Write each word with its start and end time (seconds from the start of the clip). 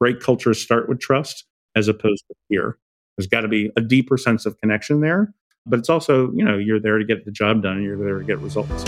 great 0.00 0.20
cultures 0.20 0.60
start 0.60 0.88
with 0.88 1.00
trust 1.00 1.44
as 1.74 1.88
opposed 1.88 2.24
to 2.28 2.34
fear. 2.48 2.78
There's 3.16 3.26
got 3.26 3.42
to 3.42 3.48
be 3.48 3.70
a 3.76 3.80
deeper 3.80 4.16
sense 4.16 4.46
of 4.46 4.58
connection 4.60 5.00
there. 5.00 5.34
But 5.66 5.80
it's 5.80 5.88
also, 5.88 6.30
you 6.32 6.44
know, 6.44 6.56
you're 6.56 6.78
there 6.78 6.98
to 6.98 7.04
get 7.04 7.24
the 7.24 7.32
job 7.32 7.62
done 7.62 7.82
you're 7.82 7.98
there 7.98 8.18
to 8.18 8.24
get 8.24 8.38
results. 8.38 8.84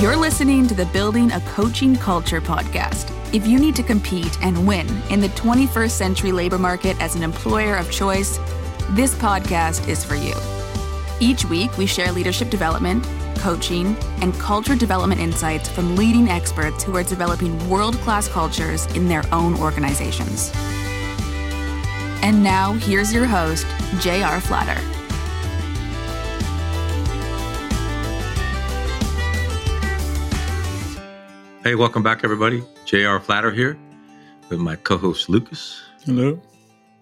You're 0.00 0.16
listening 0.16 0.66
to 0.66 0.74
the 0.74 0.86
Building 0.86 1.32
a 1.32 1.40
Coaching 1.40 1.96
Culture 1.96 2.40
podcast. 2.40 3.10
If 3.34 3.46
you 3.46 3.58
need 3.58 3.74
to 3.76 3.82
compete 3.82 4.36
and 4.42 4.66
win 4.66 4.86
in 5.10 5.20
the 5.20 5.28
21st 5.28 5.90
century 5.90 6.32
labor 6.32 6.58
market 6.58 7.00
as 7.00 7.14
an 7.14 7.22
employer 7.22 7.76
of 7.76 7.90
choice, 7.90 8.38
this 8.90 9.14
podcast 9.14 9.88
is 9.88 10.04
for 10.04 10.16
you. 10.16 10.34
Each 11.20 11.44
week, 11.46 11.78
we 11.78 11.86
share 11.86 12.12
leadership 12.12 12.50
development, 12.50 13.06
coaching, 13.42 13.96
and 14.20 14.32
culture 14.34 14.76
development 14.76 15.20
insights 15.20 15.68
from 15.68 15.96
leading 15.96 16.28
experts 16.28 16.84
who 16.84 16.96
are 16.96 17.02
developing 17.02 17.68
world 17.68 17.96
class 17.96 18.28
cultures 18.28 18.86
in 18.94 19.08
their 19.08 19.24
own 19.32 19.58
organizations. 19.58 20.52
And 22.22 22.44
now, 22.44 22.74
here's 22.74 23.12
your 23.12 23.26
host, 23.26 23.66
J.R. 23.98 24.40
Flatter. 24.40 24.80
Hey, 31.64 31.74
welcome 31.74 32.04
back, 32.04 32.22
everybody. 32.22 32.62
J.R. 32.84 33.18
Flatter 33.18 33.50
here 33.50 33.76
with 34.50 34.60
my 34.60 34.76
co 34.76 34.96
host, 34.96 35.28
Lucas. 35.28 35.82
Hello. 36.04 36.40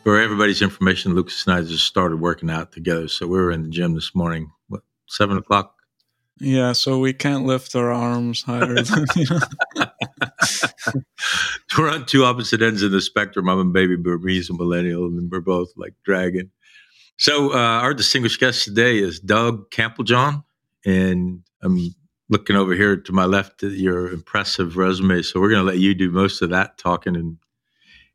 For 0.05 0.19
everybody's 0.19 0.63
information, 0.63 1.15
Lucas 1.15 1.47
and 1.47 1.55
I 1.55 1.61
just 1.61 1.87
started 1.87 2.21
working 2.21 2.49
out 2.49 2.73
together. 2.73 3.09
So 3.09 3.27
we 3.27 3.39
were 3.39 3.51
in 3.51 3.63
the 3.65 3.69
gym 3.69 3.95
this 3.95 4.15
morning, 4.15 4.51
what, 4.69 4.81
seven 5.07 5.37
o'clock? 5.37 5.80
Yeah, 6.41 6.73
so 6.73 6.99
we 6.99 7.13
can't 7.13 7.45
lift 7.45 7.77
our 7.77 7.93
arms 7.93 8.43
higher 8.43 8.83
than, 8.83 9.05
you 9.17 9.27
know. 9.29 9.41
we're 11.79 11.91
on 11.91 12.07
two 12.07 12.25
opposite 12.25 12.63
ends 12.63 12.83
of 12.83 12.93
the 12.93 13.03
spectrum. 13.03 13.49
I'm 13.49 13.59
a 13.59 13.65
baby 13.67 13.97
boomer, 13.97 14.27
he's 14.29 14.49
a 14.49 14.55
millennial, 14.55 15.05
and 15.05 15.31
we're 15.31 15.41
both 15.41 15.69
like 15.77 15.95
dragon. 16.03 16.51
So 17.19 17.53
uh, 17.53 17.81
our 17.83 17.93
distinguished 17.93 18.41
guest 18.41 18.65
today 18.65 18.99
is 18.99 19.21
Doug 19.21 19.71
Camplejohn, 19.71 20.43
and 20.87 21.43
I'm 21.63 21.95
looking 22.31 22.57
over 22.57 22.73
here 22.75 22.97
to 22.97 23.13
my 23.13 23.27
left 23.27 23.63
at 23.63 23.73
your 23.73 24.11
impressive 24.11 24.79
resume. 24.79 25.21
So 25.21 25.41
we're 25.41 25.51
going 25.51 25.61
to 25.61 25.71
let 25.71 25.79
you 25.79 25.95
do 25.95 26.11
most 26.11 26.41
of 26.41 26.49
that 26.51 26.79
talking 26.79 27.17
and 27.17 27.37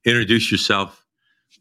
introduce 0.03 0.51
yourself. 0.51 1.05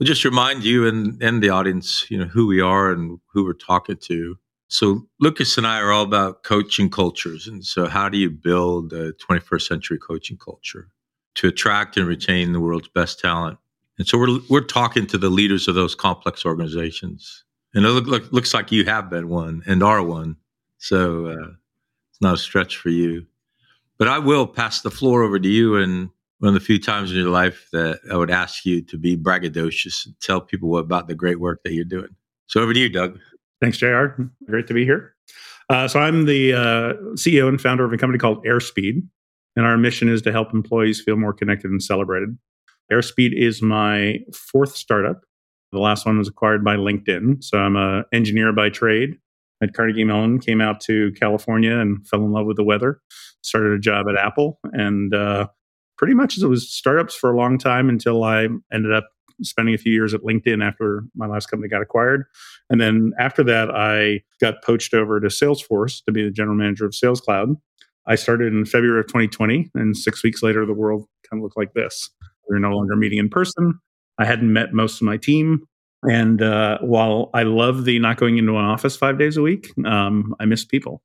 We'll 0.00 0.06
just 0.06 0.24
remind 0.24 0.64
you 0.64 0.86
and, 0.86 1.22
and 1.22 1.42
the 1.42 1.50
audience, 1.50 2.10
you 2.10 2.16
know, 2.16 2.24
who 2.24 2.46
we 2.46 2.62
are 2.62 2.90
and 2.90 3.20
who 3.32 3.44
we're 3.44 3.52
talking 3.52 3.98
to. 4.04 4.38
So 4.74 5.06
Lucas 5.20 5.56
and 5.56 5.68
I 5.68 5.78
are 5.78 5.92
all 5.92 6.02
about 6.02 6.42
coaching 6.42 6.90
cultures. 6.90 7.46
And 7.46 7.64
so 7.64 7.86
how 7.86 8.08
do 8.08 8.18
you 8.18 8.28
build 8.28 8.92
a 8.92 9.12
21st 9.12 9.62
century 9.62 9.98
coaching 9.98 10.36
culture 10.36 10.88
to 11.36 11.46
attract 11.46 11.96
and 11.96 12.08
retain 12.08 12.52
the 12.52 12.60
world's 12.60 12.88
best 12.88 13.20
talent? 13.20 13.56
And 13.98 14.08
so 14.08 14.18
we're, 14.18 14.40
we're 14.50 14.62
talking 14.62 15.06
to 15.06 15.16
the 15.16 15.30
leaders 15.30 15.68
of 15.68 15.76
those 15.76 15.94
complex 15.94 16.44
organizations. 16.44 17.44
And 17.72 17.86
it 17.86 17.90
look, 17.90 18.06
look, 18.06 18.32
looks 18.32 18.52
like 18.52 18.72
you 18.72 18.84
have 18.84 19.08
been 19.08 19.28
one 19.28 19.62
and 19.64 19.80
are 19.80 20.02
one. 20.02 20.34
So 20.78 21.26
uh, 21.26 21.52
it's 22.10 22.20
not 22.20 22.34
a 22.34 22.38
stretch 22.38 22.76
for 22.76 22.88
you. 22.88 23.26
But 23.96 24.08
I 24.08 24.18
will 24.18 24.44
pass 24.44 24.80
the 24.80 24.90
floor 24.90 25.22
over 25.22 25.38
to 25.38 25.48
you. 25.48 25.76
And 25.76 26.10
one 26.40 26.48
of 26.48 26.54
the 26.54 26.58
few 26.58 26.80
times 26.80 27.12
in 27.12 27.18
your 27.18 27.28
life 27.28 27.68
that 27.70 28.00
I 28.10 28.16
would 28.16 28.32
ask 28.32 28.66
you 28.66 28.82
to 28.82 28.98
be 28.98 29.16
braggadocious 29.16 30.04
and 30.04 30.18
tell 30.20 30.40
people 30.40 30.76
about 30.78 31.06
the 31.06 31.14
great 31.14 31.38
work 31.38 31.62
that 31.62 31.74
you're 31.74 31.84
doing. 31.84 32.16
So 32.48 32.60
over 32.60 32.74
to 32.74 32.80
you, 32.80 32.88
Doug. 32.88 33.20
Thanks, 33.64 33.78
JR. 33.78 34.20
Great 34.46 34.66
to 34.66 34.74
be 34.74 34.84
here. 34.84 35.14
Uh, 35.70 35.88
so 35.88 35.98
I'm 35.98 36.26
the 36.26 36.52
uh, 36.52 36.92
CEO 37.14 37.48
and 37.48 37.58
founder 37.58 37.82
of 37.82 37.94
a 37.94 37.96
company 37.96 38.18
called 38.18 38.44
Airspeed. 38.44 39.02
And 39.56 39.64
our 39.64 39.78
mission 39.78 40.06
is 40.06 40.20
to 40.22 40.32
help 40.32 40.52
employees 40.52 41.00
feel 41.00 41.16
more 41.16 41.32
connected 41.32 41.70
and 41.70 41.82
celebrated. 41.82 42.36
Airspeed 42.92 43.32
is 43.32 43.62
my 43.62 44.18
fourth 44.34 44.76
startup. 44.76 45.22
The 45.72 45.78
last 45.78 46.04
one 46.04 46.18
was 46.18 46.28
acquired 46.28 46.62
by 46.62 46.76
LinkedIn. 46.76 47.42
So 47.42 47.56
I'm 47.56 47.74
an 47.76 48.04
engineer 48.12 48.52
by 48.52 48.68
trade 48.68 49.16
at 49.62 49.72
Carnegie 49.72 50.04
Mellon, 50.04 50.40
came 50.40 50.60
out 50.60 50.82
to 50.82 51.12
California 51.12 51.78
and 51.78 52.06
fell 52.06 52.20
in 52.20 52.32
love 52.32 52.44
with 52.44 52.58
the 52.58 52.64
weather, 52.64 53.00
started 53.40 53.72
a 53.72 53.78
job 53.78 54.08
at 54.10 54.22
Apple, 54.22 54.58
and 54.74 55.14
uh, 55.14 55.46
pretty 55.96 56.12
much 56.12 56.36
it 56.36 56.46
was 56.46 56.70
startups 56.70 57.14
for 57.14 57.32
a 57.32 57.36
long 57.38 57.56
time 57.56 57.88
until 57.88 58.24
I 58.24 58.46
ended 58.70 58.92
up 58.92 59.08
spending 59.42 59.74
a 59.74 59.78
few 59.78 59.92
years 59.92 60.14
at 60.14 60.22
LinkedIn 60.22 60.64
after 60.64 61.04
my 61.14 61.26
last 61.26 61.46
company 61.46 61.68
got 61.68 61.82
acquired. 61.82 62.24
And 62.70 62.80
then 62.80 63.12
after 63.18 63.42
that, 63.44 63.70
I 63.70 64.22
got 64.40 64.62
poached 64.62 64.94
over 64.94 65.20
to 65.20 65.28
Salesforce 65.28 66.04
to 66.04 66.12
be 66.12 66.24
the 66.24 66.30
general 66.30 66.56
manager 66.56 66.86
of 66.86 66.94
Sales 66.94 67.20
Cloud. 67.20 67.56
I 68.06 68.16
started 68.16 68.52
in 68.52 68.64
February 68.66 69.00
of 69.00 69.06
2020, 69.06 69.70
and 69.74 69.96
six 69.96 70.22
weeks 70.22 70.42
later, 70.42 70.66
the 70.66 70.74
world 70.74 71.06
kind 71.28 71.40
of 71.40 71.44
looked 71.44 71.56
like 71.56 71.72
this. 71.72 72.10
We 72.48 72.54
were 72.54 72.60
no 72.60 72.76
longer 72.76 72.96
meeting 72.96 73.18
in 73.18 73.30
person. 73.30 73.78
I 74.18 74.24
hadn't 74.24 74.52
met 74.52 74.72
most 74.72 75.00
of 75.00 75.02
my 75.02 75.16
team. 75.16 75.66
And 76.02 76.42
uh, 76.42 76.78
while 76.82 77.30
I 77.32 77.44
love 77.44 77.86
the 77.86 77.98
not 77.98 78.18
going 78.18 78.36
into 78.36 78.58
an 78.58 78.64
office 78.64 78.94
five 78.94 79.18
days 79.18 79.38
a 79.38 79.42
week, 79.42 79.72
um, 79.86 80.34
I 80.38 80.44
miss 80.44 80.64
people. 80.64 81.02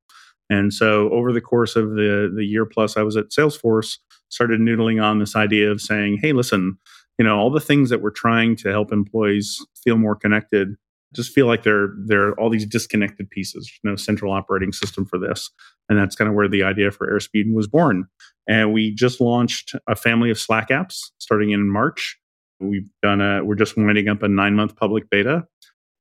And 0.49 0.73
so 0.73 1.09
over 1.11 1.31
the 1.31 1.41
course 1.41 1.75
of 1.75 1.91
the 1.91 2.31
the 2.35 2.43
year 2.43 2.65
plus 2.65 2.97
I 2.97 3.03
was 3.03 3.15
at 3.15 3.29
Salesforce, 3.29 3.97
started 4.29 4.59
noodling 4.59 5.01
on 5.01 5.19
this 5.19 5.35
idea 5.35 5.71
of 5.71 5.81
saying, 5.81 6.19
hey, 6.21 6.33
listen, 6.33 6.77
you 7.19 7.25
know, 7.25 7.37
all 7.37 7.51
the 7.51 7.59
things 7.59 7.89
that 7.89 8.01
we're 8.01 8.09
trying 8.09 8.55
to 8.55 8.69
help 8.69 8.91
employees 8.91 9.63
feel 9.75 9.97
more 9.97 10.15
connected 10.15 10.75
just 11.13 11.33
feel 11.33 11.47
like 11.47 11.63
they're 11.63 11.89
they're 12.05 12.33
all 12.39 12.49
these 12.49 12.65
disconnected 12.65 13.29
pieces. 13.29 13.65
There's 13.65 13.93
no 13.93 13.95
central 13.95 14.31
operating 14.31 14.71
system 14.71 15.05
for 15.05 15.17
this, 15.17 15.49
and 15.89 15.97
that's 15.97 16.15
kind 16.15 16.29
of 16.29 16.35
where 16.35 16.47
the 16.47 16.63
idea 16.63 16.91
for 16.91 17.07
Airspeed 17.11 17.51
was 17.53 17.67
born. 17.67 18.05
And 18.47 18.73
we 18.73 18.93
just 18.93 19.19
launched 19.19 19.75
a 19.87 19.95
family 19.95 20.29
of 20.29 20.39
Slack 20.39 20.69
apps 20.69 21.11
starting 21.17 21.51
in 21.51 21.67
March. 21.67 22.17
We've 22.59 22.89
done 23.01 23.21
a 23.21 23.43
we're 23.43 23.55
just 23.55 23.75
winding 23.75 24.07
up 24.07 24.23
a 24.23 24.27
nine 24.27 24.55
month 24.55 24.75
public 24.75 25.09
beta, 25.09 25.47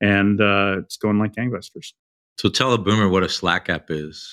and 0.00 0.40
uh, 0.40 0.76
it's 0.80 0.96
going 0.98 1.18
like 1.18 1.34
gangbusters. 1.34 1.92
So 2.38 2.48
tell 2.48 2.72
a 2.72 2.78
boomer 2.78 3.08
what 3.08 3.22
a 3.22 3.28
Slack 3.28 3.68
app 3.68 3.90
is. 3.90 4.30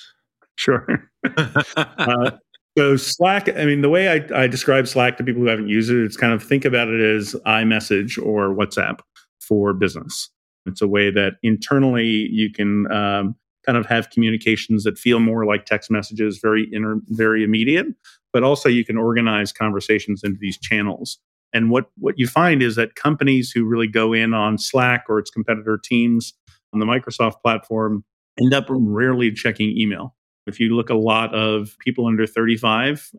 Sure. 0.56 1.10
uh, 1.76 2.30
so 2.76 2.96
Slack, 2.96 3.48
I 3.56 3.64
mean, 3.64 3.80
the 3.80 3.88
way 3.88 4.08
I, 4.08 4.42
I 4.42 4.46
describe 4.46 4.86
Slack 4.86 5.16
to 5.16 5.24
people 5.24 5.42
who 5.42 5.48
haven't 5.48 5.68
used 5.68 5.90
it, 5.90 6.04
it's 6.04 6.16
kind 6.16 6.32
of 6.32 6.42
think 6.42 6.64
about 6.64 6.88
it 6.88 7.00
as 7.00 7.34
iMessage 7.46 8.22
or 8.22 8.54
WhatsApp 8.54 9.00
for 9.40 9.72
business. 9.72 10.28
It's 10.66 10.82
a 10.82 10.88
way 10.88 11.10
that 11.10 11.34
internally 11.42 12.28
you 12.30 12.52
can 12.52 12.90
um, 12.92 13.36
kind 13.64 13.78
of 13.78 13.86
have 13.86 14.10
communications 14.10 14.84
that 14.84 14.98
feel 14.98 15.20
more 15.20 15.46
like 15.46 15.64
text 15.64 15.90
messages, 15.90 16.38
very 16.38 16.68
inter- 16.72 17.00
very 17.06 17.42
immediate, 17.44 17.86
but 18.32 18.42
also 18.42 18.68
you 18.68 18.84
can 18.84 18.98
organize 18.98 19.52
conversations 19.52 20.22
into 20.22 20.38
these 20.38 20.58
channels. 20.58 21.18
And 21.52 21.70
what 21.70 21.86
what 21.96 22.18
you 22.18 22.26
find 22.26 22.62
is 22.62 22.76
that 22.76 22.94
companies 22.96 23.50
who 23.50 23.64
really 23.64 23.88
go 23.88 24.12
in 24.12 24.34
on 24.34 24.58
Slack 24.58 25.04
or 25.08 25.18
its 25.18 25.30
competitor 25.30 25.78
Teams 25.82 26.34
on 26.74 26.80
the 26.80 26.86
Microsoft 26.86 27.40
platform 27.42 28.04
end 28.38 28.52
up 28.52 28.66
rarely 28.68 29.32
checking 29.32 29.76
email. 29.78 30.14
If 30.46 30.60
you 30.60 30.74
look 30.74 30.90
a 30.90 30.94
lot 30.94 31.34
of 31.34 31.76
people 31.80 32.06
under 32.06 32.26
35, 32.26 33.10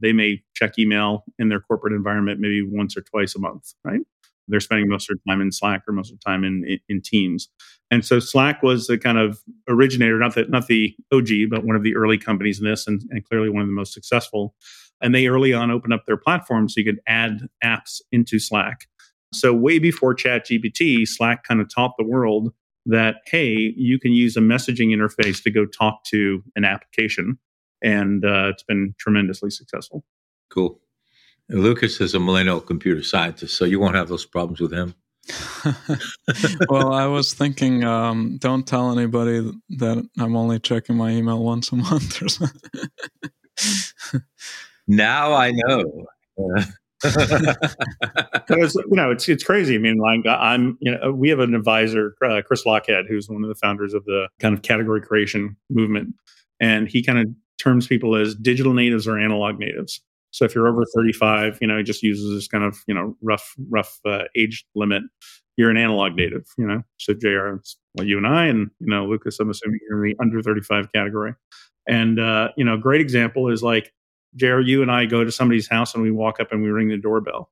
they 0.00 0.12
may 0.12 0.42
check 0.54 0.78
email 0.78 1.24
in 1.38 1.48
their 1.48 1.60
corporate 1.60 1.92
environment 1.92 2.40
maybe 2.40 2.62
once 2.62 2.96
or 2.96 3.02
twice 3.02 3.34
a 3.34 3.38
month, 3.38 3.72
right? 3.84 4.00
They're 4.48 4.60
spending 4.60 4.88
most 4.88 5.08
of 5.08 5.16
their 5.16 5.32
time 5.32 5.40
in 5.40 5.50
Slack 5.50 5.82
or 5.88 5.92
most 5.92 6.12
of 6.12 6.18
the 6.18 6.24
time 6.24 6.44
in, 6.44 6.64
in, 6.66 6.78
in 6.88 7.00
Teams. 7.00 7.48
And 7.90 8.04
so 8.04 8.18
Slack 8.18 8.62
was 8.62 8.86
the 8.86 8.98
kind 8.98 9.18
of 9.18 9.42
originator, 9.68 10.18
not 10.18 10.34
the, 10.34 10.44
not 10.48 10.66
the 10.66 10.94
OG, 11.12 11.48
but 11.48 11.64
one 11.64 11.76
of 11.76 11.82
the 11.82 11.96
early 11.96 12.18
companies 12.18 12.58
in 12.58 12.66
this 12.66 12.86
and, 12.86 13.02
and 13.10 13.24
clearly 13.24 13.48
one 13.48 13.62
of 13.62 13.68
the 13.68 13.74
most 13.74 13.94
successful. 13.94 14.54
And 15.00 15.14
they 15.14 15.26
early 15.26 15.52
on 15.52 15.70
opened 15.70 15.94
up 15.94 16.04
their 16.06 16.16
platform 16.16 16.68
so 16.68 16.80
you 16.80 16.84
could 16.84 17.00
add 17.06 17.48
apps 17.62 18.00
into 18.12 18.38
Slack. 18.38 18.86
So 19.32 19.52
way 19.52 19.78
before 19.78 20.14
ChatGPT, 20.14 21.08
Slack 21.08 21.44
kind 21.44 21.60
of 21.60 21.72
taught 21.74 21.94
the 21.98 22.04
world 22.04 22.52
that, 22.86 23.16
hey, 23.26 23.72
you 23.76 23.98
can 23.98 24.12
use 24.12 24.36
a 24.36 24.40
messaging 24.40 24.88
interface 24.88 25.42
to 25.42 25.50
go 25.50 25.66
talk 25.66 26.04
to 26.04 26.42
an 26.56 26.64
application. 26.64 27.38
And 27.82 28.24
uh, 28.24 28.48
it's 28.48 28.62
been 28.62 28.94
tremendously 28.98 29.50
successful. 29.50 30.04
Cool. 30.50 30.80
And 31.48 31.60
Lucas 31.60 32.00
is 32.00 32.14
a 32.14 32.20
millennial 32.20 32.60
computer 32.60 33.02
scientist, 33.02 33.56
so 33.56 33.64
you 33.64 33.78
won't 33.78 33.96
have 33.96 34.08
those 34.08 34.24
problems 34.24 34.60
with 34.60 34.72
him. 34.72 34.94
well, 36.68 36.92
I 36.92 37.06
was 37.06 37.34
thinking, 37.34 37.84
um, 37.84 38.38
don't 38.38 38.66
tell 38.66 38.92
anybody 38.92 39.50
that 39.70 40.08
I'm 40.18 40.36
only 40.36 40.58
checking 40.58 40.96
my 40.96 41.10
email 41.10 41.42
once 41.42 41.72
a 41.72 41.76
month 41.76 42.22
or 42.22 42.28
something. 42.28 42.90
now 44.86 45.32
I 45.32 45.52
know. 45.52 46.06
Because 48.46 48.74
you 48.74 48.96
know 48.96 49.10
it's 49.10 49.26
it's 49.28 49.42
crazy. 49.42 49.74
I 49.74 49.78
mean, 49.78 49.96
like 49.96 50.20
I'm 50.26 50.76
you 50.80 50.92
know 50.92 51.12
we 51.12 51.30
have 51.30 51.38
an 51.38 51.54
advisor, 51.54 52.14
uh, 52.22 52.42
Chris 52.46 52.64
Lochhead, 52.64 53.04
who's 53.08 53.28
one 53.28 53.42
of 53.42 53.48
the 53.48 53.54
founders 53.54 53.94
of 53.94 54.04
the 54.04 54.28
kind 54.38 54.54
of 54.54 54.62
category 54.62 55.00
creation 55.00 55.56
movement, 55.70 56.14
and 56.60 56.86
he 56.88 57.02
kind 57.02 57.18
of 57.18 57.26
terms 57.58 57.86
people 57.86 58.16
as 58.16 58.34
digital 58.34 58.74
natives 58.74 59.08
or 59.08 59.18
analog 59.18 59.58
natives. 59.58 60.02
So 60.34 60.44
if 60.44 60.52
you're 60.52 60.66
over 60.66 60.84
35, 60.96 61.58
you 61.60 61.68
know, 61.68 61.76
he 61.76 61.84
just 61.84 62.02
uses 62.02 62.34
this 62.34 62.48
kind 62.48 62.64
of, 62.64 62.76
you 62.88 62.94
know, 62.94 63.16
rough, 63.22 63.54
rough 63.70 64.00
uh, 64.04 64.24
age 64.36 64.64
limit. 64.74 65.04
You're 65.56 65.70
an 65.70 65.76
analog 65.76 66.16
native, 66.16 66.42
you 66.58 66.66
know. 66.66 66.82
So 66.98 67.14
JR, 67.14 67.54
well, 67.94 68.04
you 68.06 68.18
and 68.18 68.26
I, 68.26 68.46
and 68.46 68.68
you 68.80 68.88
know, 68.88 69.06
Lucas, 69.06 69.38
I'm 69.38 69.50
assuming 69.50 69.78
you're 69.88 70.04
in 70.04 70.10
the 70.10 70.20
under 70.20 70.42
35 70.42 70.92
category. 70.92 71.34
And 71.88 72.18
uh, 72.18 72.48
you 72.56 72.64
know, 72.64 72.74
a 72.74 72.78
great 72.78 73.00
example 73.00 73.48
is 73.48 73.62
like 73.62 73.92
JR, 74.36 74.60
you 74.60 74.82
and 74.82 74.90
I 74.90 75.06
go 75.06 75.24
to 75.24 75.32
somebody's 75.32 75.68
house 75.68 75.94
and 75.94 76.02
we 76.02 76.10
walk 76.10 76.40
up 76.40 76.52
and 76.52 76.62
we 76.62 76.68
ring 76.68 76.88
the 76.88 76.96
doorbell. 76.96 77.50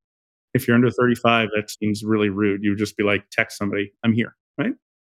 If 0.54 0.66
you're 0.66 0.74
under 0.74 0.90
35, 0.90 1.48
that 1.54 1.70
seems 1.70 2.04
really 2.04 2.28
rude. 2.28 2.62
You 2.62 2.70
would 2.70 2.78
just 2.78 2.96
be 2.96 3.04
like, 3.04 3.24
text 3.30 3.56
somebody, 3.56 3.92
I'm 4.04 4.12
here, 4.12 4.36
right? 4.58 4.72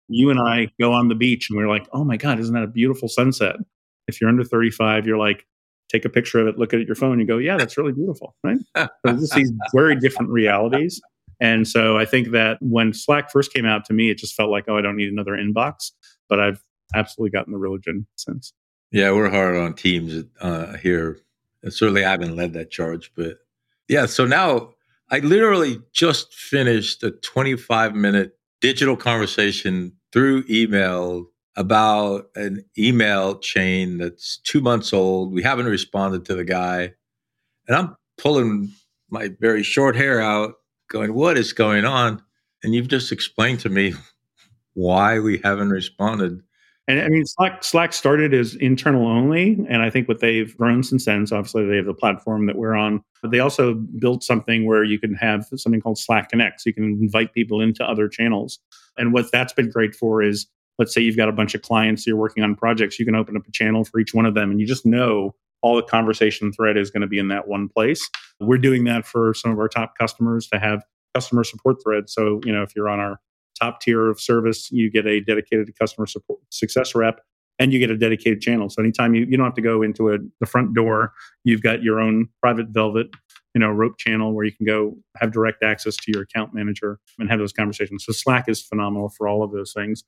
You 0.09 0.31
and 0.31 0.39
I 0.39 0.69
go 0.79 0.91
on 0.91 1.07
the 1.07 1.15
beach 1.15 1.49
and 1.49 1.57
we're 1.57 1.69
like, 1.69 1.87
oh 1.93 2.03
my 2.03 2.17
God, 2.17 2.39
isn't 2.39 2.53
that 2.53 2.63
a 2.63 2.67
beautiful 2.67 3.07
sunset? 3.07 3.55
If 4.07 4.19
you're 4.19 4.29
under 4.29 4.43
35, 4.43 5.05
you're 5.05 5.17
like, 5.17 5.45
take 5.89 6.05
a 6.05 6.09
picture 6.09 6.39
of 6.39 6.47
it, 6.47 6.57
look 6.57 6.73
at 6.73 6.81
your 6.81 6.95
phone, 6.95 7.19
and 7.19 7.27
go, 7.27 7.37
yeah, 7.37 7.57
that's 7.57 7.77
really 7.77 7.93
beautiful, 7.93 8.35
right? 8.43 8.57
so 8.77 9.13
this 9.13 9.33
these 9.33 9.51
very 9.73 9.95
different 9.95 10.31
realities. 10.31 11.01
And 11.39 11.67
so 11.67 11.97
I 11.97 12.05
think 12.05 12.31
that 12.31 12.57
when 12.61 12.93
Slack 12.93 13.31
first 13.31 13.53
came 13.53 13.65
out 13.65 13.85
to 13.85 13.93
me, 13.93 14.09
it 14.09 14.17
just 14.17 14.35
felt 14.35 14.49
like, 14.49 14.65
oh, 14.67 14.77
I 14.77 14.81
don't 14.81 14.97
need 14.97 15.11
another 15.11 15.31
inbox. 15.31 15.91
But 16.27 16.39
I've 16.39 16.61
absolutely 16.93 17.31
gotten 17.31 17.53
the 17.53 17.59
religion 17.59 18.07
since. 18.17 18.53
Yeah, 18.91 19.11
we're 19.11 19.29
hard 19.29 19.55
on 19.55 19.73
teams 19.73 20.25
uh, 20.41 20.77
here. 20.77 21.19
Certainly, 21.67 22.05
I 22.05 22.11
haven't 22.11 22.35
led 22.35 22.53
that 22.53 22.71
charge, 22.71 23.11
but 23.15 23.37
yeah. 23.87 24.05
So 24.05 24.25
now 24.25 24.73
I 25.11 25.19
literally 25.19 25.79
just 25.93 26.33
finished 26.33 27.03
a 27.03 27.11
25 27.11 27.95
minute 27.95 28.37
digital 28.61 28.95
conversation 28.95 29.93
through 30.11 30.43
email 30.49 31.27
about 31.55 32.29
an 32.35 32.63
email 32.77 33.37
chain 33.39 33.97
that's 33.97 34.37
two 34.37 34.61
months 34.61 34.93
old. 34.93 35.33
We 35.33 35.43
haven't 35.43 35.65
responded 35.65 36.25
to 36.25 36.35
the 36.35 36.45
guy. 36.45 36.93
And 37.67 37.75
I'm 37.75 37.97
pulling 38.17 38.71
my 39.09 39.29
very 39.39 39.63
short 39.63 39.95
hair 39.95 40.21
out, 40.21 40.53
going, 40.89 41.13
What 41.13 41.37
is 41.37 41.53
going 41.53 41.85
on? 41.85 42.21
And 42.63 42.73
you've 42.73 42.87
just 42.87 43.11
explained 43.11 43.59
to 43.61 43.69
me 43.69 43.93
why 44.73 45.19
we 45.19 45.39
haven't 45.43 45.69
responded. 45.69 46.41
And 46.89 46.99
I 46.99 47.07
mean, 47.07 47.23
Slack, 47.23 47.63
Slack 47.63 47.93
started 47.93 48.33
as 48.33 48.55
internal 48.55 49.05
only. 49.05 49.63
And 49.69 49.83
I 49.83 49.91
think 49.91 50.07
what 50.07 50.21
they've 50.21 50.57
grown 50.57 50.81
since 50.81 51.05
then, 51.05 51.27
so 51.27 51.37
obviously 51.37 51.67
they 51.67 51.75
have 51.75 51.85
the 51.85 51.93
platform 51.93 52.47
that 52.47 52.55
we're 52.55 52.73
on. 52.73 53.03
But 53.21 53.29
they 53.29 53.39
also 53.39 53.75
built 53.75 54.23
something 54.23 54.65
where 54.65 54.83
you 54.83 54.97
can 54.97 55.13
have 55.13 55.45
something 55.55 55.81
called 55.81 55.99
Slack 55.99 56.29
Connect. 56.29 56.61
So 56.61 56.69
you 56.69 56.73
can 56.73 56.97
invite 56.99 57.31
people 57.31 57.61
into 57.61 57.85
other 57.85 58.09
channels. 58.09 58.57
And 58.97 59.13
what 59.13 59.31
that's 59.31 59.53
been 59.53 59.69
great 59.69 59.93
for 59.93 60.23
is, 60.23 60.47
let's 60.79 60.91
say 60.91 61.01
you've 61.01 61.15
got 61.15 61.29
a 61.29 61.31
bunch 61.31 61.53
of 61.53 61.61
clients 61.61 62.07
you're 62.07 62.17
working 62.17 62.43
on 62.43 62.55
projects, 62.55 62.97
you 62.97 63.05
can 63.05 63.13
open 63.13 63.37
up 63.37 63.47
a 63.47 63.51
channel 63.51 63.85
for 63.85 63.99
each 63.99 64.15
one 64.15 64.25
of 64.25 64.33
them 64.33 64.49
and 64.49 64.59
you 64.59 64.65
just 64.65 64.85
know 64.85 65.35
all 65.61 65.75
the 65.75 65.83
conversation 65.83 66.51
thread 66.51 66.75
is 66.75 66.89
going 66.89 67.01
to 67.01 67.07
be 67.07 67.19
in 67.19 67.27
that 67.27 67.47
one 67.47 67.69
place. 67.69 68.09
We're 68.39 68.57
doing 68.57 68.85
that 68.85 69.05
for 69.05 69.35
some 69.35 69.51
of 69.51 69.59
our 69.59 69.67
top 69.67 69.95
customers 69.95 70.47
to 70.47 70.57
have 70.57 70.83
customer 71.13 71.43
support 71.43 71.83
threads. 71.83 72.13
So, 72.13 72.39
you 72.45 72.51
know, 72.51 72.63
if 72.63 72.75
you're 72.75 72.89
on 72.89 72.99
our 72.99 73.19
top 73.59 73.81
tier 73.81 74.09
of 74.09 74.19
service, 74.19 74.71
you 74.71 74.89
get 74.89 75.05
a 75.05 75.21
dedicated 75.21 75.71
customer 75.77 76.07
support 76.07 76.39
success 76.49 76.95
rep 76.95 77.21
and 77.59 77.73
you 77.73 77.79
get 77.79 77.91
a 77.91 77.97
dedicated 77.97 78.41
channel. 78.41 78.69
So 78.69 78.81
anytime 78.81 79.13
you, 79.13 79.25
you 79.29 79.37
don't 79.37 79.45
have 79.45 79.55
to 79.55 79.61
go 79.61 79.81
into 79.81 80.09
a, 80.09 80.17
the 80.39 80.45
front 80.45 80.73
door, 80.73 81.13
you've 81.43 81.61
got 81.61 81.83
your 81.83 81.99
own 81.99 82.29
private 82.41 82.67
velvet, 82.69 83.07
you 83.53 83.59
know, 83.59 83.69
rope 83.69 83.97
channel 83.97 84.33
where 84.33 84.45
you 84.45 84.53
can 84.53 84.65
go 84.65 84.95
have 85.17 85.31
direct 85.31 85.61
access 85.61 85.97
to 85.97 86.11
your 86.11 86.23
account 86.23 86.53
manager 86.53 86.99
and 87.19 87.29
have 87.29 87.39
those 87.39 87.51
conversations. 87.51 88.05
So 88.05 88.13
Slack 88.13 88.47
is 88.47 88.61
phenomenal 88.61 89.09
for 89.09 89.27
all 89.27 89.43
of 89.43 89.51
those 89.51 89.73
things. 89.73 90.03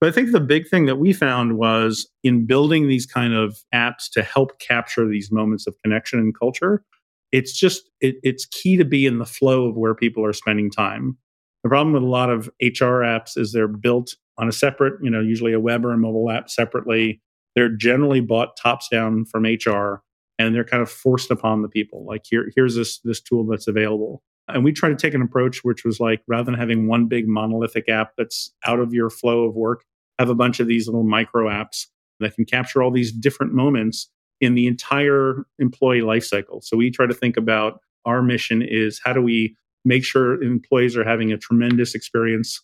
But 0.00 0.08
I 0.08 0.12
think 0.12 0.32
the 0.32 0.40
big 0.40 0.68
thing 0.68 0.86
that 0.86 0.96
we 0.96 1.12
found 1.12 1.56
was 1.56 2.08
in 2.24 2.44
building 2.44 2.88
these 2.88 3.06
kind 3.06 3.34
of 3.34 3.58
apps 3.72 4.10
to 4.12 4.22
help 4.22 4.58
capture 4.58 5.08
these 5.08 5.30
moments 5.30 5.66
of 5.66 5.76
connection 5.82 6.18
and 6.18 6.36
culture, 6.36 6.84
it's 7.30 7.52
just 7.58 7.88
it, 8.00 8.16
it's 8.22 8.44
key 8.44 8.76
to 8.76 8.84
be 8.84 9.06
in 9.06 9.18
the 9.18 9.24
flow 9.24 9.68
of 9.68 9.76
where 9.76 9.94
people 9.94 10.24
are 10.24 10.32
spending 10.32 10.70
time 10.70 11.16
the 11.62 11.68
problem 11.68 11.92
with 11.92 12.02
a 12.02 12.06
lot 12.06 12.30
of 12.30 12.48
HR 12.60 13.02
apps 13.02 13.36
is 13.36 13.52
they're 13.52 13.68
built 13.68 14.16
on 14.38 14.48
a 14.48 14.52
separate, 14.52 14.94
you 15.02 15.10
know, 15.10 15.20
usually 15.20 15.52
a 15.52 15.60
web 15.60 15.84
or 15.84 15.92
a 15.92 15.98
mobile 15.98 16.30
app 16.30 16.50
separately. 16.50 17.20
They're 17.54 17.68
generally 17.68 18.20
bought 18.20 18.56
tops 18.56 18.88
down 18.88 19.26
from 19.26 19.44
HR 19.44 20.02
and 20.38 20.54
they're 20.54 20.64
kind 20.64 20.82
of 20.82 20.90
forced 20.90 21.30
upon 21.30 21.62
the 21.62 21.68
people. 21.68 22.04
Like 22.04 22.22
here, 22.28 22.50
here's 22.56 22.74
this 22.74 22.98
this 23.00 23.20
tool 23.20 23.46
that's 23.46 23.68
available. 23.68 24.22
And 24.48 24.64
we 24.64 24.72
try 24.72 24.88
to 24.88 24.96
take 24.96 25.14
an 25.14 25.22
approach 25.22 25.62
which 25.62 25.84
was 25.84 26.00
like 26.00 26.22
rather 26.26 26.44
than 26.44 26.54
having 26.54 26.88
one 26.88 27.06
big 27.06 27.28
monolithic 27.28 27.88
app 27.88 28.12
that's 28.18 28.52
out 28.66 28.80
of 28.80 28.92
your 28.92 29.10
flow 29.10 29.44
of 29.44 29.54
work, 29.54 29.84
have 30.18 30.30
a 30.30 30.34
bunch 30.34 30.58
of 30.60 30.66
these 30.66 30.88
little 30.88 31.04
micro 31.04 31.48
apps 31.48 31.86
that 32.20 32.34
can 32.34 32.44
capture 32.44 32.82
all 32.82 32.90
these 32.90 33.12
different 33.12 33.52
moments 33.52 34.10
in 34.40 34.54
the 34.54 34.66
entire 34.66 35.46
employee 35.58 36.00
lifecycle. 36.00 36.64
So 36.64 36.76
we 36.76 36.90
try 36.90 37.06
to 37.06 37.14
think 37.14 37.36
about 37.36 37.80
our 38.04 38.22
mission 38.22 38.62
is 38.62 39.00
how 39.02 39.12
do 39.12 39.22
we 39.22 39.56
make 39.84 40.04
sure 40.04 40.42
employees 40.42 40.96
are 40.96 41.04
having 41.04 41.32
a 41.32 41.38
tremendous 41.38 41.94
experience 41.94 42.60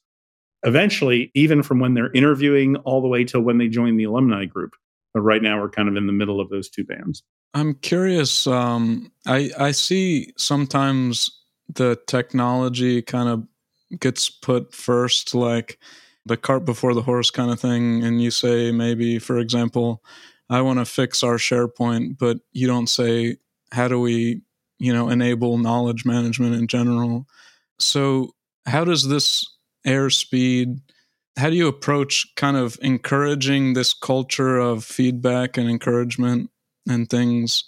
eventually 0.64 1.30
even 1.34 1.62
from 1.62 1.78
when 1.78 1.94
they're 1.94 2.12
interviewing 2.12 2.76
all 2.76 3.00
the 3.00 3.08
way 3.08 3.24
till 3.24 3.40
when 3.40 3.58
they 3.58 3.68
join 3.68 3.96
the 3.96 4.04
alumni 4.04 4.44
group. 4.44 4.72
But 5.14 5.20
right 5.20 5.42
now 5.42 5.60
we're 5.60 5.70
kind 5.70 5.88
of 5.88 5.96
in 5.96 6.06
the 6.06 6.12
middle 6.12 6.40
of 6.40 6.48
those 6.48 6.68
two 6.68 6.84
bands. 6.84 7.22
I'm 7.54 7.74
curious 7.74 8.46
um, 8.46 9.10
i 9.26 9.50
i 9.58 9.70
see 9.70 10.32
sometimes 10.36 11.30
the 11.74 11.98
technology 12.06 13.02
kind 13.02 13.28
of 13.28 14.00
gets 14.00 14.28
put 14.30 14.74
first 14.74 15.34
like 15.34 15.78
the 16.26 16.36
cart 16.36 16.64
before 16.64 16.94
the 16.94 17.02
horse 17.02 17.30
kind 17.30 17.50
of 17.50 17.58
thing 17.58 18.02
and 18.04 18.22
you 18.22 18.30
say 18.30 18.70
maybe 18.70 19.18
for 19.18 19.38
example 19.38 20.02
i 20.50 20.60
want 20.60 20.78
to 20.78 20.84
fix 20.84 21.22
our 21.22 21.36
sharepoint 21.36 22.18
but 22.18 22.38
you 22.52 22.66
don't 22.66 22.88
say 22.88 23.36
how 23.72 23.88
do 23.88 23.98
we 23.98 24.42
you 24.78 24.92
know 24.92 25.08
enable 25.08 25.58
knowledge 25.58 26.04
management 26.04 26.54
in 26.54 26.66
general. 26.66 27.26
So 27.78 28.34
how 28.66 28.84
does 28.84 29.08
this 29.08 29.46
airspeed 29.86 30.80
how 31.36 31.50
do 31.50 31.56
you 31.56 31.68
approach 31.68 32.26
kind 32.34 32.56
of 32.56 32.76
encouraging 32.82 33.74
this 33.74 33.94
culture 33.94 34.58
of 34.58 34.84
feedback 34.84 35.56
and 35.56 35.70
encouragement 35.70 36.50
and 36.88 37.08
things? 37.08 37.64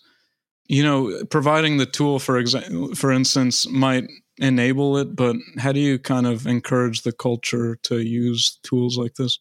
You 0.67 0.83
know 0.83 1.25
providing 1.31 1.79
the 1.79 1.87
tool 1.87 2.19
for 2.19 2.39
example 2.39 2.95
for 2.95 3.11
instance 3.11 3.69
might 3.69 4.05
enable 4.39 4.97
it 4.97 5.15
but 5.15 5.37
how 5.59 5.73
do 5.73 5.81
you 5.81 5.99
kind 5.99 6.27
of 6.27 6.47
encourage 6.47 7.03
the 7.03 7.13
culture 7.13 7.77
to 7.83 7.99
use 7.99 8.59
tools 8.63 8.97
like 8.97 9.15
this? 9.15 9.39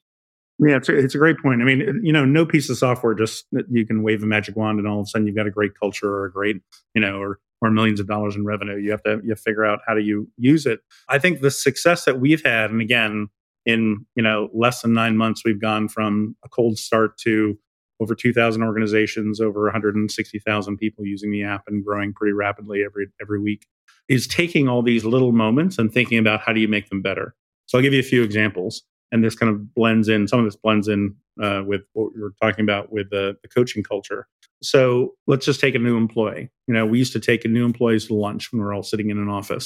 Yeah, 0.60 0.76
it's 0.76 0.90
a, 0.90 0.98
it's 0.98 1.16
a 1.16 1.18
great 1.18 1.38
point. 1.38 1.62
I 1.62 1.66
mean, 1.66 2.02
you 2.04 2.12
know, 2.12 2.26
no 2.26 2.46
piece 2.46 2.70
of 2.70 2.78
software 2.78 3.14
just 3.14 3.46
you 3.70 3.86
can 3.86 4.04
wave 4.04 4.24
a 4.24 4.26
magic 4.26 4.58
wand 4.58 4.78
and 4.78 4.88
all 4.88 5.00
of 5.00 5.06
a 5.06 5.10
sudden 5.10 5.26
you've 5.26 5.36
got 5.36 5.48
a 5.48 5.52
great 5.52 5.72
culture 5.80 6.10
or 6.10 6.26
a 6.26 6.32
great, 6.32 6.58
you 6.94 7.02
know, 7.02 7.18
or 7.22 7.40
or 7.62 7.72
millions 7.72 8.00
of 8.00 8.08
dollars 8.08 8.36
in 8.36 8.46
revenue. 8.46 8.78
You 8.78 8.92
have 8.92 9.04
to 9.04 9.20
you 9.24 9.36
figure 9.36 9.66
out 9.66 9.80
how 9.86 9.94
do 9.94 10.02
you 10.02 10.30
use 10.38 10.66
it. 10.66 10.80
I 11.08 11.20
think 11.20 11.42
the 11.42 11.52
success 11.52 12.06
that 12.06 12.20
we've 12.20 12.44
had, 12.44 12.72
and 12.72 12.82
again, 12.82 13.28
in 13.66 14.06
you 14.16 14.24
know 14.24 14.50
less 14.54 14.82
than 14.82 14.94
nine 14.94 15.18
months, 15.18 15.44
we've 15.44 15.62
gone 15.62 15.88
from 15.88 16.36
a 16.44 16.50
cold 16.50 16.78
start 16.78 17.18
to 17.20 17.58
over 18.02 18.16
2,000 18.16 18.64
organizations, 18.64 19.42
over 19.42 19.64
160,000 19.64 20.78
people 20.78 21.06
using 21.06 21.32
the 21.32 21.44
app, 21.44 21.64
and 21.68 21.84
growing 21.84 22.14
pretty 22.14 22.34
rapidly 22.34 22.84
every 22.84 23.08
every 23.22 23.40
week. 23.40 23.68
Is 24.08 24.26
taking 24.26 24.68
all 24.68 24.82
these 24.82 25.06
little 25.06 25.32
moments 25.32 25.78
and 25.78 25.94
thinking 25.94 26.18
about 26.18 26.42
how 26.42 26.54
do 26.54 26.60
you 26.60 26.68
make 26.68 26.90
them 26.90 27.02
better. 27.02 27.36
So 27.68 27.78
I'll 27.78 27.84
give 27.84 27.94
you 27.94 28.00
a 28.00 28.04
few 28.04 28.24
examples, 28.24 28.82
and 29.12 29.24
this 29.24 29.36
kind 29.36 29.52
of 29.52 29.74
blends 29.74 30.08
in. 30.08 30.28
Some 30.28 30.40
of 30.40 30.46
this 30.46 30.56
blends 30.56 30.88
in 30.88 31.16
uh, 31.42 31.64
with 31.66 31.82
what 31.94 32.14
we 32.14 32.22
were 32.22 32.34
talking 32.42 32.64
about 32.64 32.92
with 32.92 33.10
the, 33.10 33.36
the 33.42 33.48
coaching 33.48 33.84
culture. 33.84 34.28
So 34.62 35.14
let's 35.26 35.46
just 35.46 35.62
take 35.62 35.76
a 35.76 35.80
new 35.80 35.96
employee. 35.98 36.50
You 36.68 36.74
know, 36.74 36.86
we 36.86 37.00
used 37.00 37.14
to 37.14 37.20
take 37.20 37.46
a 37.46 37.48
new 37.48 37.66
employees 37.66 38.08
to 38.08 38.14
lunch 38.14 38.52
when 38.52 38.62
we 38.62 38.68
are 38.68 38.74
all 38.74 38.84
sitting 38.84 39.10
in 39.10 39.18
an 39.18 39.30
office, 39.30 39.66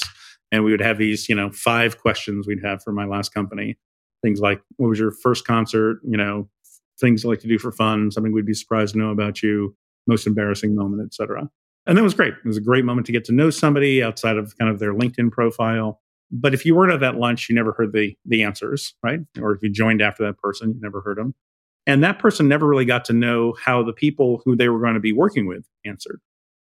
and 0.52 0.64
we 0.64 0.70
would 0.70 0.80
have 0.80 0.98
these, 0.98 1.28
you 1.28 1.34
know, 1.34 1.50
five 1.50 1.98
questions 1.98 2.46
we'd 2.46 2.64
have 2.64 2.82
for 2.82 2.92
my 2.92 3.04
last 3.04 3.34
company. 3.34 3.76
Things 4.22 4.40
like, 4.40 4.62
what 4.76 4.88
was 4.88 4.98
your 4.98 5.10
first 5.10 5.46
concert? 5.46 6.00
You 6.04 6.16
know, 6.16 6.48
things 7.00 7.24
you 7.24 7.30
like 7.30 7.40
to 7.40 7.48
do 7.48 7.58
for 7.58 7.72
fun, 7.72 8.10
something 8.10 8.32
we'd 8.32 8.46
be 8.46 8.54
surprised 8.54 8.92
to 8.92 8.98
know 8.98 9.10
about 9.10 9.42
you, 9.42 9.76
most 10.06 10.26
embarrassing 10.26 10.74
moment, 10.74 11.04
etc. 11.04 11.50
And 11.86 11.98
that 11.98 12.02
was 12.02 12.14
great. 12.14 12.32
It 12.32 12.46
was 12.46 12.56
a 12.56 12.62
great 12.62 12.84
moment 12.84 13.06
to 13.06 13.12
get 13.12 13.24
to 13.26 13.32
know 13.32 13.50
somebody 13.50 14.02
outside 14.02 14.36
of 14.36 14.56
kind 14.58 14.70
of 14.70 14.78
their 14.78 14.94
LinkedIn 14.94 15.30
profile. 15.30 16.00
But 16.36 16.52
if 16.52 16.66
you 16.66 16.74
weren't 16.74 16.92
at 16.92 17.00
that 17.00 17.16
lunch, 17.16 17.48
you 17.48 17.54
never 17.54 17.72
heard 17.72 17.92
the 17.92 18.16
the 18.26 18.42
answers, 18.42 18.94
right? 19.02 19.20
Or 19.40 19.52
if 19.52 19.62
you 19.62 19.70
joined 19.70 20.02
after 20.02 20.26
that 20.26 20.38
person, 20.38 20.70
you 20.74 20.80
never 20.80 21.00
heard 21.00 21.16
them. 21.16 21.34
And 21.86 22.02
that 22.02 22.18
person 22.18 22.48
never 22.48 22.66
really 22.66 22.84
got 22.84 23.04
to 23.06 23.12
know 23.12 23.54
how 23.62 23.82
the 23.82 23.92
people 23.92 24.42
who 24.44 24.56
they 24.56 24.68
were 24.68 24.80
going 24.80 24.94
to 24.94 25.00
be 25.00 25.12
working 25.12 25.46
with 25.46 25.64
answered. 25.86 26.20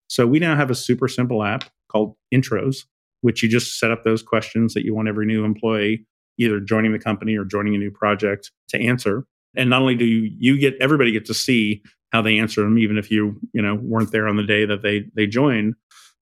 So 0.07 0.25
we 0.25 0.39
now 0.39 0.55
have 0.55 0.71
a 0.71 0.75
super 0.75 1.07
simple 1.07 1.43
app 1.43 1.65
called 1.89 2.15
Intros, 2.33 2.85
which 3.21 3.43
you 3.43 3.49
just 3.49 3.77
set 3.77 3.91
up 3.91 4.03
those 4.03 4.23
questions 4.23 4.73
that 4.73 4.83
you 4.83 4.95
want 4.95 5.09
every 5.09 5.25
new 5.25 5.45
employee, 5.45 6.05
either 6.39 6.59
joining 6.59 6.91
the 6.91 6.99
company 6.99 7.37
or 7.37 7.45
joining 7.45 7.75
a 7.75 7.77
new 7.77 7.91
project, 7.91 8.51
to 8.69 8.81
answer. 8.81 9.25
And 9.55 9.69
not 9.69 9.81
only 9.81 9.95
do 9.95 10.05
you, 10.05 10.31
you 10.39 10.57
get 10.57 10.75
everybody 10.81 11.11
get 11.11 11.25
to 11.25 11.33
see 11.33 11.83
how 12.11 12.21
they 12.21 12.39
answer 12.39 12.61
them, 12.61 12.79
even 12.79 12.97
if 12.97 13.11
you 13.11 13.39
you 13.53 13.61
know 13.61 13.75
weren't 13.75 14.11
there 14.11 14.27
on 14.27 14.37
the 14.37 14.43
day 14.43 14.65
that 14.65 14.81
they 14.81 15.05
they 15.15 15.27
joined, 15.27 15.75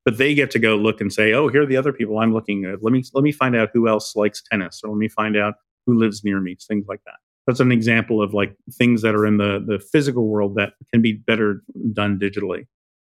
but 0.06 0.18
they 0.18 0.34
get 0.34 0.52
to 0.52 0.60
go 0.60 0.76
look 0.76 1.02
and 1.02 1.12
say, 1.12 1.34
oh, 1.34 1.48
here 1.50 1.64
are 1.64 1.66
the 1.66 1.78
other 1.78 1.94
people 1.94 2.20
I'm 2.20 2.34
looking 2.34 2.66
at. 2.66 2.84
Let 2.84 2.94
me 2.94 3.04
let 3.14 3.24
me 3.24 3.32
find 3.32 3.56
out 3.56 3.70
who 3.74 3.88
else 3.88 4.16
likes 4.16 4.42
tennis, 4.42 4.82
or 4.84 4.90
let 4.90 4.98
me 4.98 5.08
find 5.08 5.38
out 5.38 5.56
who 5.86 5.98
lives 5.98 6.24
near 6.24 6.40
me, 6.40 6.56
things 6.56 6.86
like 6.88 7.02
that 7.06 7.18
that's 7.50 7.60
an 7.60 7.72
example 7.72 8.22
of 8.22 8.32
like 8.32 8.56
things 8.72 9.02
that 9.02 9.16
are 9.16 9.26
in 9.26 9.38
the 9.38 9.64
the 9.66 9.80
physical 9.80 10.28
world 10.28 10.54
that 10.54 10.74
can 10.94 11.02
be 11.02 11.14
better 11.14 11.64
done 11.94 12.20
digitally. 12.20 12.68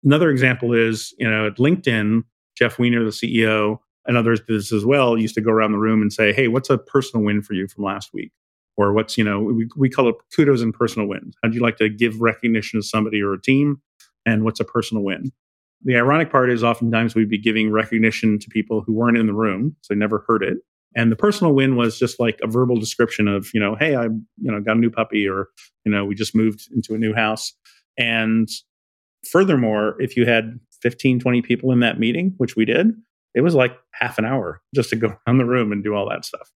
Another 0.05 0.31
example 0.31 0.73
is, 0.73 1.13
you 1.19 1.29
know, 1.29 1.49
at 1.49 1.57
LinkedIn, 1.57 2.23
Jeff 2.57 2.79
Weiner, 2.79 3.03
the 3.03 3.11
CEO, 3.11 3.81
and 4.07 4.17
others 4.17 4.39
did 4.39 4.57
this 4.57 4.73
as 4.73 4.85
well, 4.85 5.19
used 5.19 5.35
to 5.35 5.41
go 5.41 5.51
around 5.51 5.73
the 5.73 5.79
room 5.79 6.01
and 6.01 6.13
say, 6.13 6.33
Hey, 6.33 6.47
what's 6.47 6.71
a 6.71 6.79
personal 6.79 7.25
win 7.25 7.43
for 7.43 7.55
you 7.55 7.67
from 7.67 7.83
last 7.83 8.15
week? 8.15 8.31
Or 8.77 8.93
what's, 8.93 9.19
you 9.19 9.25
know, 9.25 9.41
we, 9.41 9.69
we 9.77 9.91
call 9.91 10.09
it 10.09 10.15
kudos 10.35 10.63
and 10.63 10.73
personal 10.73 11.09
wins. 11.09 11.35
How'd 11.43 11.53
you 11.53 11.61
like 11.61 11.77
to 11.79 11.89
give 11.89 12.21
recognition 12.21 12.81
to 12.81 12.87
somebody 12.87 13.21
or 13.21 13.33
a 13.33 13.43
team? 13.43 13.83
And 14.25 14.45
what's 14.45 14.61
a 14.61 14.65
personal 14.65 15.03
win? 15.03 15.33
The 15.83 15.97
ironic 15.97 16.31
part 16.31 16.51
is 16.51 16.63
oftentimes 16.63 17.15
we'd 17.15 17.31
be 17.31 17.39
giving 17.39 17.71
recognition 17.71 18.39
to 18.39 18.49
people 18.51 18.83
who 18.83 18.93
weren't 18.93 19.17
in 19.17 19.27
the 19.27 19.35
room, 19.35 19.77
so 19.81 19.95
they 19.95 19.99
never 19.99 20.25
heard 20.27 20.43
it. 20.43 20.59
And 20.97 21.11
the 21.11 21.17
personal 21.17 21.55
win 21.55 21.77
was 21.77 21.99
just 21.99 22.19
like 22.19 22.39
a 22.43 22.49
verbal 22.49 22.79
description 22.79 23.29
of, 23.29 23.49
you 23.55 23.61
know, 23.61 23.77
hey, 23.77 23.95
I, 23.95 24.05
you 24.05 24.21
know, 24.39 24.61
got 24.61 24.77
a 24.77 24.81
new 24.81 24.91
puppy 24.91 25.29
or, 25.29 25.49
you 25.85 25.93
know, 25.93 26.05
we 26.05 26.15
just 26.15 26.35
moved 26.35 26.69
into 26.75 26.95
a 26.95 26.99
new 26.99 27.15
house. 27.15 27.55
And 27.97 28.49
furthermore, 29.31 30.01
if 30.01 30.17
you 30.17 30.27
had 30.27 30.59
15, 30.83 31.21
20 31.21 31.43
people 31.43 31.71
in 31.73 31.81
that 31.81 31.99
meeting, 32.01 32.35
which 32.39 32.57
we 32.57 32.65
did, 32.65 32.93
it 33.35 33.43
was 33.43 33.55
like 33.55 33.79
half 33.93 34.19
an 34.19 34.25
hour 34.25 34.61
just 34.75 34.91
to 34.91 34.97
go 34.97 35.17
around 35.27 35.39
the 35.39 35.45
room 35.45 35.73
and 35.73 35.85
do 35.85 35.95
all 35.95 36.09
that 36.09 36.25
stuff. 36.25 36.51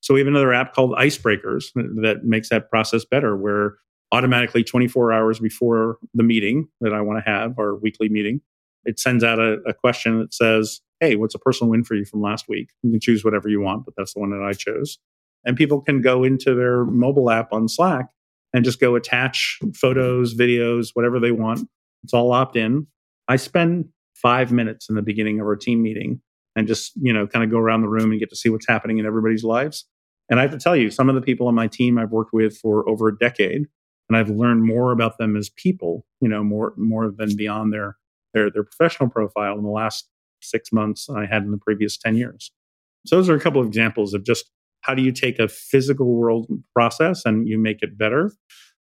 So 0.00 0.14
we 0.14 0.20
have 0.20 0.28
another 0.28 0.52
app 0.52 0.74
called 0.74 0.92
Icebreakers 0.92 1.72
that 1.74 2.20
makes 2.24 2.48
that 2.48 2.70
process 2.70 3.04
better, 3.04 3.36
where 3.36 3.76
automatically 4.12 4.64
24 4.64 5.12
hours 5.12 5.38
before 5.38 5.98
the 6.14 6.22
meeting 6.22 6.68
that 6.80 6.92
I 6.92 7.00
want 7.00 7.24
to 7.24 7.30
have, 7.30 7.58
our 7.58 7.76
weekly 7.76 8.08
meeting, 8.08 8.40
it 8.84 8.98
sends 8.98 9.24
out 9.24 9.38
a, 9.38 9.58
a, 9.66 9.74
question 9.74 10.18
that 10.20 10.32
says, 10.32 10.80
Hey, 11.00 11.16
what's 11.16 11.34
a 11.34 11.38
personal 11.38 11.70
win 11.70 11.84
for 11.84 11.94
you 11.94 12.04
from 12.04 12.22
last 12.22 12.46
week? 12.48 12.70
You 12.82 12.90
can 12.90 13.00
choose 13.00 13.24
whatever 13.24 13.48
you 13.48 13.60
want, 13.60 13.84
but 13.84 13.94
that's 13.96 14.14
the 14.14 14.20
one 14.20 14.30
that 14.30 14.42
I 14.42 14.52
chose. 14.52 14.98
And 15.44 15.56
people 15.56 15.80
can 15.80 16.02
go 16.02 16.24
into 16.24 16.54
their 16.54 16.84
mobile 16.84 17.30
app 17.30 17.52
on 17.52 17.68
Slack 17.68 18.06
and 18.52 18.64
just 18.64 18.80
go 18.80 18.94
attach 18.94 19.58
photos, 19.74 20.34
videos, 20.34 20.90
whatever 20.94 21.18
they 21.18 21.32
want. 21.32 21.68
It's 22.04 22.12
all 22.12 22.32
opt 22.32 22.56
in. 22.56 22.86
I 23.28 23.36
spend 23.36 23.86
five 24.14 24.52
minutes 24.52 24.88
in 24.88 24.96
the 24.96 25.02
beginning 25.02 25.40
of 25.40 25.46
our 25.46 25.56
team 25.56 25.82
meeting 25.82 26.20
and 26.56 26.66
just, 26.66 26.92
you 27.00 27.12
know, 27.12 27.26
kind 27.26 27.44
of 27.44 27.50
go 27.50 27.58
around 27.58 27.82
the 27.82 27.88
room 27.88 28.10
and 28.10 28.20
get 28.20 28.30
to 28.30 28.36
see 28.36 28.48
what's 28.48 28.66
happening 28.66 28.98
in 28.98 29.06
everybody's 29.06 29.44
lives. 29.44 29.86
And 30.28 30.38
I 30.38 30.42
have 30.42 30.52
to 30.52 30.58
tell 30.58 30.76
you, 30.76 30.90
some 30.90 31.08
of 31.08 31.14
the 31.14 31.20
people 31.20 31.48
on 31.48 31.54
my 31.54 31.66
team 31.66 31.98
I've 31.98 32.12
worked 32.12 32.32
with 32.32 32.56
for 32.56 32.88
over 32.88 33.08
a 33.08 33.18
decade, 33.18 33.66
and 34.08 34.16
I've 34.16 34.30
learned 34.30 34.64
more 34.64 34.92
about 34.92 35.18
them 35.18 35.36
as 35.36 35.50
people, 35.50 36.04
you 36.20 36.28
know, 36.28 36.42
more 36.42 36.72
more 36.76 37.10
than 37.10 37.36
beyond 37.36 37.72
their 37.72 37.96
their 38.34 38.50
their 38.50 38.64
professional 38.64 39.08
profile 39.08 39.56
in 39.56 39.62
the 39.62 39.70
last 39.70 40.08
six 40.42 40.72
months 40.72 41.08
I 41.10 41.26
had 41.26 41.42
in 41.42 41.50
the 41.50 41.58
previous 41.58 41.96
10 41.98 42.16
years. 42.16 42.50
So 43.06 43.16
those 43.16 43.28
are 43.28 43.34
a 43.34 43.40
couple 43.40 43.60
of 43.60 43.66
examples 43.66 44.14
of 44.14 44.24
just 44.24 44.50
how 44.82 44.94
do 44.94 45.02
you 45.02 45.12
take 45.12 45.38
a 45.38 45.48
physical 45.48 46.14
world 46.14 46.46
process 46.74 47.24
and 47.24 47.46
you 47.48 47.58
make 47.58 47.82
it 47.82 47.98
better. 47.98 48.32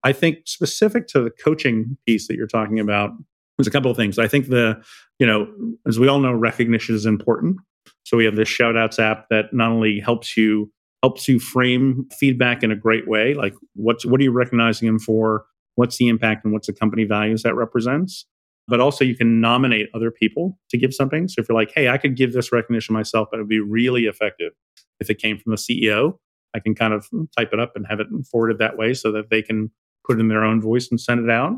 I 0.04 0.12
think 0.12 0.40
specific 0.46 1.08
to 1.10 1.22
the 1.22 1.30
coaching 1.30 1.98
piece 2.06 2.28
that 2.28 2.36
you're 2.36 2.48
talking 2.48 2.80
about, 2.80 3.12
there's 3.58 3.68
a 3.68 3.72
couple 3.72 3.92
of 3.92 3.98
things. 3.98 4.20
I 4.20 4.28
think 4.28 4.50
the, 4.50 4.84
you 5.20 5.28
know, 5.28 5.48
as 5.88 6.00
we 6.00 6.08
all 6.08 6.20
know, 6.20 6.34
recognition 6.34 6.96
is 6.96 7.06
important. 7.06 7.58
So 8.04 8.18
we 8.18 8.26
have 8.26 8.36
this 8.36 8.50
shout 8.50 8.76
outs 8.76 9.00
app 9.00 9.30
that 9.30 9.54
not 9.54 9.72
only 9.72 10.00
helps 10.00 10.36
you 10.36 10.72
helps 11.02 11.28
you 11.28 11.38
frame 11.38 12.08
feedback 12.18 12.64
in 12.64 12.72
a 12.72 12.76
great 12.76 13.08
way, 13.08 13.34
like 13.34 13.54
what's 13.76 14.06
what 14.06 14.20
are 14.20 14.24
you 14.24 14.32
recognizing 14.32 14.88
them 14.88 15.00
for? 15.00 15.46
What's 15.76 15.98
the 15.98 16.08
impact 16.08 16.44
and 16.44 16.54
what's 16.54 16.68
the 16.68 16.74
company 16.74 17.04
values 17.04 17.44
that 17.44 17.56
represents? 17.56 18.26
But 18.68 18.80
also 18.80 19.04
you 19.04 19.16
can 19.16 19.42
nominate 19.42 19.90
other 19.94 20.10
people 20.10 20.58
to 20.70 20.78
give 20.78 20.94
something. 20.94 21.28
So 21.28 21.42
if 21.42 21.50
you're 21.50 21.58
like, 21.58 21.72
hey, 21.76 21.90
I 21.90 21.98
could 21.98 22.16
give 22.16 22.34
this 22.34 22.52
recognition 22.52 22.94
myself, 22.94 23.28
but 23.30 23.40
it 23.40 23.44
would 23.44 23.50
be 23.50 23.60
really 23.60 24.06
effective 24.06 24.54
if 25.00 25.10
it 25.10 25.16
came 25.16 25.38
from 25.38 25.52
the 25.52 25.58
CEO. 25.58 26.18
I 26.56 26.60
can 26.60 26.76
kind 26.76 26.94
of 26.94 27.10
mm, 27.10 27.28
type 27.38 27.50
it 27.52 27.60
up 27.60 27.76
and 27.76 27.86
have 27.88 28.00
it 28.00 28.08
forwarded 28.30 28.60
that 28.60 28.78
way 28.78 28.94
so 28.94 29.12
that 29.12 29.30
they 29.30 29.42
can 29.42 29.72
put 30.08 30.20
in 30.20 30.28
their 30.28 30.44
own 30.44 30.62
voice 30.62 30.88
and 30.90 31.00
send 31.00 31.24
it 31.24 31.30
out. 31.30 31.54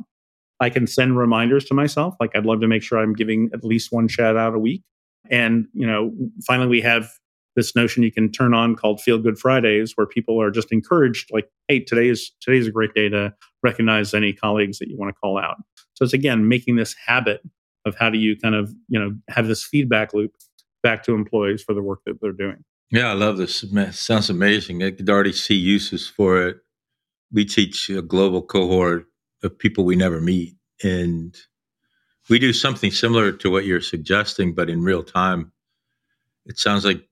I 0.60 0.70
can 0.70 0.88
send 0.88 1.18
reminders 1.18 1.66
to 1.66 1.74
myself. 1.74 2.16
Like 2.20 2.36
I'd 2.36 2.46
love 2.46 2.62
to 2.62 2.68
make 2.68 2.82
sure 2.82 2.98
I'm 2.98 3.14
giving 3.14 3.50
at 3.54 3.64
least 3.64 3.92
one 3.92 4.08
shout 4.08 4.38
out 4.38 4.56
a 4.56 4.60
week. 4.60 4.84
And, 5.30 5.68
you 5.74 5.86
know, 5.86 6.14
finally 6.46 6.68
we 6.68 6.82
have 6.82 7.10
this 7.56 7.76
notion 7.76 8.04
you 8.04 8.12
can 8.12 8.32
turn 8.32 8.54
on 8.54 8.76
called 8.76 9.02
Feel 9.02 9.18
Good 9.18 9.38
Fridays, 9.38 9.94
where 9.96 10.06
people 10.06 10.42
are 10.42 10.52
just 10.52 10.72
encouraged, 10.72 11.30
like, 11.32 11.50
hey, 11.68 11.80
today 11.80 12.10
is 12.10 12.32
today 12.42 12.58
is 12.58 12.68
a 12.68 12.72
great 12.72 12.94
day 12.94 13.10
to 13.10 13.34
recognize 13.64 14.14
any 14.14 14.34
colleagues 14.34 14.78
that 14.80 14.90
you 14.90 14.98
want 14.98 15.10
to 15.10 15.20
call 15.20 15.38
out. 15.38 15.58
So 15.96 16.04
it's 16.06 16.14
again 16.14 16.48
making 16.48 16.76
this 16.76 16.96
habit 17.06 17.42
of 17.86 17.96
how 17.98 18.10
do 18.10 18.18
you 18.18 18.38
kind 18.38 18.56
of 18.56 18.74
you 18.88 19.00
know 19.00 19.16
have 19.30 19.48
this 19.48 19.64
feedback 19.64 20.14
loop 20.14 20.36
back 20.84 21.04
to 21.04 21.14
employees 21.14 21.64
for 21.64 21.74
the 21.74 21.82
work 21.82 22.02
that 22.06 22.22
they're 22.22 22.32
doing. 22.32 22.64
Yeah, 22.92 23.10
I 23.10 23.14
love 23.14 23.38
this. 23.38 23.64
It 23.64 23.94
sounds 23.94 24.30
amazing. 24.30 24.84
I 24.84 24.92
could 24.92 25.10
already 25.10 25.34
see 25.34 25.56
uses 25.56 26.08
for 26.08 26.42
it. 26.48 26.58
We 27.32 27.44
teach 27.44 27.90
a 27.90 28.02
global 28.04 28.44
cohort 28.44 29.08
of 29.44 29.58
people 29.58 29.84
we 29.84 29.96
never 29.96 30.22
meet, 30.22 30.56
and 30.84 31.36
we 32.30 32.40
do 32.40 32.54
something 32.54 32.92
similar 32.92 33.32
to 33.32 33.50
what 33.50 33.66
you're 33.66 33.82
suggesting, 33.82 34.54
but 34.54 34.70
in 34.70 34.84
real 34.84 35.04
time. 35.04 35.52
It 36.46 36.60
sounds 36.60 36.86
like 36.86 37.08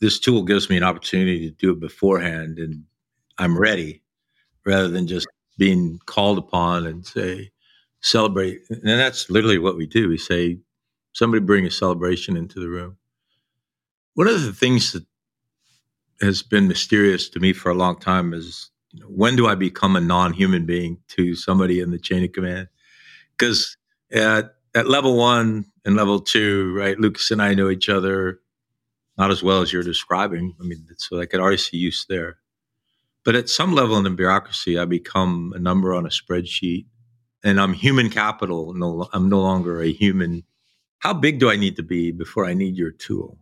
this 0.00 0.18
tool 0.18 0.42
gives 0.42 0.70
me 0.70 0.78
an 0.78 0.82
opportunity 0.82 1.50
to 1.50 1.54
do 1.54 1.72
it 1.72 1.80
beforehand 1.80 2.58
and 2.58 2.84
I'm 3.38 3.58
ready 3.58 4.02
rather 4.66 4.88
than 4.88 5.06
just 5.06 5.26
being 5.56 5.98
called 6.06 6.38
upon 6.38 6.86
and 6.86 7.06
say, 7.06 7.50
celebrate. 8.00 8.60
And 8.70 8.82
that's 8.82 9.30
literally 9.30 9.58
what 9.58 9.76
we 9.76 9.86
do. 9.86 10.08
We 10.08 10.18
say, 10.18 10.58
somebody 11.12 11.44
bring 11.44 11.66
a 11.66 11.70
celebration 11.70 12.36
into 12.36 12.60
the 12.60 12.68
room. 12.68 12.96
One 14.14 14.28
of 14.28 14.42
the 14.42 14.52
things 14.52 14.92
that 14.92 15.04
has 16.20 16.42
been 16.42 16.68
mysterious 16.68 17.28
to 17.30 17.40
me 17.40 17.52
for 17.52 17.70
a 17.70 17.74
long 17.74 17.98
time 17.98 18.34
is 18.34 18.70
you 18.92 19.00
know, 19.00 19.06
when 19.06 19.36
do 19.36 19.46
I 19.46 19.54
become 19.54 19.96
a 19.96 20.00
non 20.00 20.32
human 20.32 20.66
being 20.66 20.98
to 21.08 21.34
somebody 21.34 21.80
in 21.80 21.90
the 21.90 21.98
chain 21.98 22.24
of 22.24 22.32
command? 22.32 22.68
Because 23.36 23.76
at, 24.12 24.54
at 24.74 24.88
level 24.88 25.16
one 25.16 25.66
and 25.84 25.96
level 25.96 26.20
two, 26.20 26.74
right, 26.76 26.98
Lucas 26.98 27.30
and 27.30 27.40
I 27.40 27.54
know 27.54 27.70
each 27.70 27.88
other 27.88 28.40
not 29.20 29.30
as 29.30 29.42
well 29.42 29.60
as 29.60 29.70
you're 29.70 29.82
describing. 29.82 30.54
I 30.58 30.64
mean, 30.64 30.86
so 30.96 31.20
I 31.20 31.26
could 31.26 31.40
already 31.40 31.58
see 31.58 31.76
use 31.76 32.06
there. 32.08 32.38
But 33.22 33.34
at 33.34 33.50
some 33.50 33.74
level 33.74 33.98
in 33.98 34.04
the 34.04 34.10
bureaucracy, 34.10 34.78
I 34.78 34.86
become 34.86 35.52
a 35.54 35.58
number 35.58 35.92
on 35.92 36.06
a 36.06 36.08
spreadsheet, 36.08 36.86
and 37.44 37.60
I'm 37.60 37.72
human 37.72 38.10
capital. 38.10 38.74
No, 38.74 39.08
I'm 39.12 39.28
no 39.28 39.40
longer 39.40 39.80
a 39.80 39.92
human. 39.92 40.44
How 40.98 41.14
big 41.14 41.38
do 41.38 41.50
I 41.50 41.56
need 41.56 41.76
to 41.76 41.82
be 41.82 42.10
before 42.10 42.44
I 42.44 42.54
need 42.54 42.76
your 42.76 42.90
tool? 42.90 43.38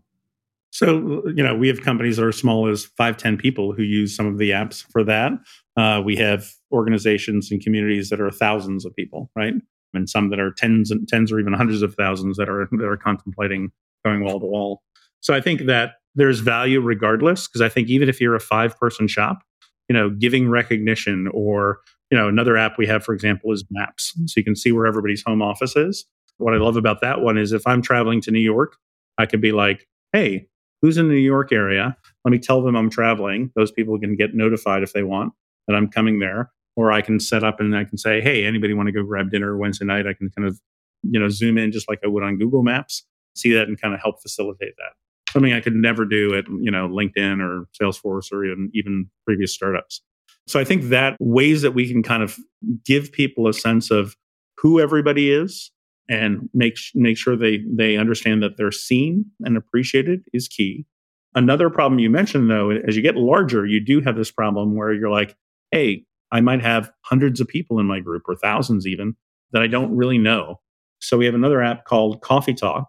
So, 0.70 1.26
you 1.28 1.42
know, 1.42 1.54
we 1.54 1.68
have 1.68 1.80
companies 1.80 2.18
that 2.18 2.24
are 2.24 2.32
small 2.32 2.68
as 2.68 2.84
five, 2.84 3.16
10 3.16 3.38
people 3.38 3.72
who 3.72 3.82
use 3.82 4.14
some 4.14 4.26
of 4.26 4.38
the 4.38 4.50
apps 4.50 4.84
for 4.92 5.02
that. 5.04 5.32
Uh, 5.76 6.02
we 6.04 6.14
have 6.16 6.50
organizations 6.72 7.50
and 7.50 7.62
communities 7.62 8.10
that 8.10 8.20
are 8.20 8.30
thousands 8.30 8.84
of 8.84 8.94
people, 8.94 9.30
right? 9.34 9.54
And 9.94 10.08
some 10.08 10.28
that 10.30 10.38
are 10.38 10.52
tens 10.52 10.90
and 10.90 11.08
tens 11.08 11.32
or 11.32 11.40
even 11.40 11.54
hundreds 11.54 11.82
of 11.82 11.94
thousands 11.94 12.36
that 12.36 12.48
are 12.48 12.68
that 12.72 12.84
are 12.84 12.98
contemplating 12.98 13.72
going 14.04 14.22
wall 14.22 14.38
to 14.38 14.46
wall. 14.46 14.82
So 15.20 15.34
I 15.34 15.40
think 15.40 15.62
that 15.62 15.94
there's 16.14 16.40
value 16.40 16.80
regardless, 16.80 17.48
because 17.48 17.62
I 17.62 17.68
think 17.68 17.88
even 17.88 18.08
if 18.08 18.20
you're 18.20 18.34
a 18.34 18.40
five 18.40 18.78
person 18.78 19.08
shop, 19.08 19.42
you 19.88 19.94
know, 19.94 20.10
giving 20.10 20.48
recognition 20.50 21.28
or, 21.32 21.80
you 22.10 22.18
know, 22.18 22.28
another 22.28 22.56
app 22.56 22.78
we 22.78 22.86
have, 22.86 23.04
for 23.04 23.14
example, 23.14 23.52
is 23.52 23.64
Maps. 23.70 24.14
So 24.26 24.34
you 24.38 24.44
can 24.44 24.56
see 24.56 24.72
where 24.72 24.86
everybody's 24.86 25.22
home 25.22 25.42
office 25.42 25.76
is. 25.76 26.06
What 26.38 26.54
I 26.54 26.58
love 26.58 26.76
about 26.76 27.00
that 27.00 27.20
one 27.20 27.36
is 27.36 27.52
if 27.52 27.66
I'm 27.66 27.82
traveling 27.82 28.20
to 28.22 28.30
New 28.30 28.38
York, 28.40 28.76
I 29.18 29.26
could 29.26 29.40
be 29.40 29.52
like, 29.52 29.86
hey, 30.12 30.48
who's 30.80 30.96
in 30.96 31.08
the 31.08 31.14
New 31.14 31.20
York 31.20 31.52
area? 31.52 31.96
Let 32.24 32.30
me 32.30 32.38
tell 32.38 32.62
them 32.62 32.76
I'm 32.76 32.90
traveling. 32.90 33.50
Those 33.56 33.72
people 33.72 33.98
can 33.98 34.16
get 34.16 34.34
notified 34.34 34.82
if 34.82 34.92
they 34.92 35.02
want 35.02 35.32
that 35.66 35.74
I'm 35.74 35.88
coming 35.88 36.20
there. 36.20 36.50
Or 36.76 36.92
I 36.92 37.02
can 37.02 37.18
set 37.18 37.42
up 37.42 37.58
and 37.58 37.76
I 37.76 37.82
can 37.82 37.98
say, 37.98 38.20
hey, 38.20 38.44
anybody 38.44 38.72
want 38.72 38.86
to 38.86 38.92
go 38.92 39.02
grab 39.02 39.30
dinner 39.30 39.56
Wednesday 39.56 39.84
night? 39.84 40.06
I 40.06 40.12
can 40.12 40.30
kind 40.30 40.46
of, 40.46 40.60
you 41.02 41.18
know, 41.18 41.28
zoom 41.28 41.58
in 41.58 41.72
just 41.72 41.88
like 41.88 41.98
I 42.04 42.06
would 42.06 42.22
on 42.22 42.38
Google 42.38 42.62
Maps, 42.62 43.04
see 43.34 43.52
that 43.54 43.66
and 43.66 43.80
kind 43.80 43.94
of 43.94 44.00
help 44.00 44.22
facilitate 44.22 44.74
that 44.78 44.92
something 45.30 45.52
I 45.52 45.60
could 45.60 45.74
never 45.74 46.04
do 46.04 46.34
at 46.34 46.46
you 46.48 46.70
know 46.70 46.88
LinkedIn 46.88 47.40
or 47.40 47.68
Salesforce 47.80 48.32
or 48.32 48.44
even 48.44 48.70
even 48.74 49.10
previous 49.26 49.54
startups. 49.54 50.02
So 50.48 50.58
I 50.58 50.64
think 50.64 50.84
that 50.84 51.16
ways 51.20 51.62
that 51.62 51.72
we 51.72 51.86
can 51.86 52.02
kind 52.02 52.22
of 52.22 52.38
give 52.84 53.12
people 53.12 53.46
a 53.48 53.52
sense 53.52 53.90
of 53.90 54.16
who 54.56 54.80
everybody 54.80 55.30
is 55.30 55.70
and 56.08 56.48
make 56.54 56.76
make 56.94 57.18
sure 57.18 57.36
they 57.36 57.62
they 57.70 57.96
understand 57.96 58.42
that 58.42 58.56
they're 58.56 58.72
seen 58.72 59.26
and 59.44 59.56
appreciated 59.56 60.22
is 60.32 60.48
key. 60.48 60.86
Another 61.34 61.68
problem 61.68 61.98
you 61.98 62.08
mentioned 62.08 62.50
though, 62.50 62.70
as 62.70 62.96
you 62.96 63.02
get 63.02 63.16
larger, 63.16 63.66
you 63.66 63.78
do 63.78 64.00
have 64.00 64.16
this 64.16 64.30
problem 64.30 64.74
where 64.74 64.92
you're 64.92 65.10
like, 65.10 65.36
hey, 65.70 66.04
I 66.32 66.40
might 66.40 66.62
have 66.62 66.90
hundreds 67.02 67.40
of 67.40 67.48
people 67.48 67.78
in 67.78 67.86
my 67.86 68.00
group 68.00 68.22
or 68.26 68.34
thousands 68.34 68.86
even 68.86 69.14
that 69.52 69.62
I 69.62 69.66
don't 69.66 69.94
really 69.94 70.18
know. 70.18 70.60
So 71.00 71.18
we 71.18 71.26
have 71.26 71.34
another 71.34 71.62
app 71.62 71.84
called 71.84 72.22
Coffee 72.22 72.54
Talk 72.54 72.86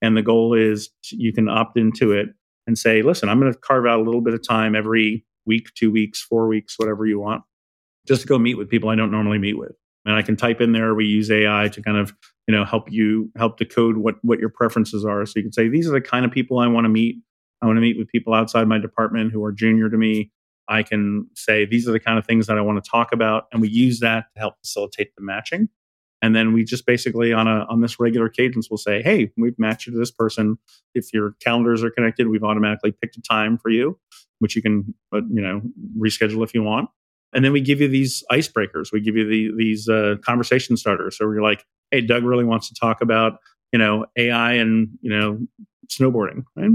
and 0.00 0.16
the 0.16 0.22
goal 0.22 0.54
is 0.54 0.90
you 1.10 1.32
can 1.32 1.48
opt 1.48 1.76
into 1.76 2.12
it 2.12 2.28
and 2.66 2.78
say, 2.78 3.02
listen, 3.02 3.28
I'm 3.28 3.40
going 3.40 3.52
to 3.52 3.58
carve 3.58 3.86
out 3.86 3.98
a 3.98 4.02
little 4.02 4.20
bit 4.20 4.34
of 4.34 4.46
time 4.46 4.76
every 4.76 5.24
week, 5.50 5.66
two 5.74 5.90
weeks, 5.90 6.22
four 6.22 6.46
weeks, 6.46 6.78
whatever 6.78 7.04
you 7.06 7.18
want, 7.18 7.42
just 8.06 8.22
to 8.22 8.28
go 8.28 8.38
meet 8.38 8.56
with 8.56 8.70
people 8.70 8.88
I 8.88 8.94
don't 8.94 9.10
normally 9.10 9.38
meet 9.38 9.58
with. 9.58 9.72
And 10.04 10.14
I 10.14 10.22
can 10.22 10.36
type 10.36 10.60
in 10.60 10.72
there. 10.72 10.94
We 10.94 11.04
use 11.04 11.30
AI 11.30 11.68
to 11.68 11.82
kind 11.82 11.98
of, 11.98 12.14
you 12.46 12.54
know, 12.54 12.64
help 12.64 12.90
you 12.90 13.30
help 13.36 13.58
decode 13.58 13.96
what 13.98 14.14
what 14.22 14.38
your 14.38 14.48
preferences 14.48 15.04
are. 15.04 15.26
So 15.26 15.34
you 15.36 15.42
can 15.42 15.52
say, 15.52 15.68
these 15.68 15.88
are 15.88 15.92
the 15.92 16.00
kind 16.00 16.24
of 16.24 16.30
people 16.30 16.58
I 16.58 16.68
want 16.68 16.84
to 16.84 16.88
meet. 16.88 17.16
I 17.62 17.66
want 17.66 17.76
to 17.76 17.82
meet 17.82 17.98
with 17.98 18.08
people 18.08 18.32
outside 18.32 18.66
my 18.66 18.78
department 18.78 19.32
who 19.32 19.44
are 19.44 19.52
junior 19.52 19.90
to 19.90 19.98
me. 19.98 20.30
I 20.68 20.82
can 20.82 21.28
say 21.34 21.66
these 21.66 21.88
are 21.88 21.92
the 21.92 22.00
kind 22.00 22.18
of 22.18 22.24
things 22.24 22.46
that 22.46 22.56
I 22.56 22.60
want 22.62 22.82
to 22.82 22.90
talk 22.90 23.12
about, 23.12 23.44
and 23.52 23.60
we 23.60 23.68
use 23.68 24.00
that 24.00 24.26
to 24.34 24.40
help 24.40 24.54
facilitate 24.64 25.10
the 25.16 25.22
matching. 25.22 25.68
And 26.22 26.36
then 26.36 26.52
we 26.52 26.64
just 26.64 26.86
basically 26.86 27.32
on 27.32 27.46
a 27.48 27.66
on 27.68 27.80
this 27.80 27.98
regular 27.98 28.28
cadence 28.28 28.68
will 28.70 28.78
say, 28.78 29.02
hey, 29.02 29.32
we've 29.36 29.58
matched 29.58 29.86
you 29.86 29.92
to 29.92 29.98
this 29.98 30.10
person. 30.10 30.58
If 30.94 31.12
your 31.12 31.34
calendars 31.40 31.82
are 31.82 31.90
connected, 31.90 32.28
we've 32.28 32.44
automatically 32.44 32.92
picked 32.92 33.16
a 33.16 33.22
time 33.22 33.58
for 33.58 33.70
you, 33.70 33.98
which 34.38 34.54
you 34.54 34.62
can 34.62 34.94
uh, 35.14 35.22
you 35.30 35.40
know 35.40 35.62
reschedule 35.98 36.44
if 36.44 36.54
you 36.54 36.62
want. 36.62 36.90
And 37.32 37.44
then 37.44 37.52
we 37.52 37.60
give 37.60 37.80
you 37.80 37.88
these 37.88 38.24
icebreakers. 38.30 38.92
We 38.92 39.00
give 39.00 39.16
you 39.16 39.24
the, 39.24 39.52
these 39.56 39.88
uh, 39.88 40.16
conversation 40.24 40.76
starters. 40.76 41.16
So 41.16 41.26
we're 41.26 41.42
like, 41.42 41.64
hey, 41.92 42.00
Doug 42.00 42.24
really 42.24 42.44
wants 42.44 42.68
to 42.68 42.74
talk 42.74 43.00
about 43.00 43.38
you 43.72 43.78
know, 43.78 44.06
AI 44.16 44.54
and, 44.54 44.98
you 45.00 45.10
know, 45.10 45.38
snowboarding, 45.88 46.44
right? 46.56 46.70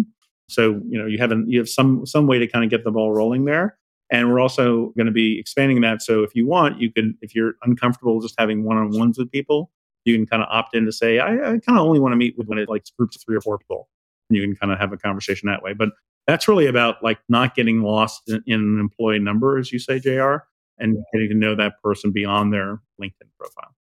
So, 0.49 0.81
you 0.87 0.99
know, 0.99 1.05
you 1.05 1.17
have 1.17 1.31
an, 1.31 1.45
you 1.49 1.59
have 1.59 1.69
some 1.69 2.05
some 2.05 2.27
way 2.27 2.39
to 2.39 2.47
kind 2.47 2.63
of 2.63 2.69
get 2.69 2.83
the 2.83 2.91
ball 2.91 3.11
rolling 3.11 3.45
there. 3.45 3.77
And 4.11 4.29
we're 4.29 4.39
also 4.39 4.93
going 4.97 5.07
to 5.07 5.11
be 5.11 5.39
expanding 5.39 5.81
that. 5.81 6.01
So 6.01 6.23
if 6.23 6.35
you 6.35 6.47
want, 6.47 6.79
you 6.79 6.91
can, 6.91 7.17
if 7.21 7.33
you're 7.33 7.55
uncomfortable 7.63 8.21
just 8.21 8.35
having 8.37 8.63
one-on-ones 8.63 9.17
with 9.17 9.31
people, 9.31 9.71
you 10.05 10.15
can 10.15 10.27
kind 10.27 10.43
of 10.43 10.49
opt 10.51 10.75
in 10.75 10.85
to 10.85 10.91
say, 10.91 11.19
I, 11.19 11.33
I 11.33 11.59
kind 11.59 11.77
of 11.77 11.79
only 11.79 11.99
want 11.99 12.13
to 12.13 12.17
meet 12.17 12.37
with 12.37 12.47
when 12.47 12.59
it 12.59 12.69
like 12.69 12.85
groups 12.97 13.15
of 13.15 13.23
three 13.23 13.35
or 13.35 13.41
four 13.41 13.57
people. 13.57 13.89
And 14.29 14.37
you 14.37 14.43
can 14.43 14.55
kind 14.55 14.71
of 14.71 14.79
have 14.79 14.93
a 14.93 14.97
conversation 14.97 15.47
that 15.49 15.63
way. 15.63 15.73
But 15.73 15.89
that's 16.27 16.47
really 16.47 16.67
about 16.67 17.03
like 17.03 17.19
not 17.29 17.55
getting 17.55 17.81
lost 17.81 18.23
in, 18.27 18.43
in 18.45 18.59
an 18.59 18.79
employee 18.79 19.19
number, 19.19 19.57
as 19.57 19.71
you 19.71 19.79
say, 19.79 19.99
JR, 19.99 20.37
and 20.77 20.97
getting 21.13 21.29
to 21.29 21.35
know 21.35 21.55
that 21.55 21.81
person 21.83 22.11
beyond 22.11 22.53
their 22.53 22.81
LinkedIn 23.01 23.29
profile. 23.39 23.75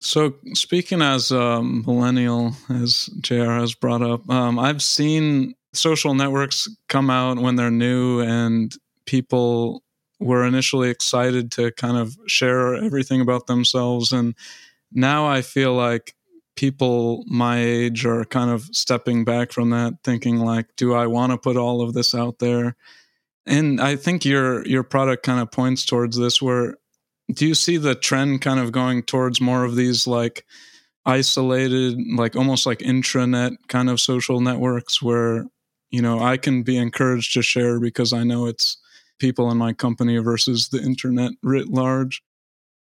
So, 0.00 0.34
speaking 0.52 1.00
as 1.00 1.30
a 1.30 1.62
millennial, 1.62 2.52
as 2.68 3.08
JR 3.20 3.52
has 3.52 3.74
brought 3.74 4.02
up, 4.02 4.28
um, 4.28 4.58
I've 4.58 4.82
seen 4.82 5.54
social 5.72 6.14
networks 6.14 6.68
come 6.88 7.08
out 7.08 7.38
when 7.38 7.56
they're 7.56 7.70
new 7.70 8.20
and 8.20 8.74
people 9.06 9.82
were 10.20 10.44
initially 10.44 10.90
excited 10.90 11.50
to 11.52 11.72
kind 11.72 11.96
of 11.96 12.16
share 12.26 12.74
everything 12.74 13.20
about 13.20 13.46
themselves. 13.46 14.12
And 14.12 14.34
now 14.92 15.26
I 15.26 15.42
feel 15.42 15.74
like 15.74 16.14
people 16.56 17.24
my 17.26 17.58
age 17.58 18.06
are 18.06 18.24
kind 18.24 18.50
of 18.50 18.64
stepping 18.72 19.24
back 19.24 19.52
from 19.52 19.70
that, 19.70 19.94
thinking 20.04 20.38
like, 20.38 20.66
do 20.76 20.94
I 20.94 21.06
want 21.06 21.32
to 21.32 21.38
put 21.38 21.56
all 21.56 21.82
of 21.82 21.94
this 21.94 22.14
out 22.14 22.38
there? 22.38 22.76
And 23.46 23.80
I 23.80 23.96
think 23.96 24.24
your 24.24 24.66
your 24.66 24.82
product 24.84 25.24
kind 25.24 25.40
of 25.40 25.50
points 25.50 25.84
towards 25.84 26.16
this 26.16 26.40
where 26.40 26.76
do 27.32 27.46
you 27.46 27.54
see 27.54 27.76
the 27.76 27.94
trend 27.94 28.42
kind 28.42 28.60
of 28.60 28.72
going 28.72 29.02
towards 29.02 29.40
more 29.40 29.64
of 29.64 29.76
these 29.76 30.06
like 30.06 30.44
isolated 31.06 31.98
like 32.16 32.36
almost 32.36 32.66
like 32.66 32.78
intranet 32.78 33.56
kind 33.68 33.90
of 33.90 34.00
social 34.00 34.40
networks 34.40 35.02
where 35.02 35.44
you 35.90 36.00
know 36.00 36.20
i 36.20 36.36
can 36.36 36.62
be 36.62 36.76
encouraged 36.76 37.34
to 37.34 37.42
share 37.42 37.78
because 37.78 38.12
i 38.12 38.24
know 38.24 38.46
it's 38.46 38.78
people 39.18 39.50
in 39.50 39.58
my 39.58 39.72
company 39.72 40.18
versus 40.18 40.68
the 40.68 40.82
internet 40.82 41.32
writ 41.42 41.68
large 41.68 42.22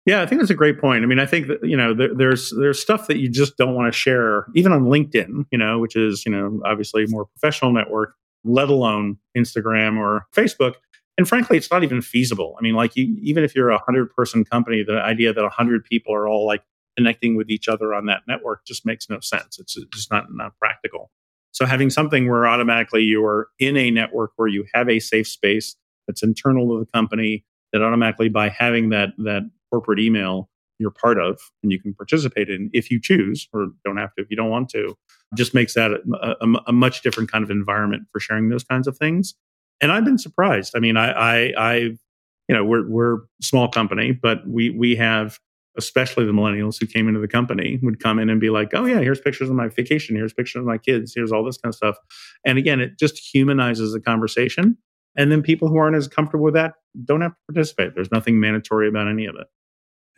yeah 0.07 0.23
i 0.23 0.27
think 0.27 0.41
that's 0.41 0.51
a 0.51 0.55
great 0.55 0.81
point 0.81 1.03
i 1.03 1.07
mean 1.07 1.19
i 1.19 1.27
think 1.27 1.47
that 1.47 1.63
you 1.63 1.77
know 1.77 1.95
there, 1.95 2.15
there's 2.15 2.53
there's 2.59 2.81
stuff 2.81 3.07
that 3.07 3.19
you 3.19 3.29
just 3.29 3.57
don't 3.57 3.75
want 3.75 3.93
to 3.93 3.97
share 3.97 4.47
even 4.55 4.73
on 4.73 4.85
linkedin 4.85 5.45
you 5.51 5.59
know 5.59 5.79
which 5.79 5.97
is 5.97 6.25
you 6.25 6.33
know 6.33 6.61
obviously 6.65 7.07
more 7.09 7.27
professional 7.27 7.73
network 7.73 8.15
let 8.45 8.69
alone 8.69 9.17
instagram 9.37 9.99
or 9.99 10.27
facebook 10.35 10.75
and 11.19 11.29
frankly, 11.29 11.57
it's 11.57 11.71
not 11.71 11.83
even 11.83 12.01
feasible. 12.01 12.55
I 12.59 12.63
mean, 12.63 12.75
like 12.75 12.95
you, 12.95 13.19
even 13.21 13.43
if 13.43 13.55
you're 13.55 13.71
a 13.71 13.79
hundred 13.79 14.15
person 14.15 14.45
company, 14.45 14.85
the 14.87 15.01
idea 15.03 15.33
that 15.33 15.45
a 15.45 15.49
hundred 15.49 15.85
people 15.85 16.15
are 16.15 16.29
all 16.29 16.47
like 16.47 16.63
connecting 16.97 17.37
with 17.37 17.51
each 17.51 17.69
other 17.69 17.93
on 17.93 18.07
that 18.07 18.23
network 18.29 18.65
just 18.65 18.87
makes 18.87 19.11
no 19.11 19.19
sense. 19.19 19.59
It's 19.59 19.77
just 19.93 20.13
not 20.13 20.27
not 20.31 20.57
practical. 20.59 21.11
So 21.51 21.67
having 21.67 21.91
something 21.91 22.31
where 22.31 22.47
automatically 22.47 23.03
you 23.03 23.25
are 23.25 23.49
in 23.59 23.77
a 23.77 23.91
network 23.91 24.31
where 24.37 24.47
you 24.47 24.65
have 24.75 24.89
a 24.89 25.01
safe 25.01 25.27
space 25.27 25.75
that's 26.09 26.25
internal 26.25 26.67
to 26.69 26.85
the 26.85 26.91
company 26.91 27.45
that 27.73 27.83
automatically 27.83 28.29
by 28.29 28.49
having 28.49 28.89
that 28.89 29.11
that 29.19 29.43
corporate 29.71 30.01
email 30.01 30.51
you're 30.81 30.91
part 30.91 31.21
of 31.21 31.39
and 31.63 31.71
you 31.71 31.81
can 31.81 31.93
participate 31.95 32.49
in 32.49 32.71
if 32.73 32.91
you 32.91 33.01
choose 33.01 33.49
or 33.53 33.69
don't 33.85 33.97
have 33.97 34.15
to 34.15 34.23
if 34.23 34.31
you 34.31 34.37
don't 34.37 34.51
want 34.51 34.69
to 34.69 34.97
just 35.37 35.55
makes 35.55 35.75
that 35.75 35.91
a, 35.93 36.35
a, 36.41 36.49
a 36.69 36.73
much 36.73 37.03
different 37.03 37.31
kind 37.31 37.45
of 37.45 37.51
environment 37.51 38.05
for 38.11 38.19
sharing 38.19 38.49
those 38.49 38.65
kinds 38.65 38.89
of 38.89 38.97
things 38.97 39.35
and 39.81 39.93
I've 39.93 40.05
been 40.05 40.19
surprised. 40.19 40.75
I 40.77 40.81
mean, 40.81 40.97
I, 40.97 41.11
I, 41.11 41.53
I, 41.57 41.75
you 41.77 42.55
know, 42.55 42.65
we're 42.65 42.89
we're 42.89 43.15
a 43.17 43.21
small 43.43 43.69
company, 43.69 44.13
but 44.13 44.47
we 44.47 44.71
we 44.71 44.97
have 44.97 45.39
especially 45.77 46.25
the 46.25 46.33
millennials 46.33 46.81
who 46.81 46.87
came 46.87 47.07
into 47.07 47.21
the 47.21 47.29
company 47.29 47.79
would 47.83 48.01
come 48.03 48.19
in 48.19 48.29
and 48.29 48.41
be 48.41 48.51
like, 48.51 48.71
oh 48.75 48.85
yeah, 48.85 48.99
here's 48.99 49.21
pictures 49.21 49.49
of 49.49 49.55
my 49.55 49.69
vacation, 49.69 50.17
here's 50.17 50.33
pictures 50.33 50.61
of 50.61 50.67
my 50.67 50.79
kids, 50.79 51.13
here's 51.15 51.31
all 51.31 51.45
this 51.45 51.57
kind 51.57 51.71
of 51.71 51.77
stuff. 51.77 51.97
And 52.45 52.59
again, 52.59 52.81
it 52.81 52.99
just 52.99 53.19
humanizes 53.33 53.93
the 53.93 54.01
conversation. 54.01 54.77
And 55.17 55.33
then 55.33 55.43
people 55.43 55.69
who 55.69 55.79
aren't 55.79 55.97
as 55.97 56.09
comfortable 56.09 56.45
with 56.45 56.55
that 56.55 56.75
don't 57.05 57.21
have 57.21 57.33
to 57.33 57.53
participate. 57.53 57.95
There's 57.95 58.13
nothing 58.13 58.39
mandatory 58.39 58.89
about 58.89 59.09
any 59.09 59.27
of 59.27 59.35
it. 59.37 59.47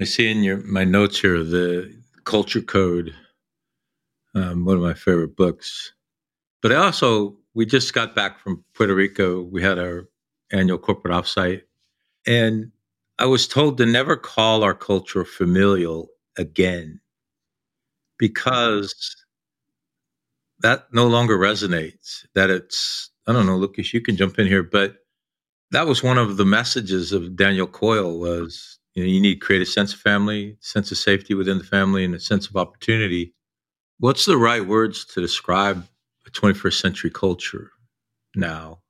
I 0.00 0.04
see 0.04 0.30
in 0.30 0.42
your 0.42 0.58
my 0.58 0.84
notes 0.84 1.20
here 1.20 1.42
the 1.42 1.94
Culture 2.24 2.60
Code, 2.60 3.14
um, 4.34 4.64
one 4.64 4.76
of 4.76 4.82
my 4.82 4.94
favorite 4.94 5.36
books. 5.36 5.92
But 6.62 6.72
I 6.72 6.76
also 6.76 7.36
we 7.54 7.66
just 7.66 7.92
got 7.92 8.14
back 8.14 8.38
from 8.38 8.64
Puerto 8.74 8.94
Rico. 8.94 9.42
We 9.42 9.62
had 9.62 9.78
our 9.78 10.08
annual 10.52 10.78
corporate 10.78 11.14
offsite. 11.14 11.62
And 12.26 12.72
I 13.18 13.26
was 13.26 13.48
told 13.48 13.78
to 13.78 13.86
never 13.86 14.16
call 14.16 14.62
our 14.62 14.74
culture 14.74 15.24
familial 15.24 16.08
again 16.38 17.00
because 18.18 19.16
that 20.60 20.86
no 20.92 21.06
longer 21.06 21.38
resonates. 21.38 22.26
That 22.34 22.50
it's, 22.50 23.09
I 23.26 23.32
don't 23.32 23.46
know, 23.46 23.56
Lucas, 23.56 23.92
you 23.92 24.00
can 24.00 24.16
jump 24.16 24.38
in 24.38 24.46
here, 24.46 24.62
but 24.62 24.96
that 25.70 25.86
was 25.86 26.02
one 26.02 26.18
of 26.18 26.36
the 26.36 26.44
messages 26.44 27.12
of 27.12 27.36
Daniel 27.36 27.66
Coyle 27.66 28.18
was, 28.18 28.78
you 28.94 29.02
know, 29.04 29.08
you 29.08 29.20
need 29.20 29.40
create 29.40 29.62
a 29.62 29.66
sense 29.66 29.94
of 29.94 30.00
family, 30.00 30.56
sense 30.60 30.90
of 30.90 30.98
safety 30.98 31.34
within 31.34 31.58
the 31.58 31.64
family, 31.64 32.04
and 32.04 32.14
a 32.14 32.20
sense 32.20 32.48
of 32.48 32.56
opportunity. 32.56 33.34
What's 33.98 34.24
the 34.24 34.36
right 34.36 34.66
words 34.66 35.04
to 35.06 35.20
describe 35.20 35.86
a 36.26 36.30
21st 36.30 36.80
century 36.80 37.10
culture 37.10 37.70
now? 38.34 38.80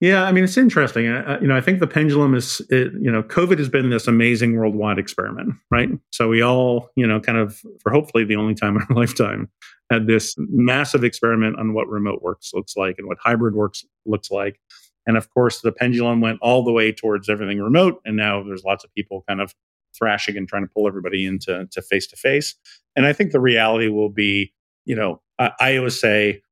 Yeah, 0.00 0.24
I 0.24 0.32
mean 0.32 0.44
it's 0.44 0.56
interesting. 0.56 1.06
You 1.06 1.46
know, 1.48 1.56
I 1.56 1.60
think 1.60 1.80
the 1.80 1.86
pendulum 1.86 2.34
is, 2.34 2.60
it, 2.70 2.92
you 3.00 3.10
know, 3.10 3.22
COVID 3.22 3.58
has 3.58 3.68
been 3.68 3.90
this 3.90 4.06
amazing 4.06 4.56
worldwide 4.56 4.98
experiment, 4.98 5.54
right? 5.72 5.88
So 6.12 6.28
we 6.28 6.40
all, 6.40 6.90
you 6.94 7.04
know, 7.04 7.18
kind 7.18 7.36
of 7.36 7.60
for 7.80 7.90
hopefully 7.90 8.24
the 8.24 8.36
only 8.36 8.54
time 8.54 8.76
in 8.76 8.82
our 8.88 8.96
lifetime, 8.96 9.48
had 9.90 10.06
this 10.06 10.34
massive 10.38 11.02
experiment 11.02 11.58
on 11.58 11.72
what 11.72 11.88
remote 11.88 12.22
works 12.22 12.52
looks 12.54 12.76
like 12.76 12.96
and 12.98 13.08
what 13.08 13.18
hybrid 13.20 13.54
works 13.54 13.84
looks 14.06 14.30
like. 14.30 14.60
And 15.06 15.16
of 15.16 15.30
course, 15.30 15.62
the 15.62 15.72
pendulum 15.72 16.20
went 16.20 16.38
all 16.42 16.62
the 16.62 16.72
way 16.72 16.92
towards 16.92 17.28
everything 17.28 17.58
remote, 17.60 18.00
and 18.04 18.16
now 18.16 18.42
there's 18.42 18.62
lots 18.64 18.84
of 18.84 18.94
people 18.94 19.24
kind 19.26 19.40
of 19.40 19.54
thrashing 19.96 20.36
and 20.36 20.46
trying 20.46 20.62
to 20.62 20.70
pull 20.72 20.86
everybody 20.86 21.26
into 21.26 21.66
to 21.72 21.82
face 21.82 22.06
to 22.08 22.16
face. 22.16 22.54
And 22.94 23.06
I 23.06 23.12
think 23.12 23.32
the 23.32 23.40
reality 23.40 23.88
will 23.88 24.10
be, 24.10 24.52
you 24.84 24.94
know, 24.94 25.22
I, 25.38 25.52
I 25.58 25.76
always 25.78 25.98
say 25.98 26.42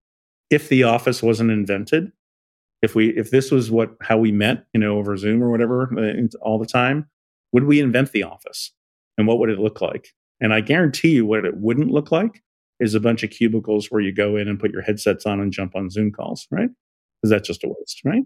if 0.50 0.68
the 0.68 0.85
office 0.85 1.22
wasn't 1.22 1.50
invented, 1.50 2.11
if 2.82 2.94
we 2.94 3.08
if 3.16 3.30
this 3.30 3.50
was 3.50 3.70
what 3.70 3.96
how 4.00 4.18
we 4.18 4.32
met, 4.32 4.66
you 4.72 4.80
know, 4.80 4.98
over 4.98 5.16
Zoom 5.16 5.42
or 5.42 5.50
whatever 5.50 5.90
uh, 5.98 6.26
all 6.40 6.58
the 6.58 6.66
time, 6.66 7.08
would 7.52 7.64
we 7.64 7.80
invent 7.80 8.12
the 8.12 8.22
office? 8.22 8.72
And 9.18 9.26
what 9.26 9.38
would 9.38 9.50
it 9.50 9.58
look 9.58 9.80
like? 9.80 10.08
And 10.40 10.52
I 10.52 10.60
guarantee 10.60 11.10
you 11.10 11.26
what 11.26 11.44
it 11.44 11.56
wouldn't 11.56 11.90
look 11.90 12.12
like 12.12 12.42
is 12.78 12.94
a 12.94 13.00
bunch 13.00 13.22
of 13.22 13.30
cubicles 13.30 13.86
where 13.90 14.02
you 14.02 14.12
go 14.12 14.36
in 14.36 14.48
and 14.48 14.60
put 14.60 14.70
your 14.70 14.82
headsets 14.82 15.24
on 15.24 15.40
and 15.40 15.52
jump 15.52 15.74
on 15.74 15.88
Zoom 15.88 16.12
calls, 16.12 16.46
right? 16.50 16.68
Because 17.22 17.30
that's 17.30 17.48
just 17.48 17.64
a 17.64 17.68
waste, 17.68 18.02
right? 18.04 18.22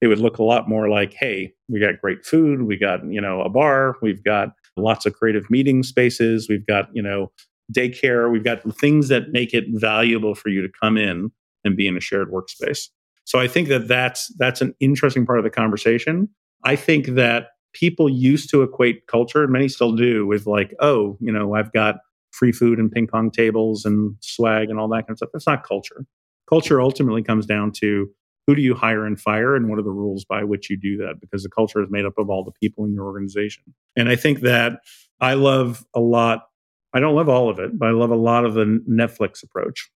It 0.00 0.08
would 0.08 0.18
look 0.18 0.38
a 0.38 0.42
lot 0.42 0.68
more 0.68 0.88
like, 0.88 1.14
hey, 1.14 1.52
we 1.68 1.78
got 1.78 2.00
great 2.00 2.24
food, 2.24 2.62
we 2.62 2.76
got, 2.76 3.06
you 3.06 3.20
know, 3.20 3.40
a 3.40 3.48
bar, 3.48 3.94
we've 4.02 4.24
got 4.24 4.48
lots 4.76 5.06
of 5.06 5.14
creative 5.14 5.48
meeting 5.48 5.84
spaces, 5.84 6.48
we've 6.48 6.66
got, 6.66 6.88
you 6.92 7.02
know, 7.02 7.30
daycare, 7.72 8.30
we've 8.30 8.42
got 8.42 8.62
things 8.76 9.06
that 9.08 9.30
make 9.30 9.54
it 9.54 9.64
valuable 9.68 10.34
for 10.34 10.48
you 10.48 10.60
to 10.62 10.72
come 10.80 10.96
in 10.96 11.30
and 11.64 11.76
be 11.76 11.86
in 11.86 11.96
a 11.96 12.00
shared 12.00 12.32
workspace. 12.32 12.88
So 13.24 13.38
I 13.38 13.48
think 13.48 13.68
that 13.68 13.88
that's 13.88 14.32
that's 14.38 14.60
an 14.60 14.74
interesting 14.80 15.26
part 15.26 15.38
of 15.38 15.44
the 15.44 15.50
conversation. 15.50 16.28
I 16.64 16.76
think 16.76 17.06
that 17.08 17.48
people 17.72 18.08
used 18.08 18.50
to 18.50 18.62
equate 18.62 19.06
culture, 19.06 19.42
and 19.42 19.52
many 19.52 19.68
still 19.68 19.92
do, 19.92 20.26
with 20.26 20.46
like, 20.46 20.74
oh, 20.80 21.16
you 21.20 21.32
know, 21.32 21.54
I've 21.54 21.72
got 21.72 21.96
free 22.32 22.52
food 22.52 22.78
and 22.78 22.90
ping 22.90 23.06
pong 23.06 23.30
tables 23.30 23.84
and 23.84 24.16
swag 24.20 24.70
and 24.70 24.78
all 24.78 24.88
that 24.88 25.06
kind 25.06 25.10
of 25.10 25.18
stuff. 25.18 25.30
That's 25.32 25.46
not 25.46 25.64
culture. 25.64 26.04
Culture 26.48 26.80
ultimately 26.80 27.22
comes 27.22 27.46
down 27.46 27.72
to 27.72 28.08
who 28.46 28.54
do 28.54 28.62
you 28.62 28.74
hire 28.74 29.06
and 29.06 29.20
fire 29.20 29.54
and 29.54 29.68
what 29.68 29.78
are 29.78 29.82
the 29.82 29.90
rules 29.90 30.24
by 30.24 30.42
which 30.42 30.68
you 30.68 30.76
do 30.76 30.96
that 30.96 31.20
because 31.20 31.42
the 31.42 31.48
culture 31.48 31.80
is 31.82 31.88
made 31.90 32.04
up 32.04 32.14
of 32.18 32.28
all 32.28 32.42
the 32.42 32.52
people 32.52 32.84
in 32.84 32.92
your 32.92 33.04
organization. 33.04 33.62
And 33.96 34.08
I 34.08 34.16
think 34.16 34.40
that 34.40 34.80
I 35.20 35.34
love 35.34 35.84
a 35.94 36.00
lot 36.00 36.46
I 36.94 37.00
don't 37.00 37.14
love 37.14 37.28
all 37.28 37.48
of 37.48 37.58
it, 37.58 37.78
but 37.78 37.88
I 37.88 37.92
love 37.92 38.10
a 38.10 38.16
lot 38.16 38.44
of 38.44 38.54
the 38.54 38.82
Netflix 38.88 39.42
approach 39.42 39.90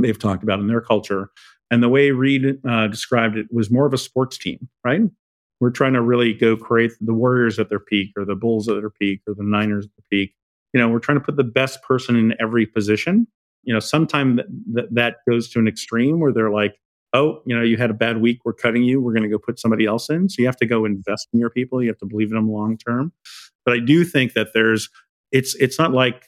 they've 0.00 0.18
talked 0.18 0.42
about 0.42 0.58
in 0.58 0.66
their 0.66 0.80
culture. 0.80 1.30
And 1.70 1.82
the 1.82 1.88
way 1.88 2.10
Reid 2.10 2.58
uh, 2.66 2.86
described 2.88 3.36
it 3.36 3.46
was 3.50 3.70
more 3.70 3.86
of 3.86 3.92
a 3.92 3.98
sports 3.98 4.38
team, 4.38 4.68
right? 4.84 5.02
We're 5.60 5.70
trying 5.70 5.94
to 5.94 6.02
really 6.02 6.32
go 6.32 6.56
create 6.56 6.92
the 7.00 7.12
Warriors 7.12 7.58
at 7.58 7.68
their 7.68 7.80
peak, 7.80 8.12
or 8.16 8.24
the 8.24 8.36
Bulls 8.36 8.68
at 8.68 8.76
their 8.76 8.90
peak, 8.90 9.20
or 9.26 9.34
the 9.34 9.44
Niners 9.44 9.86
at 9.86 9.90
their 9.96 10.04
peak. 10.10 10.34
You 10.72 10.80
know, 10.80 10.88
we're 10.88 10.98
trying 10.98 11.18
to 11.18 11.24
put 11.24 11.36
the 11.36 11.44
best 11.44 11.82
person 11.82 12.16
in 12.16 12.34
every 12.40 12.66
position. 12.66 13.26
You 13.64 13.74
know, 13.74 13.80
sometimes 13.80 14.40
that, 14.72 14.94
that 14.94 15.16
goes 15.28 15.48
to 15.50 15.58
an 15.58 15.66
extreme 15.66 16.20
where 16.20 16.32
they're 16.32 16.50
like, 16.50 16.76
oh, 17.12 17.42
you 17.46 17.56
know, 17.56 17.62
you 17.62 17.76
had 17.76 17.90
a 17.90 17.94
bad 17.94 18.20
week, 18.20 18.40
we're 18.44 18.52
cutting 18.52 18.84
you, 18.84 19.00
we're 19.00 19.12
going 19.12 19.22
to 19.22 19.28
go 19.28 19.38
put 19.38 19.58
somebody 19.58 19.86
else 19.86 20.08
in. 20.10 20.28
So 20.28 20.40
you 20.40 20.46
have 20.46 20.56
to 20.58 20.66
go 20.66 20.84
invest 20.84 21.28
in 21.32 21.40
your 21.40 21.50
people. 21.50 21.82
You 21.82 21.88
have 21.88 21.98
to 21.98 22.06
believe 22.06 22.28
in 22.28 22.34
them 22.34 22.50
long 22.50 22.76
term. 22.76 23.12
But 23.64 23.74
I 23.74 23.80
do 23.80 24.04
think 24.04 24.34
that 24.34 24.48
there's, 24.54 24.88
it's 25.32 25.54
it's 25.56 25.78
not 25.78 25.92
like 25.92 26.24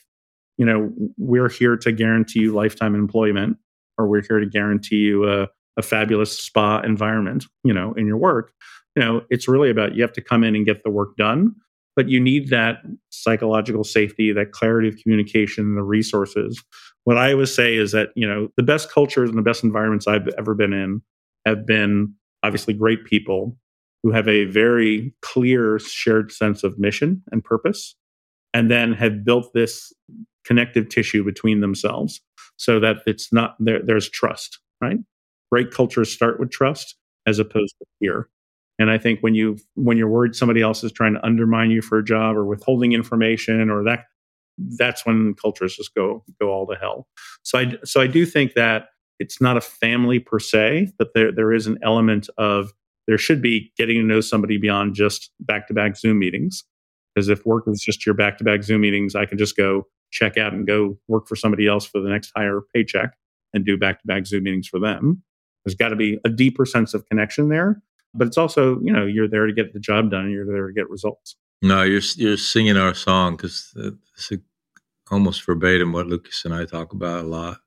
you 0.61 0.65
know, 0.67 0.91
we're 1.17 1.49
here 1.49 1.75
to 1.75 1.91
guarantee 1.91 2.41
you 2.41 2.53
lifetime 2.53 2.93
employment 2.93 3.57
or 4.01 4.07
we're 4.07 4.23
here 4.27 4.39
to 4.39 4.45
guarantee 4.45 4.97
you 4.97 5.29
a, 5.29 5.47
a 5.77 5.81
fabulous 5.81 6.37
spa 6.37 6.81
environment, 6.81 7.45
you 7.63 7.73
know, 7.73 7.93
in 7.93 8.05
your 8.05 8.17
work. 8.17 8.51
You 8.95 9.03
know, 9.03 9.21
it's 9.29 9.47
really 9.47 9.69
about 9.69 9.95
you 9.95 10.01
have 10.01 10.13
to 10.13 10.21
come 10.21 10.43
in 10.43 10.55
and 10.55 10.65
get 10.65 10.83
the 10.83 10.89
work 10.89 11.15
done. 11.15 11.55
but 11.95 12.09
you 12.09 12.19
need 12.19 12.49
that 12.49 12.77
psychological 13.09 13.83
safety, 13.83 14.31
that 14.31 14.51
clarity 14.51 14.87
of 14.87 14.97
communication, 14.97 15.75
the 15.75 15.83
resources. 15.83 16.63
What 17.03 17.17
I 17.17 17.33
always 17.33 17.53
say 17.53 17.75
is 17.75 17.91
that, 17.91 18.09
you 18.15 18.27
know, 18.27 18.49
the 18.57 18.63
best 18.63 18.91
cultures 18.91 19.29
and 19.29 19.37
the 19.37 19.43
best 19.43 19.63
environments 19.63 20.07
I've 20.07 20.27
ever 20.37 20.53
been 20.55 20.73
in 20.73 21.01
have 21.45 21.65
been 21.65 22.13
obviously 22.43 22.73
great 22.73 23.05
people 23.05 23.57
who 24.03 24.11
have 24.11 24.27
a 24.27 24.45
very 24.45 25.13
clear 25.21 25.79
shared 25.79 26.31
sense 26.31 26.63
of 26.63 26.79
mission 26.79 27.21
and 27.31 27.43
purpose 27.43 27.95
and 28.53 28.69
then 28.71 28.93
have 28.93 29.23
built 29.23 29.53
this 29.53 29.93
connective 30.45 30.89
tissue 30.89 31.23
between 31.23 31.59
themselves 31.61 32.21
so 32.61 32.79
that 32.79 32.97
it's 33.07 33.33
not 33.33 33.55
there, 33.59 33.81
there's 33.83 34.09
trust 34.09 34.59
right? 34.81 34.97
Great 35.51 35.71
cultures 35.71 36.11
start 36.11 36.39
with 36.39 36.49
trust 36.49 36.95
as 37.25 37.39
opposed 37.39 37.75
to 37.79 37.85
fear. 37.99 38.27
And 38.79 38.89
i 38.89 38.97
think 38.97 39.19
when 39.21 39.35
you 39.35 39.57
when 39.75 39.97
you're 39.97 40.09
worried 40.09 40.35
somebody 40.35 40.61
else 40.61 40.83
is 40.83 40.91
trying 40.91 41.13
to 41.13 41.25
undermine 41.25 41.69
you 41.69 41.81
for 41.81 41.99
a 41.99 42.03
job 42.03 42.35
or 42.35 42.45
withholding 42.45 42.93
information 42.93 43.69
or 43.69 43.83
that 43.83 44.05
that's 44.77 45.05
when 45.05 45.33
cultures 45.35 45.75
just 45.75 45.93
go 45.93 46.23
go 46.39 46.49
all 46.49 46.65
to 46.67 46.75
hell. 46.75 47.07
So 47.43 47.59
i 47.59 47.73
so 47.83 48.01
i 48.01 48.07
do 48.07 48.25
think 48.25 48.53
that 48.53 48.87
it's 49.19 49.39
not 49.39 49.55
a 49.55 49.61
family 49.61 50.19
per 50.19 50.39
se 50.39 50.91
but 50.97 51.09
there 51.13 51.31
there 51.31 51.51
is 51.53 51.67
an 51.67 51.77
element 51.83 52.27
of 52.37 52.71
there 53.07 53.17
should 53.19 53.41
be 53.41 53.71
getting 53.77 53.97
to 53.97 54.03
know 54.03 54.21
somebody 54.21 54.57
beyond 54.57 54.95
just 54.95 55.31
back 55.39 55.67
to 55.67 55.73
back 55.73 55.95
zoom 55.95 56.17
meetings. 56.17 56.63
Because 57.13 57.29
if 57.29 57.45
work 57.45 57.65
is 57.67 57.81
just 57.81 58.05
your 58.05 58.15
back 58.15 58.37
to 58.37 58.43
back 58.43 58.63
Zoom 58.63 58.81
meetings, 58.81 59.15
I 59.15 59.25
can 59.25 59.37
just 59.37 59.57
go 59.57 59.85
check 60.11 60.37
out 60.37 60.53
and 60.53 60.67
go 60.67 60.97
work 61.07 61.27
for 61.27 61.35
somebody 61.35 61.67
else 61.67 61.85
for 61.85 61.99
the 62.01 62.09
next 62.09 62.31
higher 62.35 62.61
paycheck 62.73 63.13
and 63.53 63.65
do 63.65 63.77
back 63.77 64.01
to 64.01 64.07
back 64.07 64.25
Zoom 64.25 64.43
meetings 64.43 64.67
for 64.67 64.79
them. 64.79 65.23
There's 65.65 65.75
got 65.75 65.89
to 65.89 65.95
be 65.95 66.19
a 66.25 66.29
deeper 66.29 66.65
sense 66.65 66.93
of 66.93 67.07
connection 67.07 67.49
there. 67.49 67.81
But 68.13 68.27
it's 68.27 68.37
also, 68.37 68.79
you 68.81 68.91
know, 68.91 69.05
you're 69.05 69.27
there 69.27 69.45
to 69.45 69.53
get 69.53 69.73
the 69.73 69.79
job 69.79 70.11
done 70.11 70.29
you're 70.31 70.45
there 70.45 70.67
to 70.67 70.73
get 70.73 70.89
results. 70.89 71.35
No, 71.61 71.83
you're 71.83 72.01
you're 72.17 72.37
singing 72.37 72.75
our 72.75 72.93
song 72.93 73.37
because 73.37 73.73
it's 73.77 74.31
almost 75.09 75.45
verbatim 75.45 75.93
what 75.93 76.07
Lucas 76.07 76.43
and 76.43 76.53
I 76.53 76.65
talk 76.65 76.93
about 76.93 77.23
a 77.23 77.27
lot. 77.27 77.59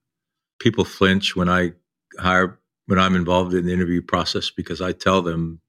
People 0.58 0.84
flinch 0.84 1.34
when 1.34 1.48
I 1.48 1.72
hire 2.18 2.58
when 2.86 2.98
I'm 2.98 3.14
involved 3.14 3.54
in 3.54 3.64
the 3.64 3.72
interview 3.72 4.02
process 4.02 4.50
because 4.50 4.82
I 4.82 4.92
tell 4.92 5.22
them, 5.22 5.60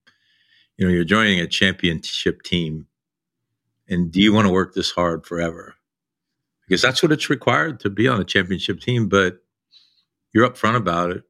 you 0.77 0.85
know, 0.85 0.91
you're 0.91 1.05
joining 1.05 1.39
a 1.39 1.47
championship 1.47 2.41
team 2.41 2.87
and 3.87 4.11
do 4.11 4.19
you 4.19 4.33
want 4.33 4.45
to 4.45 4.53
work 4.53 4.73
this 4.73 4.91
hard 4.91 5.25
forever? 5.25 5.74
Because 6.67 6.81
that's 6.81 7.03
what 7.03 7.11
it's 7.11 7.29
required 7.29 7.79
to 7.81 7.89
be 7.89 8.07
on 8.07 8.19
a 8.19 8.25
championship 8.25 8.79
team, 8.79 9.07
but 9.07 9.37
you're 10.33 10.49
upfront 10.49 10.75
about 10.75 11.11
it. 11.11 11.23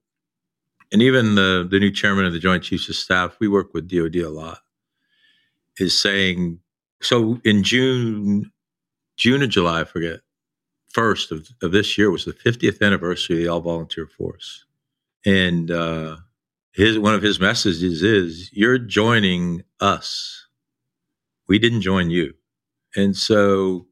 And 0.91 1.02
even 1.02 1.36
the, 1.36 1.67
the 1.69 1.80
new 1.80 1.91
chairman 1.91 2.26
of 2.26 2.34
the 2.34 2.39
Joint 2.39 2.63
Chiefs 2.63 2.89
of 2.89 2.95
Staff, 2.95 3.38
we 3.39 3.48
work 3.48 3.74
with 3.74 3.89
DOD 3.89 4.15
a 4.17 4.30
lot, 4.30 4.60
is 5.78 6.00
saying, 6.00 6.60
so 7.02 7.39
in 7.43 7.63
June, 7.63 8.52
June 9.17 9.43
or 9.43 9.48
July, 9.48 9.82
I 9.82 9.84
forget, 9.84 10.21
first 10.89 11.32
of, 11.32 11.50
of 11.62 11.71
this 11.74 11.98
year 11.98 12.10
was 12.10 12.24
the 12.24 12.34
50th 12.34 12.82
anniversary 12.82 13.38
of 13.38 13.43
the 13.43 13.50
all 13.50 13.62
volunteer 13.62 14.08
force. 14.08 14.65
And 15.26 15.69
uh, 15.69 16.17
his 16.71 16.98
one 16.98 17.13
of 17.13 17.21
his 17.21 17.39
messages 17.39 18.04
is, 18.04 18.50
You're 18.54 18.78
joining 18.78 19.63
us. 19.80 20.48
We 21.48 21.60
didn't 21.60 21.82
join 21.82 22.10
you. 22.10 22.36
And 22.95 23.15
so 23.15 23.88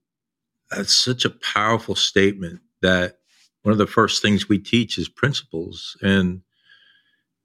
that's 0.72 0.94
such 0.94 1.26
a 1.26 1.30
powerful 1.30 1.96
statement 1.96 2.62
that 2.82 3.18
one 3.64 3.72
of 3.72 3.78
the 3.78 3.88
first 3.88 4.22
things 4.22 4.50
we 4.50 4.60
teach 4.60 4.98
is 4.98 5.08
principles. 5.08 5.98
And 6.02 6.42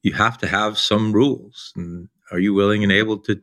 you 0.02 0.12
have 0.12 0.38
to 0.38 0.46
have 0.46 0.78
some 0.78 1.12
rules. 1.12 1.72
And 1.76 2.08
are 2.30 2.38
you 2.38 2.54
willing 2.54 2.82
and 2.82 2.92
able 2.92 3.18
to 3.18 3.40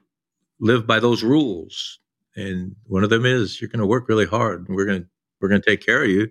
live 0.59 0.85
by 0.85 0.99
those 0.99 1.23
rules? 1.23 1.99
And 2.35 2.75
one 2.87 3.03
of 3.03 3.09
them 3.09 3.25
is 3.25 3.61
you're 3.61 3.69
going 3.69 3.79
to 3.79 3.85
work 3.85 4.09
really 4.09 4.25
hard. 4.25 4.67
And 4.67 4.75
we're 4.75 4.85
going 4.85 5.03
to 5.03 5.07
we're 5.41 5.49
going 5.49 5.61
to 5.61 5.69
take 5.69 5.85
care 5.85 6.03
of 6.03 6.09
you, 6.09 6.29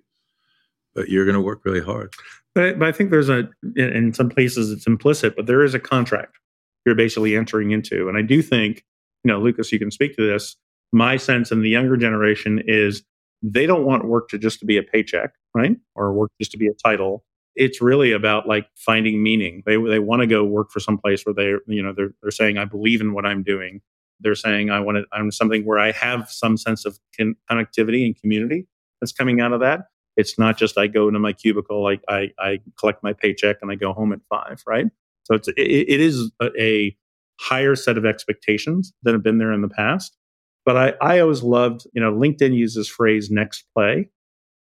but 0.94 1.08
you're 1.08 1.24
going 1.24 1.36
to 1.36 1.40
work 1.40 1.64
really 1.64 1.80
hard. 1.80 2.14
But, 2.54 2.78
but 2.78 2.88
I 2.88 2.92
think 2.92 3.10
there's 3.10 3.28
a 3.28 3.48
in 3.76 4.12
some 4.12 4.28
places 4.28 4.70
it's 4.70 4.86
implicit, 4.86 5.36
but 5.36 5.46
there 5.46 5.62
is 5.62 5.74
a 5.74 5.80
contract 5.80 6.38
you're 6.84 6.94
basically 6.94 7.36
entering 7.36 7.70
into. 7.70 8.08
And 8.08 8.16
I 8.16 8.22
do 8.22 8.42
think, 8.42 8.84
you 9.22 9.32
know, 9.32 9.40
Lucas, 9.40 9.72
you 9.72 9.78
can 9.78 9.90
speak 9.90 10.16
to 10.16 10.26
this 10.26 10.56
my 10.92 11.16
sense 11.16 11.50
in 11.50 11.60
the 11.60 11.68
younger 11.68 11.96
generation 11.96 12.62
is 12.66 13.02
they 13.44 13.66
don't 13.66 13.84
want 13.84 14.06
work 14.06 14.28
to 14.30 14.38
just 14.38 14.58
to 14.60 14.66
be 14.66 14.78
a 14.78 14.82
paycheck, 14.82 15.34
right? 15.54 15.76
Or 15.94 16.12
work 16.14 16.30
just 16.40 16.50
to 16.52 16.58
be 16.58 16.66
a 16.66 16.72
title. 16.72 17.24
It's 17.54 17.80
really 17.80 18.10
about 18.10 18.48
like 18.48 18.66
finding 18.74 19.22
meaning. 19.22 19.62
They 19.66 19.76
they 19.76 19.98
want 19.98 20.20
to 20.20 20.26
go 20.26 20.44
work 20.44 20.70
for 20.70 20.80
some 20.80 20.96
place 20.96 21.24
where 21.24 21.34
they 21.34 21.54
you 21.72 21.82
know 21.82 21.92
they're 21.94 22.14
they're 22.22 22.30
saying 22.30 22.56
I 22.56 22.64
believe 22.64 23.00
in 23.00 23.12
what 23.12 23.26
I'm 23.26 23.42
doing. 23.42 23.82
They're 24.20 24.34
saying 24.34 24.70
I 24.70 24.80
want 24.80 24.96
to 24.96 25.04
I'm 25.12 25.30
something 25.30 25.64
where 25.66 25.78
I 25.78 25.92
have 25.92 26.30
some 26.30 26.56
sense 26.56 26.86
of 26.86 26.98
con- 27.16 27.36
connectivity 27.50 28.06
and 28.06 28.18
community 28.18 28.66
that's 29.00 29.12
coming 29.12 29.40
out 29.40 29.52
of 29.52 29.60
that. 29.60 29.88
It's 30.16 30.38
not 30.38 30.56
just 30.56 30.78
I 30.78 30.86
go 30.86 31.06
into 31.06 31.20
my 31.20 31.34
cubicle, 31.34 31.82
like 31.82 32.02
I 32.08 32.30
I 32.38 32.60
collect 32.80 33.02
my 33.02 33.12
paycheck 33.12 33.58
and 33.60 33.70
I 33.70 33.74
go 33.74 33.92
home 33.92 34.12
at 34.12 34.20
five, 34.30 34.62
right? 34.66 34.86
So 35.24 35.34
it's 35.34 35.48
it, 35.48 35.58
it 35.58 36.00
is 36.00 36.32
a, 36.40 36.50
a 36.58 36.96
higher 37.40 37.76
set 37.76 37.98
of 37.98 38.06
expectations 38.06 38.94
that 39.02 39.12
have 39.12 39.22
been 39.22 39.38
there 39.38 39.52
in 39.52 39.60
the 39.60 39.68
past 39.68 40.16
but 40.64 40.76
I, 40.76 40.94
I 41.00 41.18
always 41.20 41.42
loved, 41.42 41.86
you 41.92 42.00
know, 42.00 42.12
LinkedIn 42.12 42.54
uses 42.54 42.88
phrase 42.88 43.30
next 43.30 43.64
play. 43.74 44.08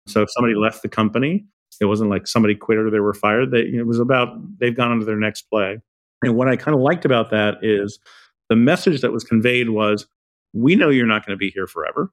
So 0.07 0.23
if 0.23 0.31
somebody 0.33 0.55
left 0.55 0.83
the 0.83 0.89
company, 0.89 1.45
it 1.81 1.87
wasn't 1.87 2.11
like 2.11 2.27
somebody 2.27 2.55
quit 2.55 2.79
or 2.79 2.91
they 2.91 3.01
were 3.01 3.15
fired. 3.15 3.51
They, 3.51 3.61
it 3.61 3.87
was 3.87 3.99
about 3.99 4.29
they've 4.59 4.77
gone 4.77 4.91
on 4.91 4.99
to 4.99 5.05
their 5.05 5.17
next 5.17 5.43
play. 5.43 5.79
And 6.23 6.37
what 6.37 6.49
I 6.49 6.57
kind 6.57 6.75
of 6.75 6.81
liked 6.81 7.05
about 7.05 7.31
that 7.31 7.57
is 7.63 7.99
the 8.49 8.57
message 8.57 9.01
that 9.01 9.13
was 9.13 9.25
conveyed 9.25 9.71
was 9.71 10.07
we 10.53 10.77
know 10.77 10.91
you're 10.91 11.07
not 11.07 11.27
going 11.27 11.37
to 11.37 11.41
be 11.41 11.51
here 11.51 11.67
forever. 11.67 12.13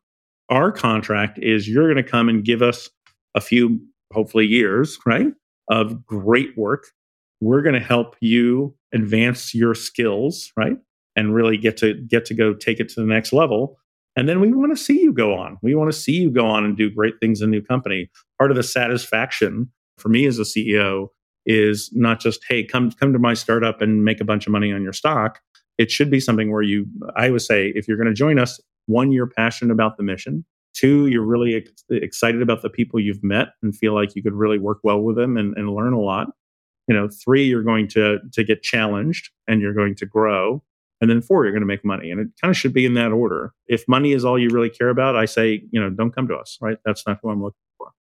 Our 0.49 0.71
contract 0.71 1.37
is 1.39 1.67
you're 1.67 1.91
going 1.91 2.03
to 2.03 2.09
come 2.09 2.29
and 2.29 2.43
give 2.43 2.61
us 2.61 2.89
a 3.35 3.41
few, 3.41 3.79
hopefully, 4.13 4.47
years, 4.47 4.97
right, 5.05 5.31
of 5.69 6.05
great 6.05 6.57
work. 6.57 6.87
We're 7.41 7.61
going 7.61 7.75
to 7.75 7.85
help 7.85 8.15
you 8.19 8.75
advance 8.93 9.53
your 9.53 9.75
skills, 9.75 10.51
right? 10.57 10.77
And 11.19 11.35
really 11.35 11.57
get 11.57 11.75
to 11.75 11.95
get 11.95 12.23
to 12.23 12.33
go 12.33 12.53
take 12.53 12.79
it 12.79 12.87
to 12.87 13.01
the 13.01 13.05
next 13.05 13.33
level. 13.33 13.77
And 14.15 14.27
then 14.27 14.39
we 14.39 14.53
want 14.53 14.71
to 14.71 14.81
see 14.81 15.01
you 15.01 15.11
go 15.11 15.35
on. 15.35 15.57
We 15.61 15.75
want 15.75 15.91
to 15.91 15.97
see 15.97 16.13
you 16.13 16.31
go 16.31 16.45
on 16.45 16.63
and 16.63 16.77
do 16.77 16.89
great 16.89 17.15
things 17.19 17.41
in 17.41 17.49
a 17.49 17.51
new 17.51 17.61
company. 17.61 18.09
Part 18.37 18.51
of 18.51 18.57
the 18.57 18.63
satisfaction 18.63 19.69
for 19.97 20.07
me 20.07 20.25
as 20.25 20.39
a 20.39 20.43
ceo 20.43 21.09
is 21.45 21.89
not 21.93 22.21
just 22.21 22.39
hey 22.47 22.63
come 22.63 22.91
come 22.93 23.11
to 23.11 23.19
my 23.19 23.33
startup 23.33 23.81
and 23.81 24.05
make 24.05 24.21
a 24.21 24.25
bunch 24.25 24.47
of 24.47 24.53
money 24.53 24.71
on 24.71 24.81
your 24.81 24.93
stock. 24.93 25.41
It 25.77 25.91
should 25.91 26.09
be 26.09 26.21
something 26.21 26.51
where 26.51 26.61
you 26.61 26.85
i 27.17 27.29
would 27.29 27.41
say 27.41 27.73
if 27.75 27.87
you're 27.87 27.97
going 27.97 28.07
to 28.07 28.13
join 28.13 28.39
us 28.39 28.61
one 28.85 29.11
you're 29.11 29.27
passionate 29.27 29.73
about 29.73 29.97
the 29.97 30.03
mission. 30.03 30.45
Two 30.73 31.07
you're 31.07 31.25
really 31.25 31.55
ex- 31.55 31.83
excited 31.89 32.41
about 32.41 32.61
the 32.61 32.69
people 32.69 32.97
you've 32.97 33.23
met 33.23 33.49
and 33.61 33.75
feel 33.75 33.93
like 33.93 34.15
you 34.15 34.23
could 34.23 34.33
really 34.33 34.57
work 34.57 34.79
well 34.85 35.01
with 35.01 35.17
them 35.17 35.35
and, 35.35 35.53
and 35.57 35.75
learn 35.75 35.91
a 35.91 35.99
lot. 35.99 36.27
You 36.87 36.95
know 36.95 37.09
three 37.09 37.43
you're 37.43 37.63
going 37.63 37.89
to 37.89 38.19
to 38.31 38.43
get 38.45 38.63
challenged 38.63 39.31
and 39.49 39.59
you're 39.59 39.73
going 39.73 39.95
to 39.95 40.05
grow 40.05 40.63
and 41.01 41.09
then 41.09 41.21
four 41.21 41.43
you're 41.43 41.53
going 41.53 41.61
to 41.61 41.67
make 41.67 41.85
money 41.85 42.11
and 42.11 42.19
it 42.19 42.27
kind 42.41 42.49
of 42.49 42.57
should 42.57 42.73
be 42.73 42.85
in 42.85 42.93
that 42.95 43.11
order. 43.11 43.53
If 43.67 43.87
money 43.87 44.13
is 44.13 44.25
all 44.25 44.39
you 44.39 44.49
really 44.49 44.69
care 44.69 44.89
about 44.89 45.15
i 45.15 45.25
say 45.25 45.63
you 45.71 45.79
know 45.79 45.89
don't 45.89 46.13
come 46.13 46.27
to 46.27 46.35
us 46.35 46.57
right? 46.61 46.77
That's 46.85 47.05
not 47.07 47.19
who 47.21 47.29
i'm 47.29 47.41
looking 47.41 47.57
for. 47.77 47.91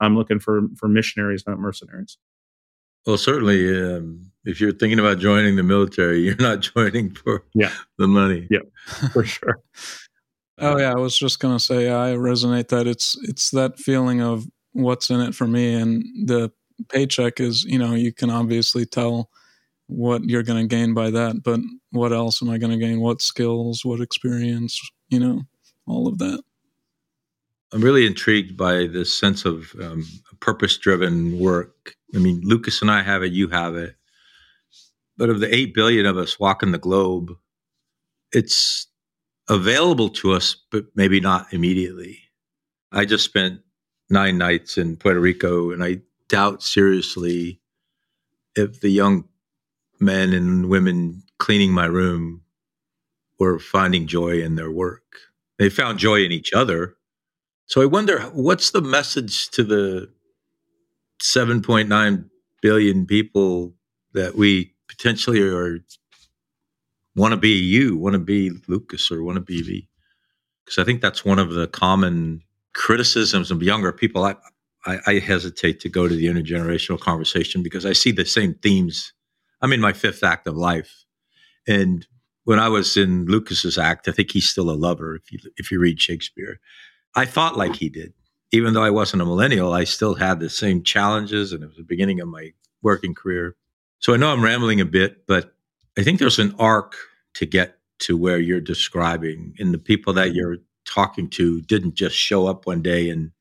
I'm 0.00 0.16
looking 0.16 0.38
for 0.38 0.62
for 0.76 0.88
missionaries 0.88 1.44
not 1.46 1.58
mercenaries. 1.58 2.18
Well 3.06 3.18
certainly 3.18 3.68
um, 3.82 4.30
if 4.44 4.60
you're 4.60 4.72
thinking 4.72 4.98
about 4.98 5.18
joining 5.18 5.56
the 5.56 5.62
military 5.62 6.20
you're 6.24 6.36
not 6.36 6.60
joining 6.60 7.14
for 7.14 7.44
yeah. 7.54 7.72
the 7.98 8.08
money. 8.08 8.46
Yeah 8.50 8.60
for 9.12 9.24
sure. 9.24 9.60
Oh 10.60 10.76
yeah 10.76 10.90
i 10.90 10.96
was 10.98 11.16
just 11.16 11.38
going 11.38 11.56
to 11.56 11.62
say 11.62 11.88
i 11.88 12.16
resonate 12.16 12.66
that 12.70 12.88
it's 12.88 13.16
it's 13.22 13.52
that 13.52 13.78
feeling 13.78 14.20
of 14.20 14.44
what's 14.72 15.08
in 15.08 15.20
it 15.20 15.32
for 15.32 15.46
me 15.46 15.72
and 15.72 16.04
the 16.26 16.50
paycheck 16.88 17.40
is 17.40 17.64
you 17.64 17.78
know 17.78 17.94
you 17.94 18.12
can 18.12 18.30
obviously 18.30 18.84
tell 18.84 19.30
what 19.88 20.22
you're 20.24 20.42
going 20.42 20.68
to 20.68 20.74
gain 20.74 20.94
by 20.94 21.10
that, 21.10 21.42
but 21.42 21.60
what 21.90 22.12
else 22.12 22.42
am 22.42 22.50
I 22.50 22.58
going 22.58 22.78
to 22.78 22.84
gain? 22.84 23.00
What 23.00 23.20
skills, 23.20 23.84
what 23.84 24.00
experience, 24.00 24.80
you 25.08 25.18
know, 25.18 25.42
all 25.86 26.06
of 26.06 26.18
that. 26.18 26.42
I'm 27.72 27.82
really 27.82 28.06
intrigued 28.06 28.56
by 28.56 28.86
this 28.86 29.18
sense 29.18 29.44
of 29.44 29.74
um, 29.82 30.06
purpose 30.40 30.78
driven 30.78 31.38
work. 31.38 31.94
I 32.14 32.18
mean, 32.18 32.40
Lucas 32.44 32.80
and 32.80 32.90
I 32.90 33.02
have 33.02 33.22
it, 33.22 33.32
you 33.32 33.48
have 33.48 33.76
it. 33.76 33.94
But 35.16 35.30
of 35.30 35.40
the 35.40 35.54
8 35.54 35.74
billion 35.74 36.06
of 36.06 36.16
us 36.16 36.38
walking 36.38 36.72
the 36.72 36.78
globe, 36.78 37.32
it's 38.32 38.86
available 39.48 40.08
to 40.10 40.32
us, 40.32 40.56
but 40.70 40.84
maybe 40.94 41.20
not 41.20 41.52
immediately. 41.52 42.20
I 42.92 43.04
just 43.04 43.24
spent 43.24 43.60
nine 44.10 44.38
nights 44.38 44.78
in 44.78 44.96
Puerto 44.96 45.20
Rico, 45.20 45.70
and 45.70 45.82
I 45.82 46.00
doubt 46.28 46.62
seriously 46.62 47.60
if 48.54 48.80
the 48.80 48.90
young 48.90 49.24
men 50.00 50.32
and 50.34 50.68
women 50.70 51.22
cleaning 51.38 51.72
my 51.72 51.86
room 51.86 52.42
were 53.38 53.58
finding 53.58 54.06
joy 54.06 54.42
in 54.42 54.56
their 54.56 54.70
work. 54.70 55.02
They 55.58 55.70
found 55.70 55.98
joy 55.98 56.24
in 56.24 56.32
each 56.32 56.52
other. 56.52 56.96
So 57.66 57.82
I 57.82 57.86
wonder 57.86 58.20
what's 58.32 58.70
the 58.72 58.82
message 58.82 59.50
to 59.50 59.64
the 59.64 60.10
7.9 61.22 62.30
billion 62.62 63.06
people 63.06 63.74
that 64.14 64.36
we 64.36 64.74
potentially 64.88 65.42
are 65.42 65.80
want 67.16 67.32
to 67.32 67.38
be 67.38 67.50
you, 67.58 67.96
want 67.98 68.14
to 68.14 68.20
be 68.20 68.50
Lucas, 68.68 69.10
or 69.10 69.22
want 69.22 69.36
to 69.36 69.42
be 69.42 69.62
me. 69.64 69.88
because 70.64 70.78
I 70.78 70.84
think 70.84 71.00
that's 71.00 71.24
one 71.24 71.38
of 71.38 71.52
the 71.52 71.66
common 71.68 72.42
criticisms 72.74 73.50
of 73.50 73.62
younger 73.62 73.92
people. 73.92 74.24
I, 74.24 74.36
I, 74.86 74.98
I 75.06 75.14
hesitate 75.18 75.80
to 75.80 75.88
go 75.88 76.08
to 76.08 76.14
the 76.14 76.26
intergenerational 76.26 77.00
conversation 77.00 77.62
because 77.62 77.86
I 77.86 77.92
see 77.92 78.12
the 78.12 78.24
same 78.26 78.54
themes. 78.54 79.12
I'm 79.60 79.72
in 79.72 79.80
my 79.80 79.92
fifth 79.92 80.22
act 80.22 80.46
of 80.46 80.56
life, 80.56 81.04
and 81.66 82.06
when 82.44 82.58
I 82.58 82.68
was 82.68 82.96
in 82.96 83.26
Lucas's 83.26 83.76
act, 83.76 84.08
I 84.08 84.12
think 84.12 84.30
he's 84.30 84.48
still 84.48 84.70
a 84.70 84.72
lover. 84.72 85.16
If 85.16 85.30
you 85.30 85.38
if 85.56 85.70
you 85.70 85.78
read 85.78 86.00
Shakespeare, 86.00 86.60
I 87.14 87.24
thought 87.24 87.58
like 87.58 87.76
he 87.76 87.88
did, 87.88 88.14
even 88.52 88.72
though 88.72 88.82
I 88.82 88.90
wasn't 88.90 89.22
a 89.22 89.26
millennial. 89.26 89.72
I 89.72 89.84
still 89.84 90.14
had 90.14 90.40
the 90.40 90.48
same 90.48 90.82
challenges, 90.82 91.52
and 91.52 91.62
it 91.62 91.66
was 91.66 91.76
the 91.76 91.82
beginning 91.82 92.20
of 92.20 92.28
my 92.28 92.52
working 92.82 93.14
career. 93.14 93.56
So 93.98 94.14
I 94.14 94.16
know 94.16 94.32
I'm 94.32 94.44
rambling 94.44 94.80
a 94.80 94.86
bit, 94.86 95.26
but 95.26 95.54
I 95.98 96.02
think 96.02 96.18
there's 96.18 96.38
an 96.38 96.54
arc 96.58 96.96
to 97.34 97.44
get 97.44 97.78
to 98.00 98.16
where 98.16 98.38
you're 98.38 98.60
describing, 98.60 99.54
and 99.58 99.74
the 99.74 99.78
people 99.78 100.12
that 100.14 100.34
you're 100.34 100.58
talking 100.84 101.28
to 101.28 101.60
didn't 101.60 101.94
just 101.94 102.16
show 102.16 102.46
up 102.46 102.66
one 102.66 102.80
day 102.80 103.10
and 103.10 103.32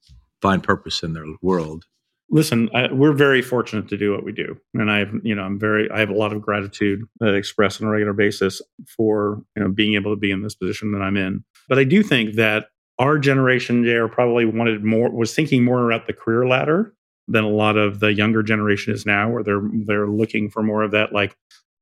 find 0.41 0.63
purpose 0.63 1.01
in 1.01 1.13
their 1.13 1.25
world 1.41 1.85
listen 2.29 2.69
I, 2.73 2.91
we're 2.91 3.13
very 3.13 3.41
fortunate 3.41 3.87
to 3.89 3.97
do 3.97 4.11
what 4.11 4.23
we 4.23 4.31
do. 4.31 4.57
And 4.73 4.91
i've 4.91 5.13
you 5.23 5.35
know 5.35 5.43
i'm 5.43 5.59
very 5.59 5.89
i 5.91 5.99
have 5.99 6.09
a 6.09 6.15
lot 6.15 6.33
of 6.33 6.41
gratitude 6.41 7.03
uh, 7.21 7.25
that 7.25 7.35
I 7.35 7.37
express 7.37 7.81
on 7.81 7.87
a 7.87 7.91
regular 7.91 8.13
basis 8.13 8.61
for 8.87 9.43
you 9.55 9.63
know 9.63 9.69
being 9.69 9.95
able 9.95 10.13
to 10.13 10.19
be 10.19 10.31
in 10.31 10.41
this 10.41 10.55
position 10.55 10.91
that 10.91 11.01
i'm 11.01 11.17
in. 11.17 11.43
But 11.69 11.79
i 11.79 11.83
do 11.83 12.03
think 12.03 12.35
that 12.35 12.67
our 12.99 13.19
generation 13.19 13.83
there 13.83 14.07
probably 14.07 14.45
wanted 14.45 14.83
more 14.83 15.09
was 15.09 15.33
thinking 15.33 15.63
more 15.63 15.89
about 15.89 16.07
the 16.07 16.13
career 16.13 16.47
ladder 16.47 16.93
than 17.27 17.43
a 17.43 17.49
lot 17.49 17.77
of 17.77 17.99
the 17.99 18.13
younger 18.13 18.41
generation 18.41 18.93
is 18.93 19.05
now 19.05 19.29
where 19.29 19.43
they're 19.43 19.61
they're 19.85 20.07
looking 20.07 20.49
for 20.49 20.63
more 20.63 20.83
of 20.83 20.91
that 20.91 21.13
like 21.13 21.35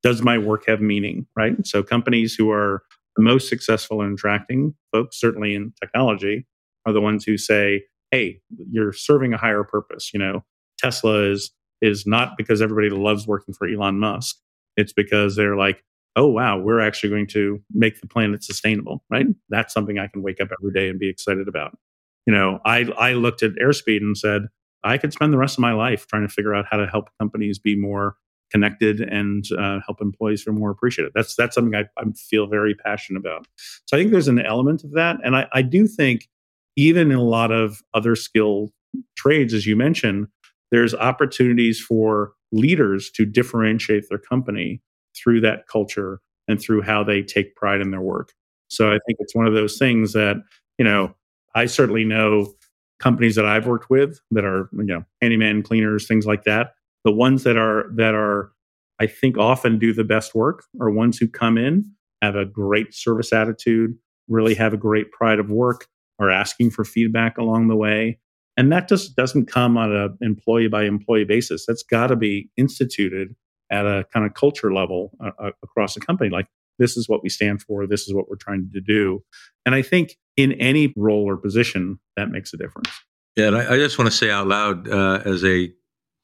does 0.03 0.21
my 0.21 0.37
work 0.37 0.65
have 0.67 0.81
meaning 0.81 1.25
right? 1.35 1.65
So 1.65 1.81
companies 1.81 2.35
who 2.35 2.51
are 2.51 2.83
the 3.15 3.23
most 3.23 3.49
successful 3.49 4.01
in 4.01 4.13
attracting 4.13 4.75
folks 4.91 5.19
certainly 5.19 5.55
in 5.55 5.73
technology 5.81 6.45
are 6.85 6.93
the 6.93 7.01
ones 7.01 7.23
who 7.23 7.37
say 7.37 7.83
hey, 8.15 8.39
you're 8.71 8.93
serving 8.93 9.33
a 9.33 9.37
higher 9.37 9.63
purpose. 9.63 10.11
You 10.13 10.19
know, 10.19 10.43
Tesla 10.77 11.23
is 11.23 11.51
is 11.81 12.07
not 12.07 12.37
because 12.37 12.61
everybody 12.61 12.89
loves 12.89 13.27
working 13.27 13.53
for 13.53 13.67
Elon 13.67 13.99
Musk. 13.99 14.37
It's 14.77 14.93
because 14.93 15.35
they're 15.35 15.57
like, 15.57 15.83
oh 16.15 16.27
wow, 16.27 16.57
we're 16.57 16.79
actually 16.79 17.09
going 17.09 17.27
to 17.27 17.61
make 17.73 17.99
the 17.99 18.07
planet 18.07 18.43
sustainable, 18.43 19.03
right? 19.09 19.25
That's 19.49 19.73
something 19.73 19.99
I 19.99 20.07
can 20.07 20.21
wake 20.21 20.39
up 20.39 20.49
every 20.57 20.71
day 20.71 20.89
and 20.89 20.97
be 20.97 21.09
excited 21.09 21.47
about. 21.47 21.77
You 22.25 22.33
know, 22.33 22.59
I 22.65 22.85
I 22.97 23.13
looked 23.13 23.43
at 23.43 23.51
airspeed 23.61 23.97
and 23.97 24.17
said, 24.17 24.43
I 24.83 24.97
could 24.97 25.11
spend 25.11 25.33
the 25.33 25.37
rest 25.37 25.57
of 25.57 25.61
my 25.61 25.73
life 25.73 26.07
trying 26.07 26.27
to 26.27 26.33
figure 26.33 26.55
out 26.55 26.65
how 26.69 26.77
to 26.77 26.87
help 26.87 27.09
companies 27.19 27.59
be 27.59 27.75
more 27.75 28.15
connected 28.51 29.01
and 29.01 29.43
uh, 29.57 29.79
help 29.85 29.99
employees 29.99 30.43
feel 30.43 30.53
more 30.53 30.71
appreciated. 30.71 31.11
That's 31.13 31.35
that's 31.35 31.55
something 31.55 31.75
I, 31.75 31.85
I, 31.97 32.03
feel 32.15 32.47
very 32.47 32.75
passionate 32.75 33.19
about. 33.19 33.47
So 33.85 33.97
I 33.97 33.99
think 33.99 34.11
there's 34.11 34.29
an 34.29 34.39
element 34.39 34.83
of 34.85 34.91
that, 34.91 35.17
and 35.23 35.35
I, 35.35 35.47
I 35.51 35.61
do 35.61 35.87
think 35.87 36.29
even 36.75 37.11
in 37.11 37.17
a 37.17 37.23
lot 37.23 37.51
of 37.51 37.81
other 37.93 38.15
skill 38.15 38.71
trades, 39.15 39.53
as 39.53 39.65
you 39.65 39.75
mentioned, 39.75 40.27
there's 40.71 40.93
opportunities 40.93 41.79
for 41.79 42.33
leaders 42.51 43.09
to 43.11 43.25
differentiate 43.25 44.05
their 44.09 44.17
company 44.17 44.81
through 45.15 45.41
that 45.41 45.67
culture 45.67 46.19
and 46.47 46.61
through 46.61 46.81
how 46.81 47.03
they 47.03 47.21
take 47.21 47.55
pride 47.55 47.81
in 47.81 47.91
their 47.91 48.01
work. 48.01 48.33
So 48.67 48.89
I 48.89 48.99
think 49.05 49.17
it's 49.19 49.35
one 49.35 49.47
of 49.47 49.53
those 49.53 49.77
things 49.77 50.13
that, 50.13 50.37
you 50.77 50.85
know, 50.85 51.15
I 51.53 51.65
certainly 51.65 52.03
know 52.03 52.53
companies 52.99 53.35
that 53.35 53.45
I've 53.45 53.67
worked 53.67 53.89
with 53.89 54.19
that 54.31 54.45
are, 54.45 54.69
you 54.73 54.83
know, 54.83 55.05
handyman 55.21 55.63
cleaners, 55.63 56.07
things 56.07 56.25
like 56.25 56.43
that. 56.43 56.73
The 57.03 57.11
ones 57.11 57.43
that 57.43 57.57
are 57.57 57.89
that 57.95 58.15
are 58.15 58.51
I 58.99 59.07
think 59.07 59.37
often 59.37 59.77
do 59.77 59.93
the 59.93 60.03
best 60.03 60.33
work 60.33 60.63
are 60.79 60.89
ones 60.89 61.17
who 61.17 61.27
come 61.27 61.57
in, 61.57 61.91
have 62.21 62.35
a 62.35 62.45
great 62.45 62.93
service 62.93 63.33
attitude, 63.33 63.95
really 64.27 64.55
have 64.55 64.73
a 64.73 64.77
great 64.77 65.11
pride 65.11 65.39
of 65.39 65.51
work, 65.51 65.87
are 66.19 66.29
asking 66.29 66.71
for 66.71 66.83
feedback 66.83 67.37
along 67.37 67.67
the 67.67 67.75
way. 67.75 68.19
And 68.57 68.71
that 68.71 68.87
just 68.87 69.15
doesn't 69.15 69.47
come 69.47 69.77
on 69.77 69.91
an 69.91 70.17
employee 70.21 70.69
by 70.69 70.85
employee 70.85 71.25
basis. 71.25 71.65
That's 71.65 71.83
got 71.83 72.07
to 72.07 72.15
be 72.15 72.49
instituted 72.55 73.35
at 73.69 73.85
a 73.85 74.05
kind 74.13 74.25
of 74.25 74.33
culture 74.33 74.73
level 74.73 75.11
uh, 75.23 75.31
uh, 75.39 75.51
across 75.63 75.95
the 75.95 75.99
company. 75.99 76.29
Like, 76.29 76.47
this 76.77 76.97
is 76.97 77.09
what 77.09 77.23
we 77.23 77.29
stand 77.29 77.61
for. 77.61 77.87
This 77.87 78.07
is 78.07 78.13
what 78.13 78.29
we're 78.29 78.35
trying 78.35 78.69
to 78.73 78.81
do. 78.81 79.23
And 79.65 79.73
I 79.75 79.81
think 79.81 80.17
in 80.37 80.53
any 80.53 80.93
role 80.95 81.23
or 81.23 81.37
position, 81.37 81.99
that 82.17 82.29
makes 82.29 82.53
a 82.53 82.57
difference. 82.57 82.89
Yeah. 83.35 83.47
And 83.47 83.57
I, 83.57 83.73
I 83.73 83.77
just 83.77 83.97
want 83.97 84.09
to 84.09 84.15
say 84.15 84.29
out 84.29 84.47
loud 84.47 84.87
uh, 84.87 85.21
as 85.25 85.43
a 85.43 85.71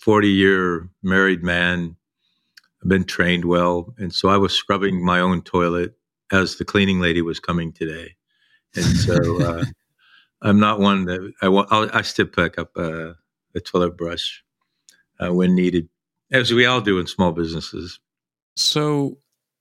40 0.01 0.29
year 0.29 0.89
married 1.03 1.43
man, 1.43 1.95
I've 2.81 2.89
been 2.89 3.03
trained 3.03 3.45
well. 3.45 3.93
And 3.97 4.13
so 4.13 4.29
I 4.29 4.37
was 4.37 4.53
scrubbing 4.53 5.03
my 5.03 5.19
own 5.19 5.41
toilet 5.41 5.93
as 6.31 6.55
the 6.57 6.65
cleaning 6.65 6.99
lady 6.99 7.21
was 7.21 7.39
coming 7.39 7.71
today. 7.71 8.15
And 8.75 8.85
so 8.85 9.41
uh, 9.43 9.65
I'm 10.41 10.59
not 10.59 10.79
one 10.79 11.05
that 11.05 11.33
I 11.41 11.49
want. 11.49 11.71
I'll, 11.71 11.89
I 11.93 12.01
still 12.01 12.25
pick 12.25 12.57
up 12.57 12.75
a, 12.75 13.15
a 13.55 13.59
toilet 13.59 13.97
brush 13.97 14.43
uh, 15.19 15.33
when 15.33 15.55
needed, 15.55 15.87
as 16.31 16.51
we 16.53 16.65
all 16.65 16.81
do 16.81 16.99
in 16.99 17.07
small 17.07 17.31
businesses. 17.31 17.99
So 18.55 19.17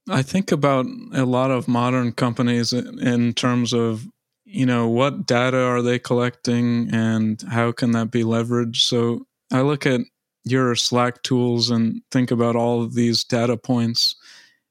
I 0.09 0.21
think 0.21 0.51
about 0.51 0.85
a 1.13 1.25
lot 1.25 1.51
of 1.51 1.67
modern 1.67 2.11
companies 2.13 2.73
in 2.73 3.33
terms 3.33 3.73
of 3.73 4.07
you 4.45 4.65
know 4.65 4.87
what 4.87 5.27
data 5.27 5.57
are 5.57 5.81
they 5.81 5.99
collecting 5.99 6.89
and 6.93 7.41
how 7.49 7.71
can 7.71 7.91
that 7.91 8.11
be 8.11 8.23
leveraged. 8.23 8.77
So 8.77 9.25
I 9.51 9.61
look 9.61 9.85
at 9.85 10.01
your 10.43 10.75
Slack 10.75 11.21
tools 11.23 11.69
and 11.69 12.01
think 12.11 12.31
about 12.31 12.55
all 12.55 12.81
of 12.81 12.95
these 12.95 13.23
data 13.23 13.57
points. 13.57 14.15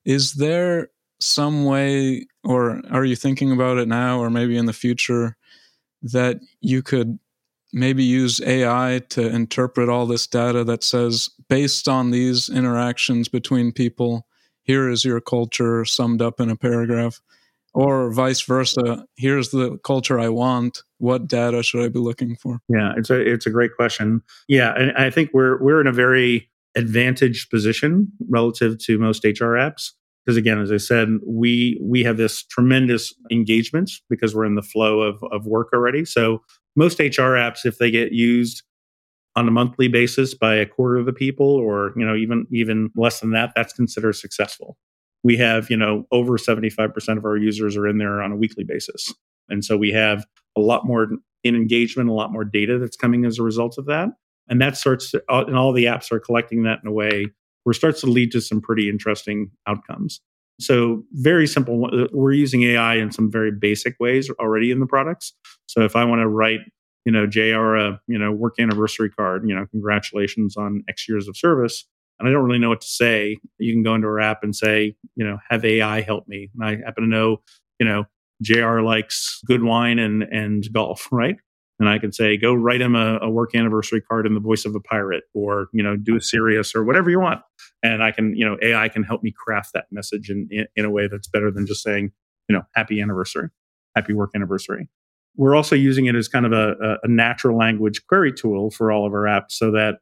Is 0.04 0.34
there 0.34 0.88
some 1.20 1.64
way, 1.64 2.26
or 2.42 2.82
are 2.90 3.04
you 3.04 3.14
thinking 3.14 3.52
about 3.52 3.78
it 3.78 3.86
now, 3.86 4.18
or 4.18 4.30
maybe 4.30 4.56
in 4.56 4.66
the 4.66 4.72
future? 4.72 5.36
That 6.02 6.40
you 6.60 6.82
could 6.82 7.18
maybe 7.72 8.02
use 8.02 8.40
AI 8.40 9.00
to 9.10 9.28
interpret 9.28 9.88
all 9.88 10.06
this 10.06 10.26
data 10.26 10.64
that 10.64 10.82
says, 10.82 11.30
based 11.48 11.88
on 11.88 12.10
these 12.10 12.48
interactions 12.48 13.28
between 13.28 13.72
people, 13.72 14.26
here 14.62 14.88
is 14.88 15.04
your 15.04 15.20
culture 15.20 15.84
summed 15.84 16.22
up 16.22 16.40
in 16.40 16.50
a 16.50 16.56
paragraph, 16.56 17.20
or 17.72 18.12
vice 18.12 18.40
versa. 18.42 19.06
Here's 19.16 19.50
the 19.50 19.78
culture 19.78 20.18
I 20.18 20.28
want. 20.28 20.82
What 20.98 21.28
data 21.28 21.62
should 21.62 21.82
I 21.84 21.88
be 21.88 21.98
looking 21.98 22.36
for? 22.36 22.60
Yeah, 22.68 22.92
it's 22.96 23.10
a 23.10 23.20
it's 23.20 23.46
a 23.46 23.50
great 23.50 23.74
question. 23.76 24.22
Yeah, 24.48 24.74
and 24.76 24.92
I 24.96 25.10
think 25.10 25.30
we're 25.32 25.62
we're 25.62 25.80
in 25.80 25.86
a 25.86 25.92
very 25.92 26.50
advantaged 26.76 27.50
position 27.50 28.12
relative 28.28 28.78
to 28.78 28.98
most 28.98 29.24
HR 29.24 29.56
apps 29.56 29.92
because 30.24 30.37
again 30.37 30.61
as 30.61 30.70
i 30.70 30.76
said 30.76 31.09
we 31.26 31.80
we 31.83 32.02
have 32.02 32.16
this 32.16 32.42
tremendous 32.44 33.14
engagement 33.30 33.90
because 34.09 34.35
we're 34.35 34.44
in 34.44 34.54
the 34.54 34.62
flow 34.62 35.00
of, 35.00 35.22
of 35.33 35.46
work 35.46 35.68
already. 35.72 36.04
So 36.04 36.42
most 36.76 36.98
hr 36.98 37.37
apps 37.37 37.64
if 37.64 37.78
they 37.78 37.90
get 37.90 38.12
used 38.12 38.62
on 39.37 39.48
a 39.48 39.50
monthly 39.50 39.88
basis 39.88 40.35
by 40.35 40.54
a 40.54 40.66
quarter 40.66 40.96
of 40.96 41.06
the 41.06 41.12
people 41.12 41.46
or 41.46 41.92
you 41.96 42.04
know 42.04 42.16
even 42.16 42.46
even 42.52 42.90
less 42.96 43.20
than 43.20 43.30
that 43.33 43.52
that's 43.54 43.72
considered 43.72 44.14
successful. 44.14 44.76
We 45.22 45.37
have 45.37 45.70
you 45.70 45.76
know 45.76 46.06
over 46.11 46.37
75% 46.38 47.16
of 47.16 47.24
our 47.24 47.37
users 47.37 47.76
are 47.76 47.87
in 47.87 47.98
there 47.98 48.22
on 48.22 48.33
a 48.33 48.37
weekly 48.37 48.64
basis. 48.64 49.12
And 49.48 49.64
so 49.64 49.76
we 49.76 49.90
have 49.92 50.26
a 50.56 50.61
lot 50.61 50.87
more 50.87 51.09
in 51.42 51.56
engagement 51.56 52.09
a 52.09 52.12
lot 52.12 52.33
more 52.33 52.44
data 52.44 52.78
that's 52.78 52.96
coming 52.96 53.24
as 53.24 53.38
a 53.38 53.42
result 53.42 53.78
of 53.78 53.87
that. 53.87 54.09
And 54.48 54.61
that 54.61 54.76
starts 54.76 55.12
to, 55.12 55.22
and 55.28 55.56
all 55.56 55.72
the 55.72 55.85
apps 55.85 56.12
are 56.12 56.20
collecting 56.20 56.64
that 56.64 56.80
in 56.83 56.88
a 56.88 56.92
way 56.92 57.26
where 57.64 57.72
it 57.72 57.76
starts 57.76 58.00
to 58.00 58.06
lead 58.06 58.32
to 58.32 58.40
some 58.40 58.60
pretty 58.60 58.88
interesting 58.88 59.50
outcomes. 59.66 60.20
So, 60.60 61.04
very 61.12 61.46
simple. 61.46 61.86
Uh, 61.86 62.06
we're 62.12 62.32
using 62.32 62.62
AI 62.64 62.96
in 62.96 63.10
some 63.12 63.30
very 63.30 63.50
basic 63.50 63.94
ways 63.98 64.30
already 64.38 64.70
in 64.70 64.80
the 64.80 64.86
products. 64.86 65.32
So, 65.66 65.82
if 65.82 65.96
I 65.96 66.04
want 66.04 66.20
to 66.20 66.28
write, 66.28 66.60
you 67.06 67.12
know, 67.12 67.26
JR 67.26 67.76
a 67.76 68.00
you 68.06 68.18
know 68.18 68.30
work 68.30 68.56
anniversary 68.58 69.10
card, 69.10 69.48
you 69.48 69.54
know, 69.54 69.66
congratulations 69.70 70.56
on 70.56 70.84
X 70.88 71.08
years 71.08 71.28
of 71.28 71.36
service, 71.36 71.86
and 72.18 72.28
I 72.28 72.32
don't 72.32 72.44
really 72.44 72.58
know 72.58 72.68
what 72.68 72.82
to 72.82 72.86
say, 72.86 73.38
you 73.58 73.72
can 73.72 73.82
go 73.82 73.94
into 73.94 74.06
our 74.06 74.20
app 74.20 74.42
and 74.42 74.54
say, 74.54 74.94
you 75.16 75.24
know, 75.24 75.38
have 75.48 75.64
AI 75.64 76.02
help 76.02 76.28
me. 76.28 76.50
And 76.54 76.64
I 76.64 76.84
happen 76.84 77.04
to 77.04 77.08
know, 77.08 77.38
you 77.78 77.86
know, 77.86 78.04
JR 78.42 78.80
likes 78.80 79.40
good 79.46 79.62
wine 79.62 79.98
and 79.98 80.22
and 80.24 80.70
golf, 80.72 81.08
right? 81.12 81.36
and 81.80 81.88
I 81.88 81.98
can 81.98 82.12
say, 82.12 82.36
go 82.36 82.52
write 82.52 82.82
him 82.82 82.94
a, 82.94 83.18
a, 83.22 83.30
work 83.30 83.54
anniversary 83.54 84.02
card 84.02 84.26
in 84.26 84.34
the 84.34 84.40
voice 84.40 84.66
of 84.66 84.74
a 84.74 84.80
pirate, 84.80 85.24
or 85.34 85.68
you 85.72 85.82
know, 85.82 85.96
do 85.96 86.16
a 86.16 86.20
serious 86.20 86.74
or 86.74 86.84
whatever 86.84 87.10
you 87.10 87.18
want. 87.18 87.40
And 87.82 88.02
I 88.02 88.10
can, 88.10 88.36
you 88.36 88.44
know, 88.44 88.58
AI 88.62 88.88
can 88.88 89.02
help 89.02 89.22
me 89.22 89.32
craft 89.32 89.72
that 89.74 89.86
message 89.90 90.30
in, 90.30 90.48
in, 90.50 90.66
in 90.76 90.84
a 90.84 90.90
way 90.90 91.08
that's 91.08 91.28
better 91.28 91.50
than 91.50 91.66
just 91.66 91.82
saying, 91.82 92.12
you 92.48 92.56
know, 92.56 92.62
happy 92.74 93.00
anniversary, 93.00 93.48
happy 93.96 94.12
work 94.12 94.30
anniversary. 94.34 94.88
We're 95.36 95.54
also 95.54 95.74
using 95.76 96.06
it 96.06 96.14
as 96.14 96.28
kind 96.28 96.44
of 96.44 96.52
a, 96.52 96.98
a 97.02 97.08
natural 97.08 97.56
language 97.56 98.06
query 98.06 98.32
tool 98.32 98.70
for 98.70 98.92
all 98.92 99.06
of 99.06 99.12
our 99.12 99.24
apps, 99.24 99.52
so 99.52 99.70
that 99.70 99.98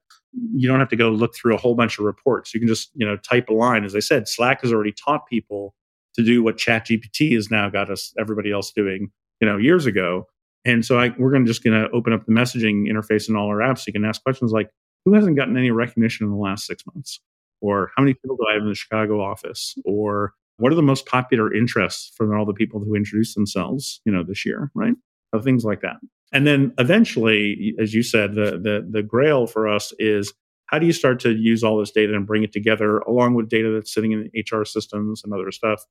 you 0.54 0.66
don't 0.66 0.80
have 0.80 0.88
to 0.88 0.96
go 0.96 1.10
look 1.10 1.34
through 1.34 1.54
a 1.54 1.58
whole 1.58 1.74
bunch 1.74 1.98
of 1.98 2.04
reports. 2.04 2.52
You 2.52 2.60
can 2.60 2.68
just, 2.68 2.90
you 2.94 3.06
know, 3.06 3.16
type 3.16 3.48
a 3.48 3.52
line. 3.52 3.84
As 3.84 3.94
I 3.94 4.00
said, 4.00 4.26
Slack 4.26 4.62
has 4.62 4.72
already 4.72 4.92
taught 4.92 5.26
people 5.28 5.74
to 6.14 6.24
do 6.24 6.42
what 6.42 6.56
ChatGPT 6.56 7.34
has 7.34 7.50
now 7.50 7.68
got 7.68 7.90
us 7.90 8.12
everybody 8.18 8.50
else 8.50 8.72
doing, 8.72 9.10
you 9.40 9.46
know, 9.46 9.56
years 9.56 9.86
ago 9.86 10.26
and 10.64 10.84
so 10.84 10.98
I, 10.98 11.14
we're 11.18 11.30
going 11.30 11.44
to 11.44 11.50
just 11.50 11.64
going 11.64 11.80
to 11.80 11.90
open 11.90 12.12
up 12.12 12.26
the 12.26 12.32
messaging 12.32 12.90
interface 12.90 13.28
in 13.28 13.36
all 13.36 13.48
our 13.48 13.58
apps. 13.58 13.78
So 13.78 13.84
you 13.88 13.92
can 13.94 14.04
ask 14.04 14.22
questions 14.22 14.52
like, 14.52 14.70
who 15.04 15.14
hasn't 15.14 15.36
gotten 15.36 15.56
any 15.56 15.70
recognition 15.70 16.26
in 16.26 16.30
the 16.30 16.38
last 16.38 16.66
six 16.66 16.84
months? 16.92 17.20
Or 17.60 17.90
how 17.96 18.02
many 18.02 18.14
people 18.14 18.36
do 18.36 18.44
I 18.48 18.54
have 18.54 18.62
in 18.62 18.68
the 18.68 18.74
Chicago 18.74 19.20
office? 19.20 19.76
Or 19.84 20.34
what 20.58 20.72
are 20.72 20.76
the 20.76 20.82
most 20.82 21.06
popular 21.06 21.52
interests 21.52 22.12
from 22.16 22.36
all 22.36 22.44
the 22.44 22.52
people 22.52 22.80
who 22.80 22.94
introduced 22.94 23.34
themselves, 23.34 24.00
you 24.04 24.12
know, 24.12 24.22
this 24.22 24.44
year, 24.44 24.70
right? 24.74 24.94
So 25.34 25.40
things 25.40 25.64
like 25.64 25.80
that. 25.82 25.96
And 26.32 26.46
then 26.46 26.74
eventually, 26.78 27.74
as 27.78 27.94
you 27.94 28.02
said, 28.02 28.34
the 28.34 28.58
the 28.58 28.86
the 28.88 29.02
grail 29.02 29.46
for 29.46 29.66
us 29.68 29.92
is 29.98 30.32
how 30.66 30.78
do 30.78 30.86
you 30.86 30.92
start 30.92 31.18
to 31.20 31.32
use 31.32 31.64
all 31.64 31.78
this 31.78 31.90
data 31.90 32.14
and 32.14 32.26
bring 32.26 32.42
it 32.42 32.52
together 32.52 32.98
along 32.98 33.34
with 33.34 33.48
data 33.48 33.70
that's 33.70 33.92
sitting 33.92 34.12
in 34.12 34.30
HR 34.36 34.64
systems 34.64 35.22
and 35.24 35.32
other 35.32 35.50
stuff 35.50 35.84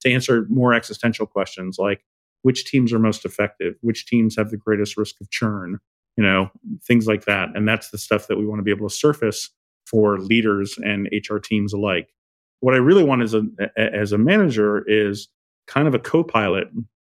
to 0.00 0.12
answer 0.12 0.46
more 0.48 0.74
existential 0.74 1.26
questions 1.26 1.78
like 1.78 2.04
which 2.42 2.66
teams 2.66 2.92
are 2.92 2.98
most 2.98 3.24
effective, 3.24 3.74
which 3.80 4.06
teams 4.06 4.36
have 4.36 4.50
the 4.50 4.56
greatest 4.56 4.98
risk 4.98 5.14
of 5.20 5.30
churn, 5.30 5.78
you 6.16 6.22
know, 6.22 6.50
things 6.84 7.06
like 7.06 7.24
that. 7.24 7.48
And 7.54 7.66
that's 7.66 7.90
the 7.90 7.96
stuff 7.96 8.26
that 8.26 8.36
we 8.36 8.44
want 8.44 8.58
to 8.58 8.62
be 8.62 8.70
able 8.70 8.88
to 8.88 8.94
surface 8.94 9.50
for 9.86 10.18
leaders 10.18 10.78
and 10.78 11.08
HR 11.12 11.38
teams 11.38 11.72
alike. 11.72 12.08
What 12.60 12.74
I 12.74 12.78
really 12.78 13.04
want 13.04 13.22
as 13.22 13.34
a 13.34 13.42
as 13.76 14.12
a 14.12 14.18
manager 14.18 14.84
is 14.86 15.28
kind 15.66 15.86
of 15.86 15.94
a 15.94 15.98
co-pilot 15.98 16.68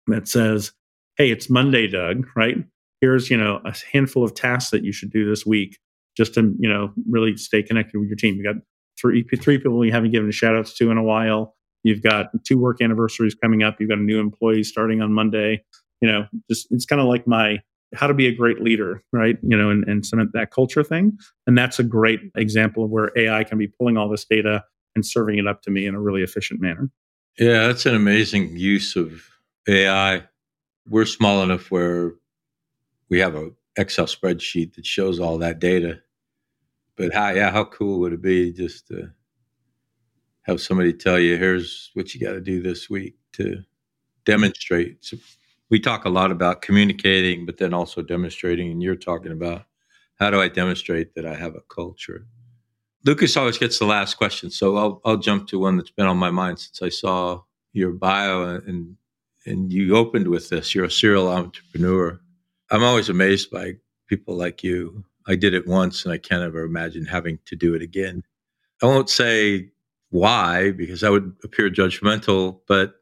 that 0.07 0.29
says, 0.29 0.73
"Hey, 1.17 1.31
it's 1.31 1.51
Monday, 1.51 1.87
Doug, 1.87 2.27
right? 2.37 2.57
Here's, 3.01 3.31
you 3.31 3.37
know, 3.37 3.61
a 3.65 3.75
handful 3.93 4.23
of 4.25 4.35
tasks 4.35 4.71
that 4.71 4.85
you 4.85 4.93
should 4.93 5.11
do 5.11 5.29
this 5.29 5.47
week 5.47 5.79
just 6.17 6.35
to, 6.35 6.55
you 6.59 6.69
know, 6.69 6.93
really 7.09 7.37
stay 7.37 7.63
connected 7.63 7.99
with 7.99 8.09
your 8.09 8.17
team. 8.17 8.37
You 8.37 8.45
got 8.45 8.57
three 9.01 9.25
three 9.25 9.59
people 9.59 9.85
you 9.85 9.93
haven't 9.93 10.13
given 10.13 10.31
shout 10.31 10.57
outs 10.57 10.75
to 10.75 10.91
in 10.91 10.99
a 10.99 11.03
while. 11.03 11.57
You've 11.83 12.03
got 12.03 12.27
two 12.45 12.59
work 12.59 12.83
anniversaries 12.83 13.35
coming 13.35 13.63
up. 13.63 13.81
You've 13.81 13.89
got 13.89 13.99
a 13.99 14.03
new 14.03 14.21
employee 14.21 14.65
starting 14.65 15.01
on 15.01 15.13
Monday. 15.13 15.65
You 16.03 16.09
know, 16.09 16.27
just 16.51 16.69
it's 16.71 16.85
kind 16.85 17.01
of 17.01 17.09
like 17.09 17.27
my 17.27 17.59
how 17.95 18.07
to 18.07 18.15
be 18.15 18.27
a 18.27 18.35
great 18.35 18.63
leader, 18.63 19.03
right? 19.13 19.37
You 19.43 19.57
know, 19.57 19.71
and, 19.71 19.85
and 19.85 20.05
cement 20.05 20.31
that 20.35 20.51
culture 20.51 20.85
thing. 20.85 21.19
And 21.47 21.57
that's 21.57 21.79
a 21.79 21.85
great 21.85 22.21
example 22.37 22.85
of 22.85 22.91
where 22.91 23.11
AI 23.17 23.45
can 23.45 23.59
be 23.59 23.67
pulling 23.67 23.97
all 23.97 24.09
this 24.09 24.25
data 24.25 24.65
and 24.95 25.05
serving 25.05 25.39
it 25.39 25.47
up 25.47 25.63
to 25.63 25.71
me 25.71 25.87
in 25.87 25.95
a 25.95 26.01
really 26.01 26.23
efficient 26.23 26.61
manner. 26.61 26.91
Yeah, 27.39 27.67
that's 27.67 27.87
an 27.87 27.95
amazing 27.95 28.57
use 28.57 28.97
of 28.97 29.23
AI. 29.69 30.25
We're 30.89 31.07
small 31.07 31.43
enough 31.43 31.71
where 31.71 32.15
we 33.09 33.19
have 33.21 33.35
a 33.35 33.51
Excel 33.77 34.07
spreadsheet 34.07 34.75
that 34.75 34.85
shows 34.85 35.21
all 35.21 35.39
that 35.39 35.59
data. 35.59 36.01
But 36.97 37.15
how 37.15 37.31
yeah, 37.31 37.51
how 37.51 37.65
cool 37.65 38.01
would 38.01 38.13
it 38.13 38.21
be 38.21 38.53
just 38.53 38.89
to 38.89 39.11
have 40.43 40.61
somebody 40.61 40.93
tell 40.93 41.19
you, 41.19 41.37
here's 41.37 41.91
what 41.95 42.15
you 42.15 42.21
got 42.21 42.33
to 42.33 42.41
do 42.41 42.61
this 42.63 42.91
week 42.91 43.17
to 43.35 43.63
demonstrate. 44.25 45.05
We 45.71 45.81
talk 45.81 46.05
a 46.05 46.11
lot 46.11 46.33
about 46.33 46.63
communicating, 46.63 47.47
but 47.47 47.59
then 47.59 47.73
also 47.73 48.03
demonstrating. 48.03 48.71
And 48.71 48.83
you're 48.83 48.97
talking 48.97 49.33
about 49.33 49.67
how 50.19 50.31
do 50.31 50.41
I 50.41 50.49
demonstrate 50.49 51.15
that 51.15 51.25
I 51.25 51.35
have 51.35 51.55
a 51.55 51.63
culture? 51.75 52.27
Lucas 53.05 53.37
always 53.37 53.57
gets 53.57 53.79
the 53.79 53.87
last 53.87 54.17
question, 54.17 54.51
so 54.51 54.77
I'll 54.77 55.01
I'll 55.05 55.17
jump 55.17 55.49
to 55.49 55.59
one 55.59 55.77
that's 55.79 55.91
been 55.91 56.07
on 56.07 56.19
my 56.19 56.31
mind 56.31 56.59
since 56.59 56.83
I 56.83 56.91
saw 56.91 57.43
your 57.73 57.93
bio 57.93 58.61
and 58.67 58.97
and 59.47 59.73
you 59.73 59.97
opened 59.97 60.29
with 60.29 60.51
this. 60.51 60.75
You're 60.75 60.85
a 60.85 60.91
serial 60.91 61.29
entrepreneur. 61.29 62.21
I'm 62.71 62.85
always 62.85 63.09
amazed 63.09 63.51
by 63.51 63.77
people 64.07 64.37
like 64.37 64.63
you. 64.63 65.05
I 65.27 65.37
did 65.37 65.55
it 65.55 65.67
once, 65.67 66.05
and 66.05 66.13
I 66.13 66.19
can't 66.19 66.43
ever 66.43 66.63
imagine 66.63 67.07
having 67.07 67.39
to 67.47 67.57
do 67.57 67.75
it 67.75 67.81
again. 67.83 68.23
I 68.83 68.87
won't 68.87 69.09
say 69.09 69.71
why 70.11 70.73
because 70.73 71.01
that 71.01 71.13
would 71.13 71.35
appear 71.43 71.71
judgmental, 71.71 72.61
but 72.69 73.00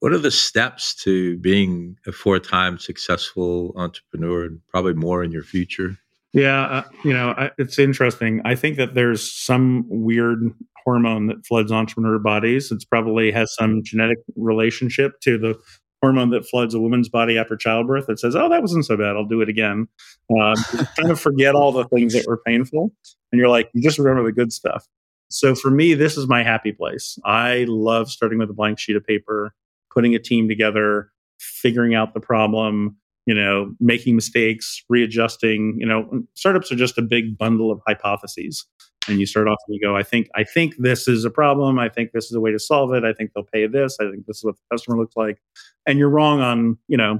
what 0.00 0.12
are 0.12 0.18
the 0.18 0.30
steps 0.30 0.94
to 1.04 1.38
being 1.38 1.96
a 2.06 2.12
four-time 2.12 2.78
successful 2.78 3.72
entrepreneur 3.76 4.44
and 4.44 4.60
probably 4.68 4.94
more 4.94 5.22
in 5.22 5.30
your 5.30 5.42
future? 5.42 5.96
Yeah, 6.32 6.62
uh, 6.62 6.82
you 7.04 7.12
know, 7.12 7.34
I, 7.36 7.50
it's 7.58 7.78
interesting. 7.78 8.40
I 8.44 8.54
think 8.54 8.76
that 8.76 8.94
there's 8.94 9.32
some 9.32 9.84
weird 9.88 10.52
hormone 10.84 11.26
that 11.26 11.44
floods 11.46 11.72
entrepreneur 11.72 12.18
bodies. 12.18 12.70
It's 12.70 12.84
probably 12.84 13.30
has 13.32 13.54
some 13.54 13.82
genetic 13.84 14.18
relationship 14.36 15.20
to 15.22 15.38
the 15.38 15.58
hormone 16.00 16.30
that 16.30 16.46
floods 16.46 16.72
a 16.72 16.80
woman's 16.80 17.08
body 17.08 17.36
after 17.36 17.56
childbirth 17.56 18.06
that 18.06 18.20
says, 18.20 18.36
"Oh, 18.36 18.48
that 18.48 18.62
wasn't 18.62 18.86
so 18.86 18.96
bad. 18.96 19.16
I'll 19.16 19.26
do 19.26 19.40
it 19.40 19.48
again." 19.48 19.88
Um, 20.30 20.54
kind 20.96 21.10
of 21.10 21.20
forget 21.20 21.54
all 21.54 21.72
the 21.72 21.84
things 21.88 22.14
that 22.14 22.26
were 22.26 22.40
painful, 22.46 22.92
and 23.32 23.38
you're 23.38 23.48
like, 23.48 23.68
you 23.74 23.82
just 23.82 23.98
remember 23.98 24.24
the 24.24 24.32
good 24.32 24.52
stuff. 24.52 24.86
So 25.28 25.54
for 25.54 25.70
me, 25.70 25.94
this 25.94 26.16
is 26.16 26.26
my 26.26 26.42
happy 26.42 26.72
place. 26.72 27.18
I 27.24 27.66
love 27.68 28.08
starting 28.08 28.38
with 28.38 28.50
a 28.50 28.54
blank 28.54 28.78
sheet 28.78 28.96
of 28.96 29.04
paper 29.06 29.52
putting 29.92 30.14
a 30.14 30.18
team 30.18 30.48
together, 30.48 31.10
figuring 31.38 31.94
out 31.94 32.14
the 32.14 32.20
problem, 32.20 32.96
you 33.26 33.34
know, 33.34 33.74
making 33.80 34.14
mistakes, 34.14 34.82
readjusting. 34.88 35.76
You 35.78 35.86
know, 35.86 36.22
startups 36.34 36.72
are 36.72 36.76
just 36.76 36.98
a 36.98 37.02
big 37.02 37.36
bundle 37.36 37.70
of 37.70 37.80
hypotheses. 37.86 38.66
And 39.08 39.18
you 39.18 39.26
start 39.26 39.48
off 39.48 39.58
and 39.66 39.74
you 39.74 39.80
go, 39.80 39.96
I 39.96 40.02
think, 40.02 40.28
I 40.34 40.44
think 40.44 40.74
this 40.78 41.08
is 41.08 41.24
a 41.24 41.30
problem. 41.30 41.78
I 41.78 41.88
think 41.88 42.12
this 42.12 42.26
is 42.26 42.32
a 42.32 42.40
way 42.40 42.52
to 42.52 42.58
solve 42.58 42.92
it. 42.92 43.02
I 43.02 43.12
think 43.12 43.32
they'll 43.32 43.44
pay 43.44 43.66
this. 43.66 43.96
I 44.00 44.10
think 44.10 44.26
this 44.26 44.38
is 44.38 44.44
what 44.44 44.56
the 44.56 44.76
customer 44.76 44.98
looks 44.98 45.16
like. 45.16 45.40
And 45.86 45.98
you're 45.98 46.10
wrong 46.10 46.40
on, 46.40 46.76
you 46.86 46.96
know, 46.96 47.18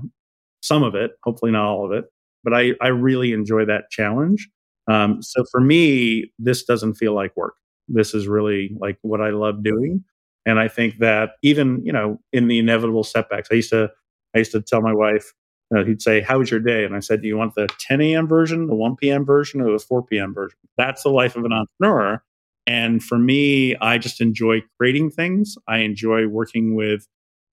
some 0.62 0.82
of 0.82 0.94
it, 0.94 1.12
hopefully 1.24 1.52
not 1.52 1.64
all 1.64 1.86
of 1.86 1.92
it. 1.92 2.04
But 2.44 2.54
I, 2.54 2.72
I 2.80 2.88
really 2.88 3.32
enjoy 3.32 3.64
that 3.64 3.90
challenge. 3.90 4.48
Um, 4.88 5.22
so 5.22 5.44
for 5.50 5.60
me, 5.60 6.32
this 6.38 6.64
doesn't 6.64 6.94
feel 6.94 7.14
like 7.14 7.36
work. 7.36 7.54
This 7.88 8.14
is 8.14 8.28
really 8.28 8.76
like 8.78 8.98
what 9.02 9.20
I 9.20 9.30
love 9.30 9.62
doing. 9.62 10.04
And 10.46 10.58
I 10.58 10.68
think 10.68 10.98
that 10.98 11.32
even, 11.42 11.84
you 11.84 11.92
know, 11.92 12.18
in 12.32 12.48
the 12.48 12.58
inevitable 12.58 13.04
setbacks, 13.04 13.48
I 13.52 13.56
used 13.56 13.70
to, 13.70 13.90
I 14.34 14.38
used 14.38 14.52
to 14.52 14.62
tell 14.62 14.80
my 14.80 14.94
wife, 14.94 15.32
uh, 15.74 15.84
he'd 15.84 16.02
say, 16.02 16.20
How 16.20 16.38
was 16.38 16.50
your 16.50 16.60
day? 16.60 16.84
And 16.84 16.96
I 16.96 17.00
said, 17.00 17.22
Do 17.22 17.28
you 17.28 17.36
want 17.36 17.54
the 17.54 17.68
10 17.78 18.00
a.m. 18.00 18.26
version, 18.26 18.66
the 18.66 18.74
1 18.74 18.96
p.m. 18.96 19.24
version, 19.24 19.60
or 19.60 19.70
the 19.72 19.78
4 19.78 20.04
p.m. 20.04 20.34
version? 20.34 20.58
That's 20.76 21.02
the 21.02 21.10
life 21.10 21.36
of 21.36 21.44
an 21.44 21.52
entrepreneur. 21.52 22.22
And 22.66 23.02
for 23.02 23.18
me, 23.18 23.76
I 23.76 23.98
just 23.98 24.20
enjoy 24.20 24.62
creating 24.78 25.10
things. 25.10 25.56
I 25.68 25.78
enjoy 25.78 26.26
working 26.26 26.74
with 26.74 27.06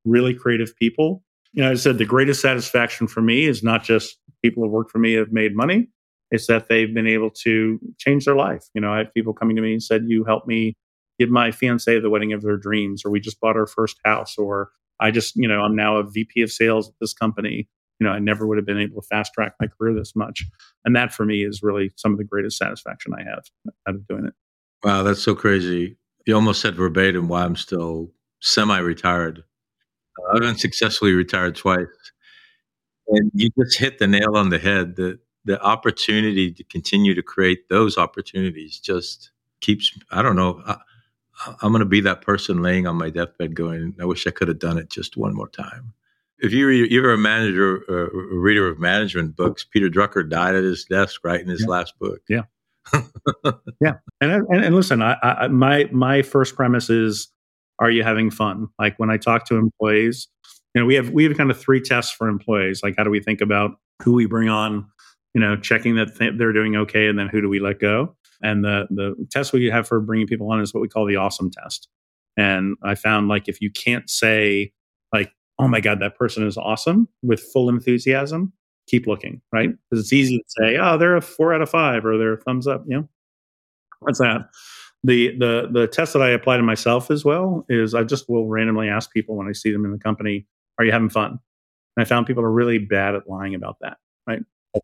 really 0.06 0.34
creative 0.34 0.76
people. 0.76 1.23
You 1.54 1.63
know, 1.63 1.71
I 1.71 1.76
said 1.76 1.97
the 1.97 2.06
greatest 2.06 2.41
satisfaction 2.41 3.08
for 3.08 3.21
me 3.21 3.45
is 3.45 3.63
not 3.63 3.84
just 3.84 4.17
people 4.43 4.63
who 4.63 4.69
work 4.69 4.89
for 4.89 5.00
me 5.00 5.13
have 5.13 5.32
made 5.32 5.56
money, 5.56 5.88
it's 6.32 6.47
that 6.47 6.67
they've 6.67 6.93
been 6.93 7.08
able 7.08 7.30
to 7.32 7.80
change 7.97 8.26
their 8.26 8.36
life. 8.36 8.65
You 8.73 8.82
know, 8.82 8.93
I 8.93 9.00
have 9.00 9.13
people 9.13 9.34
coming 9.34 9.56
to 9.56 9.62
me 9.62 9.73
and 9.73 9.84
said, 9.84 10.04
You 10.08 10.23
helped 10.23 10.47
me 10.47 10.76
give 11.19 11.30
my 11.30 11.51
fiance 11.51 11.99
the 11.99 12.10
wedding 12.10 12.34
of 12.34 12.41
their 12.41 12.58
dreams, 12.58 13.03
or 13.06 13.10
we 13.10 13.19
just 13.19 13.39
bought 13.39 13.56
our 13.56 13.67
first 13.67 13.97
house, 14.06 14.38
or 14.38 14.69
I 14.99 15.12
just, 15.12 15.36
you 15.36 15.47
know, 15.47 15.62
I'm 15.62 15.75
now 15.75 15.97
a 15.97 16.03
VP 16.03 16.41
of 16.41 16.51
sales 16.51 16.88
at 16.89 16.95
this 16.99 17.13
company. 17.13 17.67
You 17.99 18.06
know, 18.06 18.13
I 18.13 18.19
never 18.19 18.45
would 18.45 18.58
have 18.58 18.65
been 18.65 18.80
able 18.80 19.01
to 19.01 19.08
fast 19.08 19.34
track 19.34 19.53
my 19.60 19.67
career 19.67 19.95
this 19.95 20.15
much. 20.15 20.45
And 20.86 20.95
that 20.95 21.13
for 21.13 21.25
me 21.25 21.43
is 21.43 21.63
really 21.63 21.91
some 21.95 22.12
of 22.12 22.17
the 22.17 22.23
greatest 22.23 22.58
satisfaction 22.58 23.13
I 23.17 23.23
have 23.23 23.43
out 23.88 23.95
of 23.95 24.08
doing 24.08 24.25
it. 24.25 24.34
Wow, 24.84 25.03
that's 25.03 25.21
so 25.21 25.34
crazy. 25.34 25.97
You 26.25 26.36
almost 26.36 26.62
said 26.62 26.75
verbatim 26.75 27.27
why 27.27 27.43
I'm 27.43 27.56
still 27.56 28.12
semi 28.41 28.77
retired. 28.77 29.39
Uh-huh. 29.39 30.36
I've 30.36 30.41
been 30.41 30.58
successfully 30.58 31.13
retired 31.13 31.56
twice. 31.56 31.88
And 33.10 33.32
you 33.34 33.49
just 33.58 33.80
hit 33.80 33.99
the 33.99 34.08
nail 34.08 34.36
on 34.36 34.49
the 34.49 34.60
head. 34.60 34.95
The 34.95 35.19
the 35.45 35.62
opportunity 35.62 36.51
to 36.51 36.63
continue 36.65 37.15
to 37.15 37.23
create 37.23 37.69
those 37.69 37.97
opportunities 37.97 38.80
just 38.80 39.32
keeps 39.62 39.97
I 40.12 40.21
don't 40.21 40.36
know. 40.36 40.62
I, 40.65 40.77
I'm 41.45 41.71
going 41.71 41.80
to 41.80 41.86
be 41.86 42.02
that 42.02 42.21
person 42.21 42.62
laying 42.62 42.88
on 42.88 42.95
my 42.95 43.10
deathbed 43.10 43.56
going, 43.56 43.95
I 44.02 44.06
wish 44.06 44.26
I 44.26 44.32
could 44.32 44.47
have 44.47 44.60
done 44.60 44.78
it 44.78 44.89
just 44.89 45.17
one 45.17 45.36
more 45.36 45.50
time. 45.50 45.93
If 46.39 46.52
you 46.52 46.67
read, 46.67 46.91
you're 46.91 47.13
a 47.13 47.17
manager, 47.17 47.84
uh, 47.89 48.36
a 48.36 48.39
reader 48.39 48.67
of 48.67 48.80
management 48.80 49.36
books, 49.36 49.63
Peter 49.63 49.89
Drucker 49.89 50.28
died 50.28 50.56
at 50.56 50.63
his 50.63 50.86
desk 50.86 51.21
writing 51.23 51.47
his 51.47 51.62
yeah. 51.62 51.67
last 51.67 51.97
book. 52.00 52.21
Yeah. 52.30 52.43
yeah. 53.82 53.93
And, 54.21 54.32
and, 54.50 54.65
and 54.65 54.76
listen, 54.76 55.02
I, 55.02 55.17
I, 55.21 55.47
my, 55.47 55.89
my 55.91 56.21
first 56.21 56.56
premise 56.56 56.89
is, 56.89 57.30
are 57.80 57.91
you 57.91 58.04
having 58.04 58.32
fun? 58.32 58.67
Like 58.80 58.97
when 58.97 59.10
I 59.10 59.17
talk 59.17 59.45
to 59.47 59.56
employees, 59.56 60.28
you 60.73 60.82
know, 60.82 60.86
we 60.86 60.95
have, 60.95 61.10
we 61.10 61.23
have 61.23 61.38
kind 61.38 61.52
of 61.52 61.60
three 61.60 61.82
tests 61.82 62.12
for 62.12 62.28
employees. 62.28 62.82
Like 62.84 62.95
how 62.97 63.04
do 63.04 63.10
we 63.10 63.19
think 63.19 63.41
about 63.41 63.78
who 64.04 64.13
we 64.13 64.26
bring 64.26 64.50
on, 64.50 64.88
you 65.34 65.41
know, 65.41 65.56
checking 65.56 65.95
that 65.95 66.15
th- 66.17 66.34
they're 66.38 66.54
doing 66.54 66.76
okay. 66.76 67.08
And 67.08 67.17
then 67.17 67.28
who 67.28 67.41
do 67.41 67.50
we 67.50 67.60
let 67.60 67.80
go? 67.80 68.15
And 68.41 68.63
the 68.63 68.88
the 68.89 69.15
test 69.32 69.54
we 69.54 69.65
have 69.67 69.88
for 69.88 70.00
bringing 70.00 70.28
people 70.28 70.50
on 70.52 70.62
is 70.62 70.73
what 70.73 70.82
we 70.82 70.88
call 70.88 71.06
the 71.06 71.15
awesome 71.15 71.52
test. 71.52 71.88
And 72.38 72.78
I 72.84 72.95
found 72.95 73.28
like 73.28 73.47
if 73.47 73.62
you 73.62 73.71
can't 73.71 74.10
say 74.10 74.71
like, 75.12 75.32
oh 75.60 75.67
my 75.67 75.82
god, 75.82 76.00
that 76.02 76.15
person 76.17 76.45
is 76.45 76.58
awesome 76.58 77.08
with 77.23 77.41
full 77.41 77.69
enthusiasm, 77.69 78.54
keep 78.88 79.08
looking, 79.08 79.41
right? 79.52 79.69
Because 79.89 80.06
it's 80.06 80.13
easy 80.13 80.38
to 80.38 80.43
say, 80.47 80.78
oh, 80.78 80.97
they're 80.97 81.16
a 81.16 81.22
four 81.22 81.53
out 81.53 81.61
of 81.61 81.70
five 81.70 82.05
or 82.05 82.18
they're 82.18 82.34
a 82.34 82.41
thumbs 82.41 82.68
up. 82.68 82.84
You 82.88 82.97
know, 82.97 83.09
what's 83.99 84.20
that? 84.20 84.49
The 85.03 85.38
the 85.38 85.70
the 85.72 85.88
test 85.88 86.14
that 86.14 86.22
I 86.22 86.30
apply 86.30 86.57
to 86.57 86.64
myself 86.64 87.09
as 87.09 87.26
well 87.26 87.66
is 87.70 87.95
I 87.95 88.03
just 88.03 88.30
will 88.30 88.47
randomly 88.47 88.89
ask 88.89 89.11
people 89.11 89.36
when 89.36 89.47
I 89.47 89.51
see 89.51 89.72
them 89.72 89.86
in 89.86 89.91
the 89.91 89.99
company, 89.99 90.45
are 90.78 90.86
you 90.86 90.91
having 90.91 91.09
fun? 91.09 91.32
And 91.32 92.05
I 92.05 92.05
found 92.05 92.28
people 92.28 92.43
are 92.43 92.51
really 92.51 92.78
bad 92.78 93.16
at 93.16 93.28
lying 93.28 93.55
about 93.55 93.78
that, 93.82 93.97
right? 94.28 94.41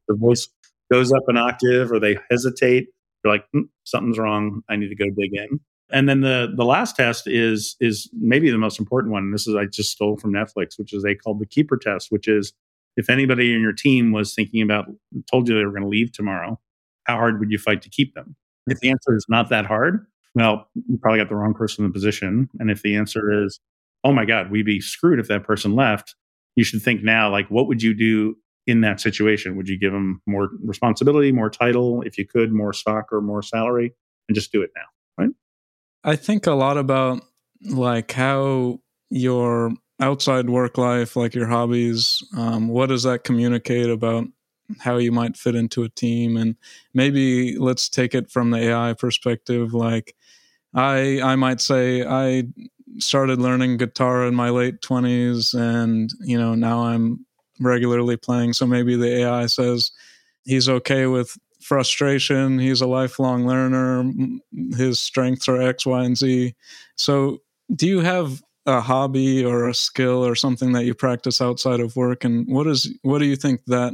The 0.07 0.15
voice 0.15 0.47
goes 0.91 1.11
up 1.11 1.23
an 1.27 1.37
octave 1.37 1.91
or 1.91 1.99
they 1.99 2.17
hesitate 2.29 2.87
you're 3.23 3.33
like, 3.33 3.45
mm, 3.55 3.63
something's 3.83 4.17
wrong. 4.17 4.61
I 4.69 4.75
need 4.75 4.89
to 4.89 4.95
go 4.95 5.05
dig 5.05 5.31
in. 5.33 5.59
And 5.91 6.09
then 6.09 6.21
the 6.21 6.51
the 6.55 6.65
last 6.65 6.95
test 6.95 7.27
is 7.27 7.75
is 7.79 8.09
maybe 8.13 8.49
the 8.49 8.57
most 8.57 8.79
important 8.79 9.13
one. 9.13 9.31
This 9.31 9.47
is 9.47 9.55
I 9.55 9.65
just 9.65 9.91
stole 9.91 10.17
from 10.17 10.33
Netflix, 10.33 10.77
which 10.77 10.93
is 10.93 11.03
they 11.03 11.15
called 11.15 11.39
the 11.39 11.45
keeper 11.45 11.77
test, 11.77 12.07
which 12.09 12.27
is 12.27 12.53
if 12.95 13.09
anybody 13.09 13.53
in 13.53 13.61
your 13.61 13.73
team 13.73 14.11
was 14.11 14.33
thinking 14.33 14.61
about 14.61 14.85
told 15.29 15.47
you 15.47 15.55
they 15.55 15.65
were 15.65 15.71
going 15.71 15.83
to 15.83 15.89
leave 15.89 16.11
tomorrow, 16.11 16.59
how 17.05 17.15
hard 17.15 17.39
would 17.39 17.51
you 17.51 17.57
fight 17.57 17.81
to 17.83 17.89
keep 17.89 18.13
them? 18.15 18.35
If 18.67 18.79
the 18.79 18.89
answer 18.89 19.15
is 19.15 19.25
not 19.27 19.49
that 19.49 19.65
hard, 19.65 20.05
well, 20.35 20.67
you 20.87 20.97
probably 20.97 21.19
got 21.19 21.27
the 21.27 21.35
wrong 21.35 21.53
person 21.53 21.83
in 21.83 21.89
the 21.89 21.93
position. 21.93 22.49
And 22.59 22.71
if 22.71 22.81
the 22.81 22.95
answer 22.95 23.43
is 23.43 23.59
oh 24.03 24.11
my 24.11 24.25
God, 24.25 24.51
we'd 24.51 24.65
be 24.65 24.81
screwed 24.81 25.19
if 25.19 25.27
that 25.27 25.43
person 25.43 25.75
left. 25.75 26.15
You 26.55 26.63
should 26.63 26.81
think 26.81 27.03
now, 27.03 27.31
like, 27.31 27.49
what 27.49 27.67
would 27.67 27.81
you 27.81 27.93
do 27.93 28.35
in 28.67 28.81
that 28.81 28.99
situation? 28.99 29.55
Would 29.55 29.67
you 29.67 29.77
give 29.77 29.91
them 29.91 30.21
more 30.25 30.49
responsibility, 30.63 31.31
more 31.31 31.49
title, 31.49 32.01
if 32.03 32.17
you 32.17 32.25
could, 32.25 32.51
more 32.51 32.73
stock 32.73 33.11
or 33.11 33.21
more 33.21 33.41
salary, 33.41 33.93
and 34.27 34.35
just 34.35 34.51
do 34.51 34.61
it 34.61 34.71
now, 34.75 35.23
right? 35.23 35.31
I 36.03 36.15
think 36.15 36.47
a 36.47 36.53
lot 36.53 36.77
about 36.77 37.23
like 37.69 38.11
how 38.11 38.79
your 39.09 39.71
outside 39.99 40.49
work 40.49 40.77
life, 40.77 41.15
like 41.15 41.35
your 41.35 41.47
hobbies, 41.47 42.23
um, 42.35 42.67
what 42.67 42.87
does 42.87 43.03
that 43.03 43.23
communicate 43.23 43.89
about 43.89 44.25
how 44.79 44.97
you 44.97 45.11
might 45.11 45.37
fit 45.37 45.55
into 45.55 45.83
a 45.83 45.89
team? 45.89 46.37
And 46.37 46.55
maybe 46.93 47.57
let's 47.57 47.89
take 47.89 48.15
it 48.15 48.31
from 48.31 48.51
the 48.51 48.57
AI 48.57 48.93
perspective. 48.93 49.73
Like, 49.73 50.15
I 50.73 51.21
I 51.21 51.35
might 51.35 51.61
say 51.61 52.05
I 52.05 52.45
started 52.99 53.39
learning 53.39 53.77
guitar 53.77 54.25
in 54.27 54.35
my 54.35 54.49
late 54.49 54.81
20s 54.81 55.53
and 55.53 56.11
you 56.21 56.37
know 56.37 56.53
now 56.53 56.83
I'm 56.83 57.25
regularly 57.59 58.17
playing 58.17 58.53
so 58.53 58.65
maybe 58.65 58.95
the 58.95 59.21
AI 59.21 59.45
says 59.45 59.91
he's 60.43 60.67
okay 60.69 61.05
with 61.05 61.37
frustration 61.61 62.59
he's 62.59 62.81
a 62.81 62.87
lifelong 62.87 63.47
learner 63.47 64.11
his 64.75 64.99
strengths 64.99 65.47
are 65.47 65.61
x 65.61 65.85
y 65.85 66.03
and 66.03 66.17
z. 66.17 66.55
So 66.95 67.41
do 67.73 67.87
you 67.87 68.01
have 68.01 68.41
a 68.65 68.81
hobby 68.81 69.43
or 69.43 69.67
a 69.67 69.73
skill 69.73 70.25
or 70.25 70.35
something 70.35 70.73
that 70.73 70.85
you 70.85 70.93
practice 70.93 71.41
outside 71.41 71.79
of 71.79 71.95
work? 71.95 72.23
And 72.23 72.47
what 72.47 72.67
is 72.67 72.93
what 73.01 73.19
do 73.19 73.25
you 73.25 73.35
think 73.35 73.61
that 73.67 73.93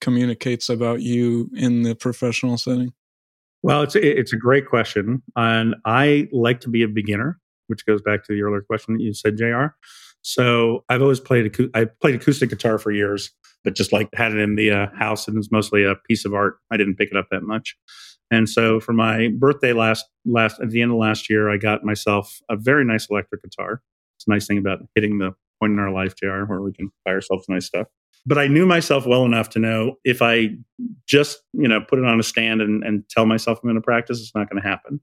communicates 0.00 0.68
about 0.68 1.00
you 1.00 1.50
in 1.54 1.82
the 1.82 1.94
professional 1.94 2.58
setting? 2.58 2.92
Well 3.62 3.82
it's 3.82 3.96
it's 3.96 4.32
a 4.32 4.36
great 4.36 4.66
question 4.66 5.22
and 5.34 5.74
i 5.84 6.28
like 6.32 6.60
to 6.60 6.68
be 6.68 6.82
a 6.82 6.88
beginner 6.88 7.40
which 7.66 7.86
goes 7.86 8.02
back 8.02 8.24
to 8.24 8.32
the 8.32 8.42
earlier 8.42 8.60
question 8.60 8.96
that 8.96 9.02
you 9.02 9.12
said, 9.12 9.36
J.R. 9.36 9.76
So 10.22 10.84
I've 10.88 11.02
always 11.02 11.20
played 11.20 11.56
I 11.74 11.86
played 12.00 12.16
acoustic 12.16 12.50
guitar 12.50 12.78
for 12.78 12.90
years, 12.90 13.30
but 13.64 13.74
just 13.74 13.92
like 13.92 14.08
had 14.14 14.32
it 14.32 14.38
in 14.38 14.56
the 14.56 14.70
uh, 14.70 14.86
house 14.96 15.28
and 15.28 15.36
it's 15.38 15.52
mostly 15.52 15.84
a 15.84 15.94
piece 16.08 16.24
of 16.24 16.34
art. 16.34 16.58
I 16.70 16.76
didn't 16.76 16.96
pick 16.96 17.10
it 17.10 17.16
up 17.16 17.28
that 17.30 17.42
much. 17.42 17.76
And 18.30 18.48
so 18.48 18.80
for 18.80 18.92
my 18.92 19.28
birthday 19.38 19.72
last 19.72 20.04
last 20.24 20.60
at 20.60 20.70
the 20.70 20.82
end 20.82 20.90
of 20.90 20.98
last 20.98 21.30
year, 21.30 21.48
I 21.50 21.56
got 21.56 21.84
myself 21.84 22.40
a 22.50 22.56
very 22.56 22.84
nice 22.84 23.06
electric 23.08 23.42
guitar. 23.42 23.82
It's 24.16 24.26
a 24.26 24.30
nice 24.30 24.46
thing 24.46 24.58
about 24.58 24.80
hitting 24.94 25.18
the 25.18 25.34
point 25.60 25.72
in 25.72 25.78
our 25.78 25.92
life, 25.92 26.14
JR, 26.16 26.44
where 26.44 26.60
we 26.60 26.72
can 26.72 26.90
buy 27.04 27.12
ourselves 27.12 27.48
nice 27.48 27.66
stuff. 27.66 27.86
But 28.26 28.38
I 28.38 28.48
knew 28.48 28.66
myself 28.66 29.06
well 29.06 29.24
enough 29.24 29.50
to 29.50 29.60
know 29.60 29.96
if 30.04 30.20
I 30.20 30.56
just, 31.06 31.38
you 31.52 31.68
know, 31.68 31.80
put 31.80 32.00
it 32.00 32.04
on 32.04 32.18
a 32.18 32.24
stand 32.24 32.60
and, 32.60 32.82
and 32.82 33.08
tell 33.08 33.24
myself 33.24 33.60
I'm 33.62 33.68
going 33.68 33.76
to 33.76 33.80
practice, 33.80 34.20
it's 34.20 34.34
not 34.34 34.50
going 34.50 34.60
to 34.60 34.68
happen. 34.68 35.00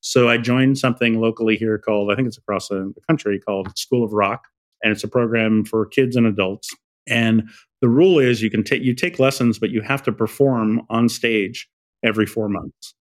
So 0.00 0.28
I 0.28 0.38
joined 0.38 0.78
something 0.78 1.20
locally 1.20 1.56
here 1.56 1.78
called, 1.78 2.10
I 2.10 2.16
think 2.16 2.28
it's 2.28 2.38
across 2.38 2.68
the 2.68 2.92
country, 3.06 3.38
called 3.38 3.76
School 3.78 4.04
of 4.04 4.12
Rock. 4.12 4.44
And 4.82 4.92
it's 4.92 5.04
a 5.04 5.08
program 5.08 5.64
for 5.64 5.84
kids 5.86 6.16
and 6.16 6.26
adults. 6.26 6.74
And 7.06 7.50
the 7.82 7.88
rule 7.88 8.18
is 8.18 8.42
you 8.42 8.50
can 8.50 8.64
take 8.64 8.82
you 8.82 8.94
take 8.94 9.18
lessons, 9.18 9.58
but 9.58 9.70
you 9.70 9.82
have 9.82 10.02
to 10.04 10.12
perform 10.12 10.82
on 10.88 11.08
stage 11.08 11.68
every 12.04 12.26
four 12.26 12.48
months 12.48 12.94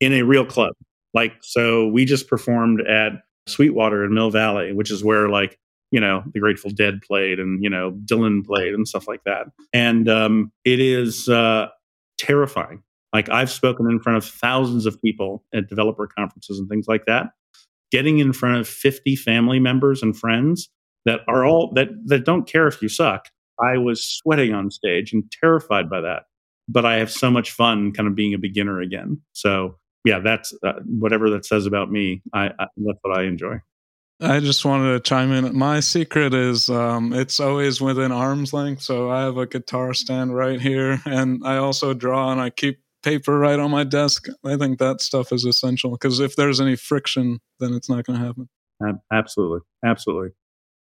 in 0.00 0.12
a 0.12 0.22
real 0.22 0.44
club. 0.44 0.74
Like 1.14 1.34
so 1.40 1.86
we 1.88 2.04
just 2.04 2.28
performed 2.28 2.80
at 2.82 3.12
Sweetwater 3.46 4.04
in 4.04 4.14
Mill 4.14 4.30
Valley, 4.30 4.72
which 4.72 4.90
is 4.90 5.02
where 5.02 5.28
like 5.28 5.58
you 5.90 6.00
know 6.00 6.22
the 6.32 6.40
Grateful 6.40 6.70
Dead 6.70 7.00
played 7.02 7.40
and 7.40 7.62
you 7.62 7.70
know 7.70 7.92
Dylan 8.04 8.44
played 8.44 8.74
and 8.74 8.86
stuff 8.86 9.08
like 9.08 9.24
that. 9.24 9.46
And 9.72 10.08
um, 10.08 10.52
it 10.64 10.80
is 10.80 11.28
uh, 11.28 11.68
terrifying 12.18 12.82
like 13.12 13.28
I've 13.28 13.50
spoken 13.50 13.90
in 13.90 14.00
front 14.00 14.18
of 14.18 14.24
thousands 14.24 14.86
of 14.86 15.00
people 15.00 15.44
at 15.54 15.68
developer 15.68 16.06
conferences 16.06 16.58
and 16.58 16.68
things 16.68 16.86
like 16.88 17.06
that. 17.06 17.28
Getting 17.90 18.18
in 18.18 18.32
front 18.32 18.58
of 18.58 18.68
50 18.68 19.16
family 19.16 19.60
members 19.60 20.02
and 20.02 20.16
friends 20.16 20.68
that 21.04 21.20
are 21.28 21.44
all 21.44 21.72
that 21.74 21.88
that 22.06 22.24
don't 22.24 22.46
care 22.46 22.66
if 22.66 22.82
you 22.82 22.88
suck. 22.88 23.28
I 23.62 23.78
was 23.78 24.04
sweating 24.04 24.52
on 24.52 24.70
stage 24.70 25.12
and 25.12 25.24
terrified 25.40 25.88
by 25.88 26.00
that. 26.02 26.24
But 26.68 26.84
I 26.84 26.96
have 26.96 27.10
so 27.10 27.30
much 27.30 27.52
fun 27.52 27.92
kind 27.92 28.08
of 28.08 28.14
being 28.14 28.34
a 28.34 28.38
beginner 28.38 28.80
again. 28.80 29.20
So 29.32 29.76
yeah, 30.04 30.18
that's 30.18 30.52
uh, 30.64 30.74
whatever 30.84 31.30
that 31.30 31.46
says 31.46 31.64
about 31.64 31.90
me. 31.90 32.22
I, 32.32 32.46
I 32.58 32.66
that's 32.76 32.98
what 33.02 33.18
I 33.18 33.24
enjoy. 33.24 33.60
I 34.20 34.40
just 34.40 34.64
wanted 34.64 34.92
to 34.94 35.00
chime 35.00 35.30
in. 35.30 35.56
My 35.56 35.80
secret 35.80 36.32
is 36.32 36.70
um, 36.70 37.12
it's 37.12 37.38
always 37.38 37.80
within 37.80 38.12
arm's 38.12 38.52
length. 38.52 38.82
So 38.82 39.10
I 39.10 39.22
have 39.22 39.36
a 39.36 39.46
guitar 39.46 39.92
stand 39.94 40.34
right 40.34 40.60
here, 40.60 41.00
and 41.04 41.42
I 41.44 41.58
also 41.58 41.92
draw 41.92 42.32
and 42.32 42.40
I 42.40 42.50
keep 42.50 42.80
paper 43.06 43.38
right 43.38 43.58
on 43.60 43.70
my 43.70 43.84
desk. 43.84 44.26
I 44.44 44.56
think 44.56 44.78
that 44.80 45.00
stuff 45.00 45.32
is 45.32 45.44
essential 45.44 45.92
because 45.92 46.18
if 46.18 46.34
there's 46.34 46.60
any 46.60 46.74
friction, 46.74 47.38
then 47.60 47.72
it's 47.72 47.88
not 47.88 48.04
going 48.04 48.18
to 48.18 48.26
happen. 48.26 48.48
Absolutely, 49.12 49.60
absolutely. 49.84 50.30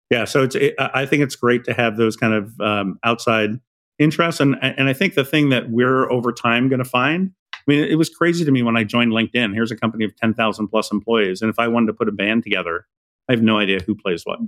Yeah, 0.09 0.25
so 0.25 0.43
it's. 0.43 0.55
It, 0.55 0.75
I 0.77 1.05
think 1.05 1.23
it's 1.23 1.35
great 1.35 1.63
to 1.65 1.73
have 1.73 1.97
those 1.97 2.15
kind 2.15 2.33
of 2.33 2.59
um, 2.59 2.99
outside 3.03 3.51
interests, 3.99 4.41
and 4.41 4.55
and 4.61 4.89
I 4.89 4.93
think 4.93 5.13
the 5.13 5.23
thing 5.23 5.49
that 5.49 5.69
we're 5.69 6.11
over 6.11 6.31
time 6.31 6.67
going 6.67 6.79
to 6.79 6.89
find. 6.89 7.31
I 7.53 7.57
mean, 7.67 7.83
it 7.83 7.95
was 7.95 8.09
crazy 8.09 8.45
to 8.45 8.51
me 8.51 8.61
when 8.61 8.77
I 8.77 8.83
joined 8.83 9.11
LinkedIn. 9.11 9.53
Here's 9.53 9.71
a 9.71 9.75
company 9.75 10.05
of 10.05 10.15
ten 10.17 10.33
thousand 10.33 10.67
plus 10.67 10.91
employees, 10.91 11.41
and 11.41 11.49
if 11.49 11.57
I 11.57 11.67
wanted 11.67 11.87
to 11.87 11.93
put 11.93 12.09
a 12.09 12.11
band 12.11 12.43
together, 12.43 12.85
I 13.29 13.33
have 13.33 13.41
no 13.41 13.57
idea 13.57 13.79
who 13.85 13.95
plays 13.95 14.23
what. 14.25 14.39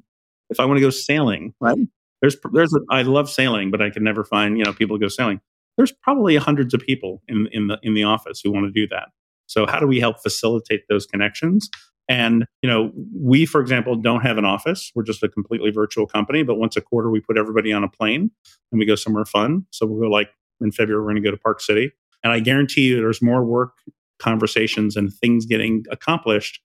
If 0.50 0.60
I 0.60 0.66
want 0.66 0.78
to 0.78 0.82
go 0.82 0.90
sailing, 0.90 1.54
right? 1.60 1.78
There's 2.22 2.36
there's 2.54 2.74
a, 2.74 2.80
I 2.92 3.04
love 3.04 3.30
sailing, 3.30 3.72
but 3.72 3.82
I 3.82 3.90
can 3.90 4.04
never 4.04 4.24
find 4.24 4.58
you 4.58 4.66
know 4.66 4.74
people 4.74 4.98
to 4.98 5.02
go 5.02 5.08
sailing 5.08 5.42
there's 5.78 5.92
probably 5.92 6.36
hundreds 6.36 6.74
of 6.74 6.82
people 6.82 7.22
in, 7.28 7.48
in 7.52 7.68
the 7.68 7.80
in 7.84 7.94
the 7.94 8.04
office 8.04 8.42
who 8.44 8.52
want 8.52 8.66
to 8.66 8.72
do 8.72 8.88
that. 8.88 9.10
So 9.46 9.66
how 9.66 9.80
do 9.80 9.88
we 9.88 10.00
help 10.00 10.22
facilitate 10.22 10.82
those 10.90 11.06
connections? 11.06 11.70
And 12.10 12.46
you 12.62 12.70
know, 12.70 12.92
we, 13.14 13.46
for 13.46 13.62
example, 13.62 13.96
don't 13.96 14.22
have 14.22 14.38
an 14.38 14.46
office. 14.46 14.92
We're 14.96 15.04
just 15.04 15.24
a 15.24 15.30
completely 15.30 15.72
virtual 15.72 16.08
company. 16.08 16.44
But 16.44 16.56
once 16.56 16.76
a 16.76 16.82
quarter, 16.82 17.10
we 17.10 17.20
put 17.20 17.38
everybody 17.38 17.72
on 17.72 17.84
a 17.84 17.90
plane 17.90 18.32
and 18.72 18.80
we 18.80 18.86
go 18.86 18.96
somewhere 18.96 19.26
fun. 19.26 19.66
So 19.72 19.86
we'll 19.86 20.02
go 20.02 20.10
like 20.10 20.30
in 20.62 20.72
February, 20.72 21.02
we're 21.04 21.12
going 21.12 21.22
to 21.24 21.28
go 21.28 21.32
to 21.32 21.38
Park 21.38 21.62
City, 21.62 21.92
and 22.24 22.34
I 22.34 22.40
guarantee 22.40 22.88
you, 22.88 22.98
there's 22.98 23.22
more 23.22 23.44
work 23.44 23.78
conversations 24.20 24.96
and 24.96 25.14
things 25.14 25.46
getting 25.46 25.86
accomplished 25.92 26.60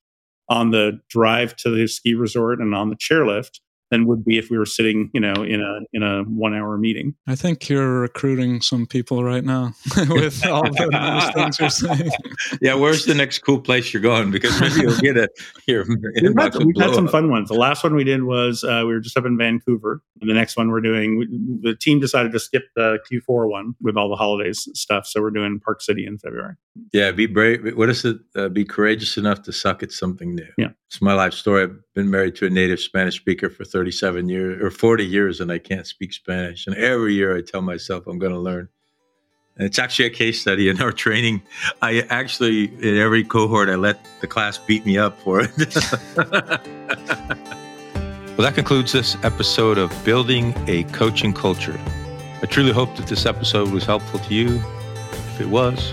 on 0.48 0.70
the 0.70 0.98
drive 1.08 1.54
to 1.56 1.70
the 1.70 1.86
ski 1.86 2.14
resort 2.14 2.60
and 2.60 2.74
on 2.74 2.88
the 2.88 2.96
chairlift 2.96 3.60
than 3.92 4.06
would 4.06 4.24
be 4.24 4.38
if 4.38 4.50
we 4.50 4.56
were 4.56 4.66
sitting, 4.66 5.10
you 5.12 5.20
know, 5.20 5.34
in 5.34 5.60
a 5.60 5.80
in 5.92 6.02
a 6.02 6.22
one 6.22 6.54
hour 6.54 6.78
meeting. 6.78 7.14
I 7.28 7.36
think 7.36 7.68
you're 7.68 8.00
recruiting 8.00 8.62
some 8.62 8.86
people 8.86 9.22
right 9.22 9.44
now 9.44 9.74
with 10.08 10.44
all 10.46 10.62
the 10.62 10.88
nice 10.90 11.32
things 11.34 11.58
you're 11.60 11.68
saying. 11.68 12.10
yeah, 12.62 12.74
where's 12.74 13.04
the 13.04 13.14
next 13.14 13.40
cool 13.40 13.60
place 13.60 13.92
you're 13.92 14.02
going? 14.02 14.30
Because 14.30 14.58
maybe 14.60 14.80
you'll 14.80 14.98
get 14.98 15.18
it 15.18 15.30
your 15.66 15.84
We've 15.86 16.34
had, 16.36 16.54
we've 16.56 16.76
had 16.76 16.94
some 16.94 17.06
fun 17.06 17.30
ones. 17.30 17.48
The 17.48 17.54
last 17.54 17.84
one 17.84 17.94
we 17.94 18.02
did 18.02 18.22
was 18.22 18.64
uh, 18.64 18.82
we 18.86 18.94
were 18.94 19.00
just 19.00 19.16
up 19.18 19.26
in 19.26 19.36
Vancouver, 19.36 20.02
and 20.20 20.30
the 20.30 20.34
next 20.34 20.56
one 20.56 20.70
we're 20.70 20.80
doing. 20.80 21.18
We, 21.18 21.26
the 21.70 21.76
team 21.76 22.00
decided 22.00 22.32
to 22.32 22.40
skip 22.40 22.64
the 22.74 22.98
Q4 23.10 23.50
one 23.50 23.74
with 23.82 23.98
all 23.98 24.08
the 24.08 24.16
holidays 24.16 24.66
stuff, 24.72 25.06
so 25.06 25.20
we're 25.20 25.30
doing 25.30 25.60
Park 25.60 25.82
City 25.82 26.06
in 26.06 26.16
February. 26.18 26.54
Yeah, 26.94 27.10
be 27.10 27.26
brave. 27.26 27.76
What 27.76 27.90
is 27.90 28.06
it? 28.06 28.16
Uh, 28.34 28.48
be 28.48 28.64
courageous 28.64 29.18
enough 29.18 29.42
to 29.42 29.52
suck 29.52 29.82
at 29.82 29.92
something 29.92 30.34
new. 30.34 30.48
Yeah, 30.56 30.70
it's 30.88 31.02
my 31.02 31.12
life 31.12 31.34
story. 31.34 31.68
Been 31.94 32.10
married 32.10 32.36
to 32.36 32.46
a 32.46 32.50
native 32.50 32.80
Spanish 32.80 33.16
speaker 33.16 33.50
for 33.50 33.64
37 33.64 34.28
years 34.28 34.62
or 34.62 34.70
40 34.70 35.04
years 35.04 35.40
and 35.40 35.52
I 35.52 35.58
can't 35.58 35.86
speak 35.86 36.14
Spanish. 36.14 36.66
And 36.66 36.74
every 36.76 37.14
year 37.14 37.36
I 37.36 37.42
tell 37.42 37.60
myself 37.60 38.06
I'm 38.06 38.18
going 38.18 38.32
to 38.32 38.38
learn. 38.38 38.68
And 39.58 39.66
it's 39.66 39.78
actually 39.78 40.06
a 40.06 40.10
case 40.10 40.40
study 40.40 40.70
in 40.70 40.80
our 40.80 40.92
training. 40.92 41.42
I 41.82 42.00
actually, 42.08 42.64
in 42.64 42.96
every 42.96 43.22
cohort, 43.24 43.68
I 43.68 43.74
let 43.74 44.02
the 44.22 44.26
class 44.26 44.56
beat 44.56 44.86
me 44.86 44.96
up 44.96 45.20
for 45.20 45.42
it. 45.42 45.50
well, 48.26 48.38
that 48.38 48.54
concludes 48.54 48.92
this 48.92 49.16
episode 49.22 49.76
of 49.76 49.92
Building 50.04 50.54
a 50.68 50.84
Coaching 50.84 51.34
Culture. 51.34 51.78
I 52.42 52.46
truly 52.46 52.72
hope 52.72 52.96
that 52.96 53.06
this 53.06 53.26
episode 53.26 53.70
was 53.70 53.84
helpful 53.84 54.18
to 54.20 54.34
you. 54.34 54.62
If 55.12 55.42
it 55.42 55.48
was, 55.48 55.92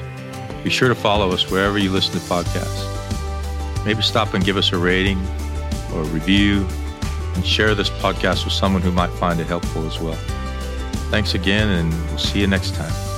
be 0.64 0.70
sure 0.70 0.88
to 0.88 0.96
follow 0.96 1.32
us 1.32 1.52
wherever 1.52 1.78
you 1.78 1.92
listen 1.92 2.14
to 2.14 2.20
podcasts. 2.20 3.86
Maybe 3.86 4.02
stop 4.02 4.34
and 4.34 4.46
give 4.46 4.56
us 4.56 4.72
a 4.72 4.78
rating 4.78 5.22
or 5.94 6.04
review 6.06 6.66
and 7.36 7.46
share 7.46 7.76
this 7.76 7.90
podcast 7.90 8.44
with 8.44 8.54
someone 8.54 8.82
who 8.82 8.92
might 8.92 9.12
find 9.12 9.40
it 9.40 9.48
helpful 9.48 9.86
as 9.88 10.00
well. 10.00 10.18
Thanks 11.10 11.34
again, 11.34 11.70
and 11.70 11.94
we'll 12.10 12.18
see 12.18 12.42
you 12.42 12.48
next 12.48 12.76
time. 12.76 13.09